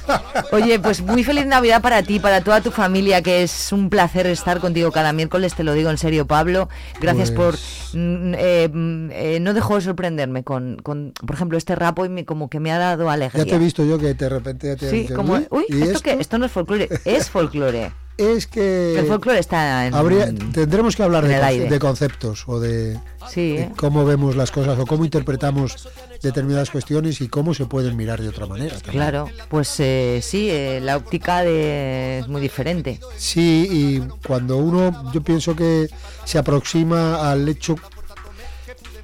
Oye, 0.52 0.78
pues 0.78 1.00
muy 1.00 1.24
feliz 1.24 1.46
Navidad 1.46 1.80
para 1.80 2.02
ti, 2.02 2.20
para 2.20 2.42
toda 2.44 2.60
tu 2.60 2.70
familia, 2.70 3.22
que 3.22 3.42
es 3.42 3.72
un 3.72 3.88
placer 3.88 4.26
estar 4.26 4.60
contigo 4.60 4.92
cada 4.92 5.14
miércoles, 5.14 5.54
te 5.54 5.64
lo 5.64 5.72
digo 5.72 5.88
en 5.88 5.96
serio, 5.96 6.26
Pablo. 6.26 6.68
Gracias 7.00 7.30
Pues- 7.30 7.56
por... 7.92 7.98
mm, 7.98 8.34
eh, 8.36 8.68
mm, 8.70 9.08
eh, 9.10 9.38
no 9.40 9.54
dejó 9.54 9.76
de 9.76 9.80
sorprenderme 9.80 10.44
con, 10.44 10.76
con, 10.82 11.14
por 11.26 11.34
ejemplo, 11.34 11.56
este 11.56 11.74
rapo 11.76 12.04
y 12.04 12.10
me, 12.10 12.26
como 12.26 12.50
que 12.50 12.60
me 12.60 12.72
ha 12.72 12.78
dado 12.78 13.08
alegría. 13.08 13.42
Ya 13.44 13.48
te 13.52 13.56
he 13.56 13.58
visto 13.58 13.86
yo 13.86 13.98
que 13.98 14.12
de 14.12 14.28
repente 14.28 14.66
ya 14.66 14.76
te 14.76 14.90
Sí, 14.90 15.08
como... 15.14 15.32
"Uy, 15.32 15.46
Uy, 15.48 15.64
¿y 15.70 15.80
¿esto 15.80 16.00
qué? 16.00 16.12
Esto 16.20 16.36
no 16.36 16.44
es 16.44 16.52
folclore, 16.52 16.90
es 17.06 17.30
folclore. 17.30 17.90
Es 18.18 18.46
que... 18.48 18.98
El 18.98 19.06
folclore 19.06 19.38
está 19.38 19.86
en... 19.86 19.94
Habría, 19.94 20.26
tendremos 20.52 20.96
que 20.96 21.04
hablar 21.04 21.24
conce- 21.24 21.68
de 21.68 21.78
conceptos 21.78 22.42
o 22.48 22.58
de, 22.58 22.98
Sí, 23.30 23.52
de 23.52 23.62
¿eh? 23.62 23.72
cómo 23.76 24.04
vemos 24.04 24.34
las 24.34 24.50
cosas 24.50 24.76
o 24.78 24.86
cómo 24.86 25.04
interpretamos 25.04 25.88
determinadas 26.20 26.70
cuestiones 26.70 27.20
y 27.20 27.28
cómo 27.28 27.54
se 27.54 27.66
pueden 27.66 27.96
mirar 27.96 28.20
de 28.20 28.28
otra 28.28 28.46
manera. 28.46 28.74
también. 28.80 28.92
Claro, 28.94 29.28
pues 29.48 29.72
eh, 29.78 30.18
sí, 30.20 30.48
eh, 30.50 30.80
la 30.82 30.96
óptica 30.96 31.42
de... 31.42 32.18
es 32.18 32.28
muy 32.28 32.40
diferente. 32.40 32.98
Sí, 33.16 33.68
y 33.70 34.00
cuando 34.26 34.56
uno, 34.56 35.12
yo 35.12 35.22
pienso 35.22 35.54
que 35.54 35.88
se 36.24 36.38
aproxima 36.38 37.30
al 37.30 37.48
hecho, 37.48 37.76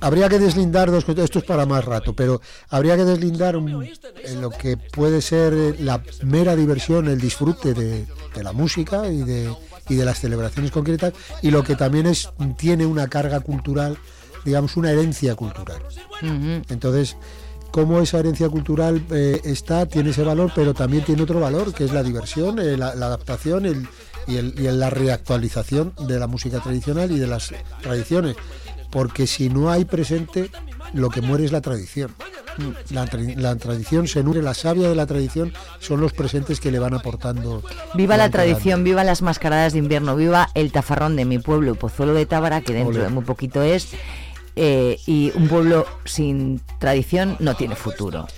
habría 0.04 0.28
que 0.28 0.38
deslindar 0.38 0.90
dos 0.90 1.04
cosas, 1.04 1.24
esto 1.24 1.38
es 1.38 1.44
para 1.44 1.66
más 1.66 1.84
rato, 1.84 2.14
pero 2.14 2.40
habría 2.68 2.96
que 2.96 3.04
deslindar 3.04 3.56
un- 3.56 3.88
lo 4.40 4.50
que 4.50 4.76
puede 4.76 5.20
ser 5.22 5.52
eh, 5.54 5.74
la 5.80 6.02
mera 6.22 6.54
diversión, 6.56 7.08
el 7.08 7.20
disfrute 7.20 7.74
de, 7.74 8.06
de 8.34 8.42
la 8.42 8.52
música 8.52 9.08
y 9.08 9.22
de, 9.22 9.52
y 9.88 9.94
de 9.94 10.04
las 10.04 10.20
celebraciones 10.20 10.70
concretas, 10.70 11.12
y 11.42 11.50
lo 11.50 11.62
que 11.64 11.74
también 11.76 12.06
es 12.06 12.28
tiene 12.58 12.86
una 12.86 13.08
carga 13.08 13.40
cultural, 13.40 13.96
digamos, 14.44 14.76
una 14.76 14.90
herencia 14.90 15.34
cultural. 15.34 15.82
Ujú. 16.22 16.62
Entonces, 16.68 17.16
cómo 17.70 18.00
esa 18.00 18.18
herencia 18.20 18.48
cultural 18.48 19.02
eh, 19.10 19.40
está, 19.44 19.86
tiene 19.86 20.10
ese 20.10 20.22
valor, 20.22 20.52
pero 20.54 20.74
también 20.74 21.04
tiene 21.04 21.22
otro 21.22 21.40
valor, 21.40 21.72
que 21.74 21.84
es 21.84 21.92
la 21.92 22.02
diversión, 22.02 22.58
eh, 22.58 22.76
la, 22.76 22.94
la 22.94 23.06
adaptación 23.06 23.66
el- 23.66 23.88
y, 24.26 24.36
el- 24.36 24.54
y 24.58 24.62
la 24.70 24.88
reactualización 24.90 25.92
de 26.06 26.18
la 26.18 26.26
música 26.26 26.60
tradicional 26.60 27.10
y 27.10 27.18
de 27.18 27.26
las 27.26 27.50
tradiciones. 27.82 28.36
Porque 28.94 29.26
si 29.26 29.50
no 29.50 29.70
hay 29.70 29.84
presente, 29.84 30.48
lo 30.94 31.10
que 31.10 31.20
muere 31.20 31.44
es 31.44 31.52
la 31.52 31.60
tradición. 31.60 32.14
La, 32.90 33.04
tra- 33.06 33.34
la 33.34 33.56
tradición 33.56 34.06
se 34.06 34.22
nutre, 34.22 34.40
la 34.40 34.54
savia 34.54 34.88
de 34.88 34.94
la 34.94 35.06
tradición 35.06 35.52
son 35.80 36.00
los 36.00 36.12
presentes 36.12 36.60
que 36.60 36.70
le 36.70 36.78
van 36.78 36.94
aportando. 36.94 37.62
Viva 37.94 38.16
la 38.16 38.24
año. 38.24 38.30
tradición, 38.32 38.84
viva 38.84 39.02
las 39.02 39.20
mascaradas 39.22 39.72
de 39.72 39.80
invierno, 39.80 40.14
viva 40.14 40.48
el 40.54 40.70
tafarrón 40.70 41.16
de 41.16 41.24
mi 41.24 41.40
pueblo, 41.40 41.74
Pozuelo 41.74 42.14
de 42.14 42.26
Tábara, 42.26 42.60
que 42.60 42.72
dentro 42.72 42.90
Ole. 42.94 43.02
de 43.02 43.08
muy 43.08 43.24
poquito 43.24 43.60
es. 43.62 43.88
eh, 44.56 45.00
y 45.04 45.32
un 45.34 45.48
pueblo 45.48 45.84
sin 46.04 46.60
tradición 46.78 47.36
no 47.40 47.56
tiene 47.56 47.74
futuro. 47.74 48.28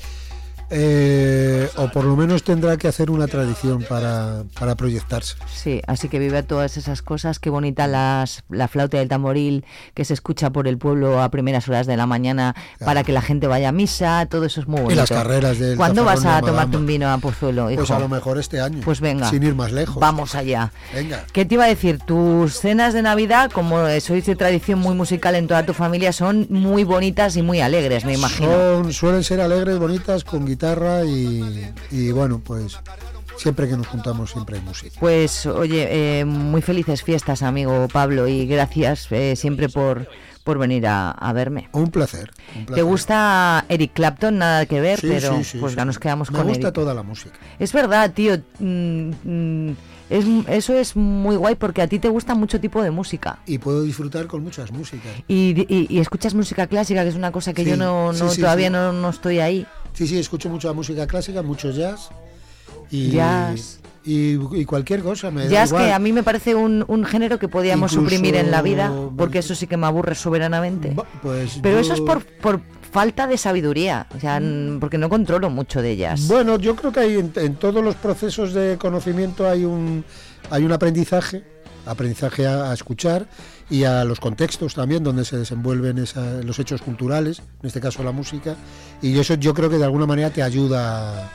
Eh, 0.70 1.68
o 1.76 1.88
por 1.88 2.04
lo 2.04 2.16
menos 2.16 2.42
tendrá 2.42 2.76
que 2.76 2.88
hacer 2.88 3.10
una 3.10 3.28
tradición 3.28 3.84
para, 3.88 4.42
para 4.58 4.74
proyectarse. 4.74 5.36
Sí, 5.52 5.80
así 5.86 6.08
que 6.08 6.18
vive 6.18 6.42
todas 6.42 6.76
esas 6.76 7.02
cosas. 7.02 7.38
Qué 7.38 7.50
bonita 7.50 7.86
las, 7.86 8.42
la 8.48 8.66
flauta 8.66 8.98
del 8.98 9.08
tamboril 9.08 9.64
que 9.94 10.04
se 10.04 10.14
escucha 10.14 10.50
por 10.50 10.66
el 10.66 10.76
pueblo 10.78 11.22
a 11.22 11.30
primeras 11.30 11.68
horas 11.68 11.86
de 11.86 11.96
la 11.96 12.06
mañana 12.06 12.56
para 12.84 13.04
que 13.04 13.12
la 13.12 13.22
gente 13.22 13.46
vaya 13.46 13.68
a 13.68 13.72
misa. 13.72 14.26
Todo 14.26 14.44
eso 14.44 14.60
es 14.60 14.66
muy 14.66 14.80
bonito. 14.80 14.94
Y 14.94 14.96
las 14.96 15.08
carreras 15.08 15.58
del 15.58 15.76
¿Cuándo 15.76 16.04
vas 16.04 16.24
a 16.24 16.36
de 16.36 16.40
tomarte 16.42 16.52
Madama? 16.52 16.78
un 16.78 16.86
vino 16.86 17.08
a 17.10 17.18
Pozuelo, 17.18 17.70
hijo? 17.70 17.80
Pues 17.80 17.90
a 17.92 17.98
lo 18.00 18.08
mejor 18.08 18.38
este 18.38 18.60
año. 18.60 18.80
Pues 18.84 19.00
venga. 19.00 19.30
Sin 19.30 19.42
ir 19.42 19.54
más 19.54 19.70
lejos. 19.70 19.96
Vamos 20.00 20.34
allá. 20.34 20.72
Venga. 20.92 21.24
¿Qué 21.32 21.44
te 21.44 21.54
iba 21.54 21.64
a 21.64 21.68
decir? 21.68 21.98
Tus 21.98 22.58
cenas 22.58 22.92
de 22.92 23.02
Navidad, 23.02 23.50
como 23.52 23.86
sois 24.00 24.26
de 24.26 24.34
tradición 24.34 24.80
muy 24.80 24.94
musical 24.94 25.34
en 25.36 25.46
toda 25.46 25.64
tu 25.64 25.74
familia, 25.74 26.12
son 26.12 26.46
muy 26.50 26.84
bonitas 26.84 27.36
y 27.36 27.42
muy 27.42 27.60
alegres, 27.60 28.04
me 28.04 28.14
imagino. 28.14 28.50
Son, 28.50 28.92
suelen 28.92 29.22
ser 29.22 29.40
alegres, 29.40 29.78
bonitas, 29.78 30.24
con 30.24 30.44
guitarra 30.60 31.04
y, 31.04 31.70
y 31.90 32.10
bueno, 32.12 32.40
pues 32.42 32.78
siempre 33.36 33.68
que 33.68 33.76
nos 33.76 33.86
juntamos 33.86 34.30
siempre 34.30 34.56
hay 34.56 34.62
música. 34.64 34.96
Pues 34.98 35.44
oye, 35.44 36.20
eh, 36.20 36.24
muy 36.24 36.62
felices 36.62 37.02
fiestas, 37.02 37.42
amigo 37.42 37.88
Pablo, 37.92 38.26
y 38.26 38.46
gracias 38.46 39.06
eh, 39.10 39.36
siempre 39.36 39.68
por, 39.68 40.08
por 40.44 40.58
venir 40.58 40.86
a, 40.86 41.10
a 41.10 41.32
verme. 41.34 41.68
Un 41.72 41.90
placer. 41.90 42.30
un 42.56 42.64
¿Te 42.74 42.80
gusta 42.82 43.66
Eric 43.68 43.92
Clapton? 43.92 44.38
Nada 44.38 44.64
que 44.64 44.80
ver, 44.80 44.98
Sí, 45.00 45.08
pero 45.10 45.36
sí, 45.36 45.44
sí, 45.44 45.58
pues 45.58 45.76
ya 45.76 45.84
nos 45.84 45.98
quedamos 45.98 46.30
Me 46.30 46.38
con 46.38 46.48
gusta 46.48 46.68
Eric. 46.68 46.74
toda 46.74 46.94
la 46.94 47.02
música. 47.02 47.36
Es 47.58 47.72
verdad, 47.74 48.12
tío. 48.12 48.38
mm, 48.58 49.10
mm, 49.24 49.76
es, 50.08 50.24
eso 50.48 50.72
es 50.74 50.94
muy 50.94 51.34
guay 51.34 51.56
porque 51.56 51.82
a 51.82 51.88
ti 51.88 51.98
te 51.98 52.08
gusta 52.08 52.34
mucho 52.36 52.60
tipo 52.60 52.80
de 52.80 52.92
música. 52.92 53.40
Y 53.44 53.58
puedo 53.58 53.82
disfrutar 53.82 54.28
con 54.28 54.42
muchas 54.44 54.70
músicas. 54.70 55.10
Y, 55.28 55.66
y- 55.68 55.86
y 55.90 55.98
escuchas 55.98 56.32
música 56.32 56.68
clásica, 56.68 57.02
que 57.02 57.08
es 57.10 57.16
una 57.16 57.32
cosa 57.32 57.52
que 57.52 57.64
yo 57.64 57.76
no, 57.76 58.12
no- 58.14 58.32
todavía. 58.34 58.70
No, 58.70 58.92
no 58.92 59.10
estoy 59.10 59.40
ahí. 59.40 59.66
Sí, 59.96 60.06
sí, 60.06 60.18
escucho 60.18 60.48
mucha 60.48 60.72
música 60.72 61.06
clásica, 61.06 61.42
mucho 61.42 61.70
jazz. 61.70 62.10
Y, 62.90 63.10
Jazz. 63.10 63.80
Y, 64.04 64.34
y 64.56 64.64
cualquier 64.64 65.02
cosa. 65.02 65.30
Me 65.32 65.48
da 65.48 65.64
igual. 65.66 65.84
que 65.86 65.92
a 65.92 65.98
mí 65.98 66.12
me 66.12 66.22
parece 66.22 66.54
un, 66.54 66.84
un 66.86 67.04
género 67.04 67.38
que 67.40 67.48
podíamos 67.48 67.92
Incluso- 67.92 68.08
suprimir 68.10 68.36
en 68.36 68.50
la 68.52 68.62
vida, 68.62 68.92
porque 69.16 69.38
eso 69.40 69.54
sí 69.56 69.66
que 69.66 69.76
me 69.76 69.86
aburre 69.86 70.14
soberanamente. 70.14 70.94
Pues 71.22 71.58
Pero 71.62 71.76
yo- 71.76 71.80
eso 71.80 71.94
es 71.94 72.00
por, 72.00 72.24
por 72.24 72.60
falta 72.92 73.26
de 73.26 73.36
sabiduría, 73.36 74.06
o 74.16 74.20
sea, 74.20 74.40
porque 74.78 74.98
no 74.98 75.08
controlo 75.08 75.50
mucho 75.50 75.82
de 75.82 75.90
ellas. 75.92 76.28
Bueno, 76.28 76.58
yo 76.58 76.76
creo 76.76 76.92
que 76.92 77.00
hay 77.00 77.14
en, 77.16 77.32
en 77.34 77.54
todos 77.56 77.82
los 77.82 77.94
procesos 77.96 78.52
de 78.52 78.76
conocimiento 78.78 79.48
hay 79.48 79.64
un 79.64 80.04
hay 80.50 80.62
un 80.64 80.70
aprendizaje, 80.72 81.42
aprendizaje 81.86 82.46
a, 82.46 82.70
a 82.70 82.74
escuchar 82.74 83.26
y 83.68 83.84
a 83.84 84.04
los 84.04 84.20
contextos 84.20 84.74
también 84.74 85.02
donde 85.02 85.24
se 85.24 85.36
desenvuelven 85.38 85.98
esa- 85.98 86.40
los 86.42 86.58
hechos 86.58 86.82
culturales, 86.82 87.42
en 87.62 87.66
este 87.66 87.80
caso 87.80 88.02
la 88.02 88.12
música, 88.12 88.54
y 89.02 89.18
eso 89.18 89.34
yo 89.34 89.54
creo 89.54 89.68
que 89.70 89.78
de 89.78 89.84
alguna 89.84 90.06
manera 90.06 90.30
te 90.30 90.42
ayuda 90.42 91.30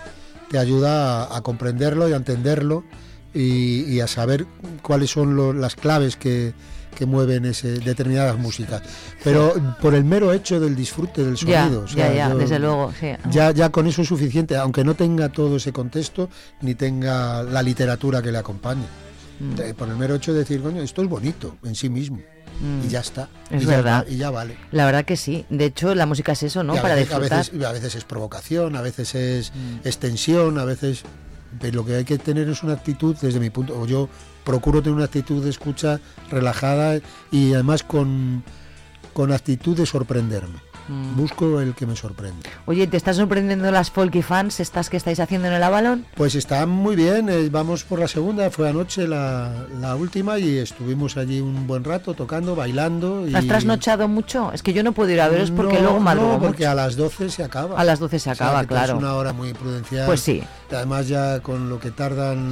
te 0.49 0.57
ayuda 0.57 1.23
a, 1.23 1.37
a 1.37 1.41
comprenderlo 1.41 2.09
y 2.09 2.13
a 2.13 2.17
entenderlo 2.17 2.83
y, 3.33 3.83
y 3.85 4.01
a 4.01 4.07
saber 4.07 4.45
cuáles 4.81 5.09
son 5.09 5.35
lo- 5.37 5.53
las 5.53 5.75
claves 5.77 6.17
que, 6.17 6.53
que 6.97 7.05
mueven 7.05 7.45
ese, 7.45 7.79
determinadas 7.79 8.37
músicas. 8.37 8.81
Pero 9.23 9.53
por 9.81 9.95
el 9.95 10.03
mero 10.03 10.33
hecho 10.33 10.59
del 10.59 10.75
disfrute 10.75 11.23
del 11.23 11.35
Ya, 11.37 11.63
sonido. 11.63 11.83
o 11.83 11.87
sea, 11.87 12.09
ya, 12.09 12.13
ya, 12.15 12.29
yo- 12.31 12.37
desde 12.37 12.59
luego, 12.59 12.91
sí. 12.99 13.07
ya, 13.29 13.51
ya 13.51 13.69
con 13.69 13.87
eso 13.87 14.01
es 14.01 14.09
suficiente, 14.09 14.57
aunque 14.57 14.83
no 14.83 14.93
tenga 14.93 15.29
todo 15.29 15.55
ese 15.55 15.71
contexto 15.71 16.27
ni 16.59 16.75
tenga 16.75 17.43
la 17.43 17.63
literatura 17.63 18.21
que 18.21 18.33
le 18.33 18.37
acompañe. 18.39 18.83
Mm. 19.41 19.73
Por 19.75 19.89
el 19.89 19.95
mero 19.95 20.15
hecho 20.15 20.33
de 20.33 20.39
decir, 20.39 20.61
coño, 20.61 20.81
esto 20.81 21.01
es 21.01 21.09
bonito 21.09 21.57
en 21.63 21.75
sí 21.75 21.89
mismo. 21.89 22.17
Mm. 22.59 22.85
Y 22.85 22.89
ya 22.89 22.99
está. 22.99 23.27
Es 23.49 23.63
y 23.63 23.65
ya 23.65 23.71
verdad. 23.77 24.05
va- 24.07 24.09
y 24.11 24.17
ya 24.17 24.29
vale. 24.29 24.57
La 24.71 24.85
verdad 24.85 25.03
que 25.05 25.17
sí. 25.17 25.45
De 25.49 25.65
hecho, 25.65 25.95
la 25.95 26.05
música 26.05 26.33
es 26.33 26.43
eso, 26.43 26.63
¿no? 26.63 26.75
Para 26.75 26.95
veces, 26.95 27.13
a 27.13 27.19
disfrutar. 27.19 27.45
veces- 27.45 27.65
a 27.65 27.71
veces 27.71 27.95
es 27.95 28.03
provocación, 28.03 28.75
a 28.75 28.81
veces 28.81 29.15
es 29.15 29.51
Mm. 29.51 29.87
extensión, 29.87 30.57
a 30.59 30.65
veces... 30.65 31.03
Pero 31.59 31.77
lo 31.77 31.85
que 31.85 31.95
hay 31.95 32.05
que 32.05 32.17
tener 32.17 32.47
es 32.47 32.63
una 32.63 32.73
actitud, 32.73 33.13
desde 33.21 33.39
mi 33.41 33.49
punto, 33.49 33.77
o 33.77 33.85
yo 33.85 34.07
procuro 34.45 34.81
tener 34.81 34.95
una 34.95 35.03
actitud 35.05 35.43
de 35.43 35.49
escucha 35.49 35.99
relajada 36.29 36.99
y 37.29 37.53
además 37.53 37.83
con, 37.83 38.43
con 39.13 39.33
actitud 39.33 39.75
de 39.75 39.85
sorprenderme. 39.85 40.59
Mm. 40.87 41.15
Busco 41.15 41.61
el 41.61 41.73
que 41.75 41.85
me 41.85 41.95
sorprende. 41.95 42.49
Oye, 42.65 42.87
¿te 42.87 42.97
están 42.97 43.15
sorprendiendo 43.15 43.69
las 43.71 43.91
folky 43.91 44.21
fans 44.21 44.59
estas 44.59 44.89
que 44.89 44.97
estáis 44.97 45.19
haciendo 45.19 45.47
en 45.47 45.53
el 45.53 45.63
Avalon? 45.63 46.05
Pues 46.15 46.35
está 46.35 46.65
muy 46.65 46.95
bien, 46.95 47.29
eh, 47.29 47.49
vamos 47.49 47.83
por 47.83 47.99
la 47.99 48.07
segunda, 48.07 48.49
fue 48.49 48.69
anoche 48.69 49.07
la, 49.07 49.53
la 49.79 49.95
última 49.95 50.39
y 50.39 50.57
estuvimos 50.57 51.17
allí 51.17 51.39
un 51.39 51.67
buen 51.67 51.83
rato 51.83 52.13
tocando, 52.13 52.55
bailando. 52.55 53.27
Y... 53.27 53.35
¿Has 53.35 53.45
trasnochado 53.47 54.07
mucho? 54.07 54.51
Es 54.53 54.63
que 54.63 54.73
yo 54.73 54.83
no 54.83 54.91
puedo 54.91 55.09
ir 55.11 55.21
a 55.21 55.27
veros 55.29 55.51
porque 55.51 55.75
No, 55.75 55.81
luego 55.83 55.99
madrugo 55.99 56.33
No, 56.33 56.39
porque 56.39 56.63
mucho. 56.63 56.71
a 56.71 56.75
las 56.75 56.95
12 56.95 57.29
se 57.29 57.43
acaba. 57.43 57.79
A 57.79 57.83
las 57.83 57.99
12 57.99 58.19
se 58.19 58.31
O 58.31 58.35
sea, 58.35 58.45
acaba, 58.47 58.65
claro. 58.65 58.93
Es 58.93 58.99
una 58.99 59.15
hora 59.15 59.33
muy 59.33 59.53
prudencial. 59.53 60.05
Pues 60.05 60.21
sí. 60.21 60.43
Además 60.73 61.07
ya 61.07 61.39
con 61.41 61.69
lo 61.69 61.79
que 61.79 61.91
tardan 61.91 62.51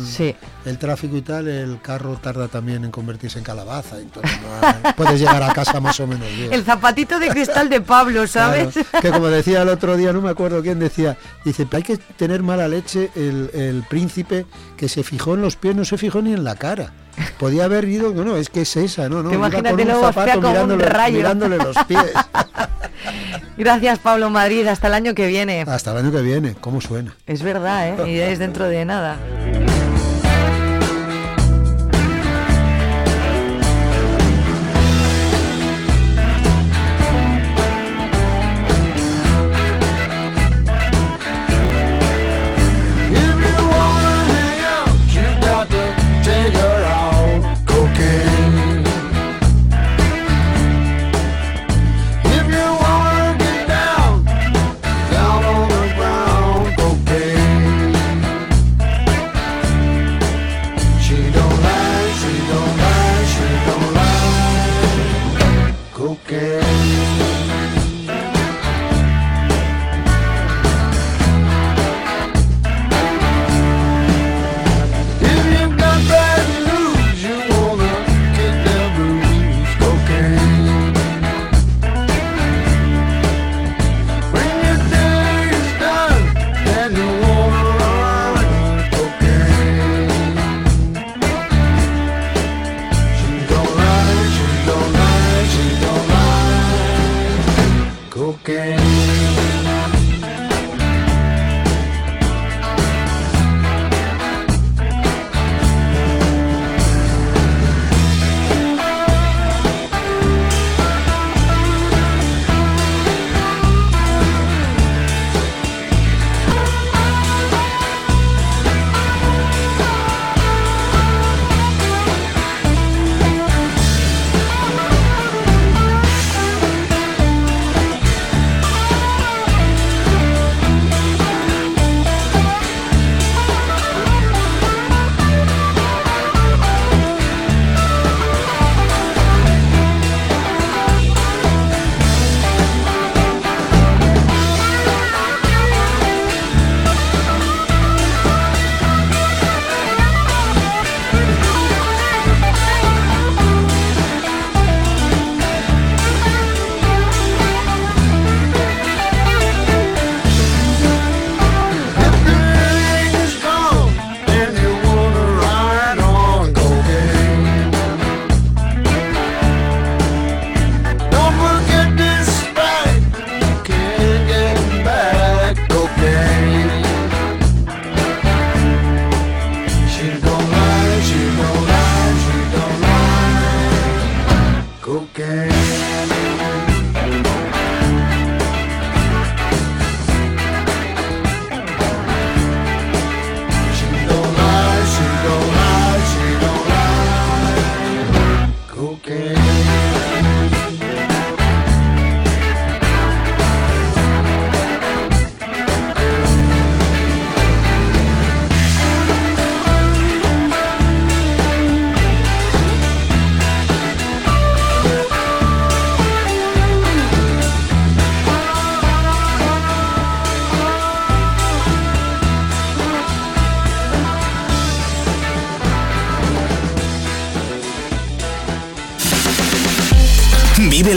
el 0.66 0.78
tráfico 0.78 1.16
y 1.18 1.22
tal, 1.22 1.48
el 1.48 1.82
carro 1.82 2.18
tarda 2.22 2.48
también 2.48 2.84
en 2.86 2.92
convertirse 2.92 3.38
en 3.40 3.44
calabaza. 3.46 3.98
Entonces 4.00 4.32
no- 4.42 4.94
puedes 4.98 5.20
llegar 5.20 5.42
a 5.44 5.54
casa 5.54 5.80
más 5.80 6.00
o 6.00 6.08
menos 6.08 6.28
bien. 6.36 6.52
El 6.54 6.64
zapatito 6.64 7.20
de 7.20 7.30
cristal 7.30 7.70
de 7.70 7.82
Pablo, 7.82 8.28
¿sabes? 8.28 8.74
Claro, 8.74 8.88
que 9.02 9.12
como 9.12 9.28
decía 9.30 9.62
el 9.62 9.70
otro 9.70 9.96
día, 9.98 10.12
no 10.14 10.22
me 10.22 10.30
acuerdo 10.30 10.62
quién 10.62 10.80
decía, 10.80 11.18
dice, 11.46 11.68
hay 11.72 11.84
que 11.84 11.98
tener 11.98 12.44
mala 12.44 12.68
leche 12.68 13.12
el, 13.16 13.50
el 13.54 13.84
príncipe 13.90 14.46
que 14.78 14.90
se 14.90 15.04
fijó 15.04 15.36
en 15.36 15.42
los 15.42 15.56
pies, 15.56 15.76
no 15.76 15.86
se 15.86 15.98
fijó 15.98 16.22
ni 16.22 16.34
en 16.34 16.44
la 16.44 16.56
cara. 16.56 16.92
Podía 17.38 17.66
haber 17.66 17.84
ido, 17.86 18.14
no, 18.14 18.24
no, 18.24 18.38
es 18.38 18.50
que 18.50 18.62
es 18.62 18.78
esa, 18.78 19.10
no, 19.10 19.22
no. 19.22 19.34
Imagínate 19.34 19.72
con 19.84 19.92
un 19.96 20.02
zapato 20.02 20.40
un 20.40 20.78
mirándole 21.12 21.58
los 21.58 21.76
pies. 21.86 22.02
Gracias, 23.58 24.00
Pablo 24.00 24.30
Madrid. 24.30 24.66
Hasta 24.68 24.88
el 24.88 24.94
año 24.94 25.14
que 25.14 25.28
viene. 25.28 25.62
Hasta 25.68 25.92
el 25.92 25.98
año 25.98 26.12
que 26.12 26.22
viene, 26.22 26.56
¿cómo 26.60 26.82
suena? 26.82 27.16
Es 27.26 27.44
verdad, 27.44 27.90
¿eh? 27.90 28.12
Y 28.12 28.20
es 28.20 28.40
dentro 28.40 28.68
de 28.68 28.86
nada. 28.86 29.18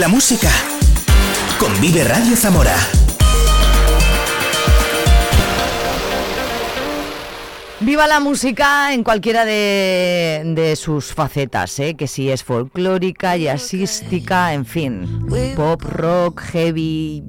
La 0.03 0.09
música 0.09 0.49
con 1.57 1.71
Vive 1.79 2.03
Radio 2.03 2.35
Zamora. 2.35 2.75
Viva 7.79 8.05
la 8.05 8.19
música 8.19 8.93
en 8.93 9.05
cualquiera 9.05 9.45
de, 9.45 10.41
de 10.45 10.75
sus 10.75 11.13
facetas, 11.13 11.79
¿eh? 11.79 11.95
que 11.95 12.07
si 12.07 12.29
es 12.29 12.43
folclórica, 12.43 13.37
jazzística, 13.37 14.53
en 14.53 14.65
fin, 14.65 15.25
pop, 15.55 15.81
rock, 15.81 16.41
heavy, 16.51 17.23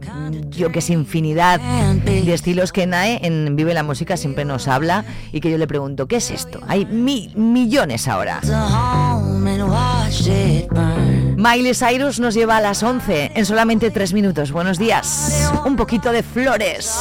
yo 0.48 0.72
que 0.72 0.80
sé, 0.80 0.94
infinidad 0.94 1.60
de 1.60 2.34
estilos 2.34 2.72
que 2.72 2.88
Nae 2.88 3.20
en 3.22 3.54
Vive 3.54 3.72
la 3.72 3.84
música 3.84 4.16
siempre 4.16 4.44
nos 4.44 4.66
habla 4.66 5.04
y 5.30 5.40
que 5.40 5.48
yo 5.48 5.58
le 5.58 5.68
pregunto, 5.68 6.08
¿qué 6.08 6.16
es 6.16 6.32
esto? 6.32 6.58
Hay 6.66 6.86
mil 6.86 7.36
millones 7.36 8.08
ahora. 8.08 8.40
Miley 11.36 11.74
Cyrus 11.74 12.20
nos 12.20 12.34
lleva 12.34 12.56
a 12.56 12.60
las 12.60 12.82
11 12.82 13.32
en 13.34 13.46
solamente 13.46 13.90
3 13.90 14.12
minutos. 14.12 14.52
Buenos 14.52 14.78
días. 14.78 15.50
Un 15.64 15.76
poquito 15.76 16.10
de 16.10 16.22
flores. 16.22 16.94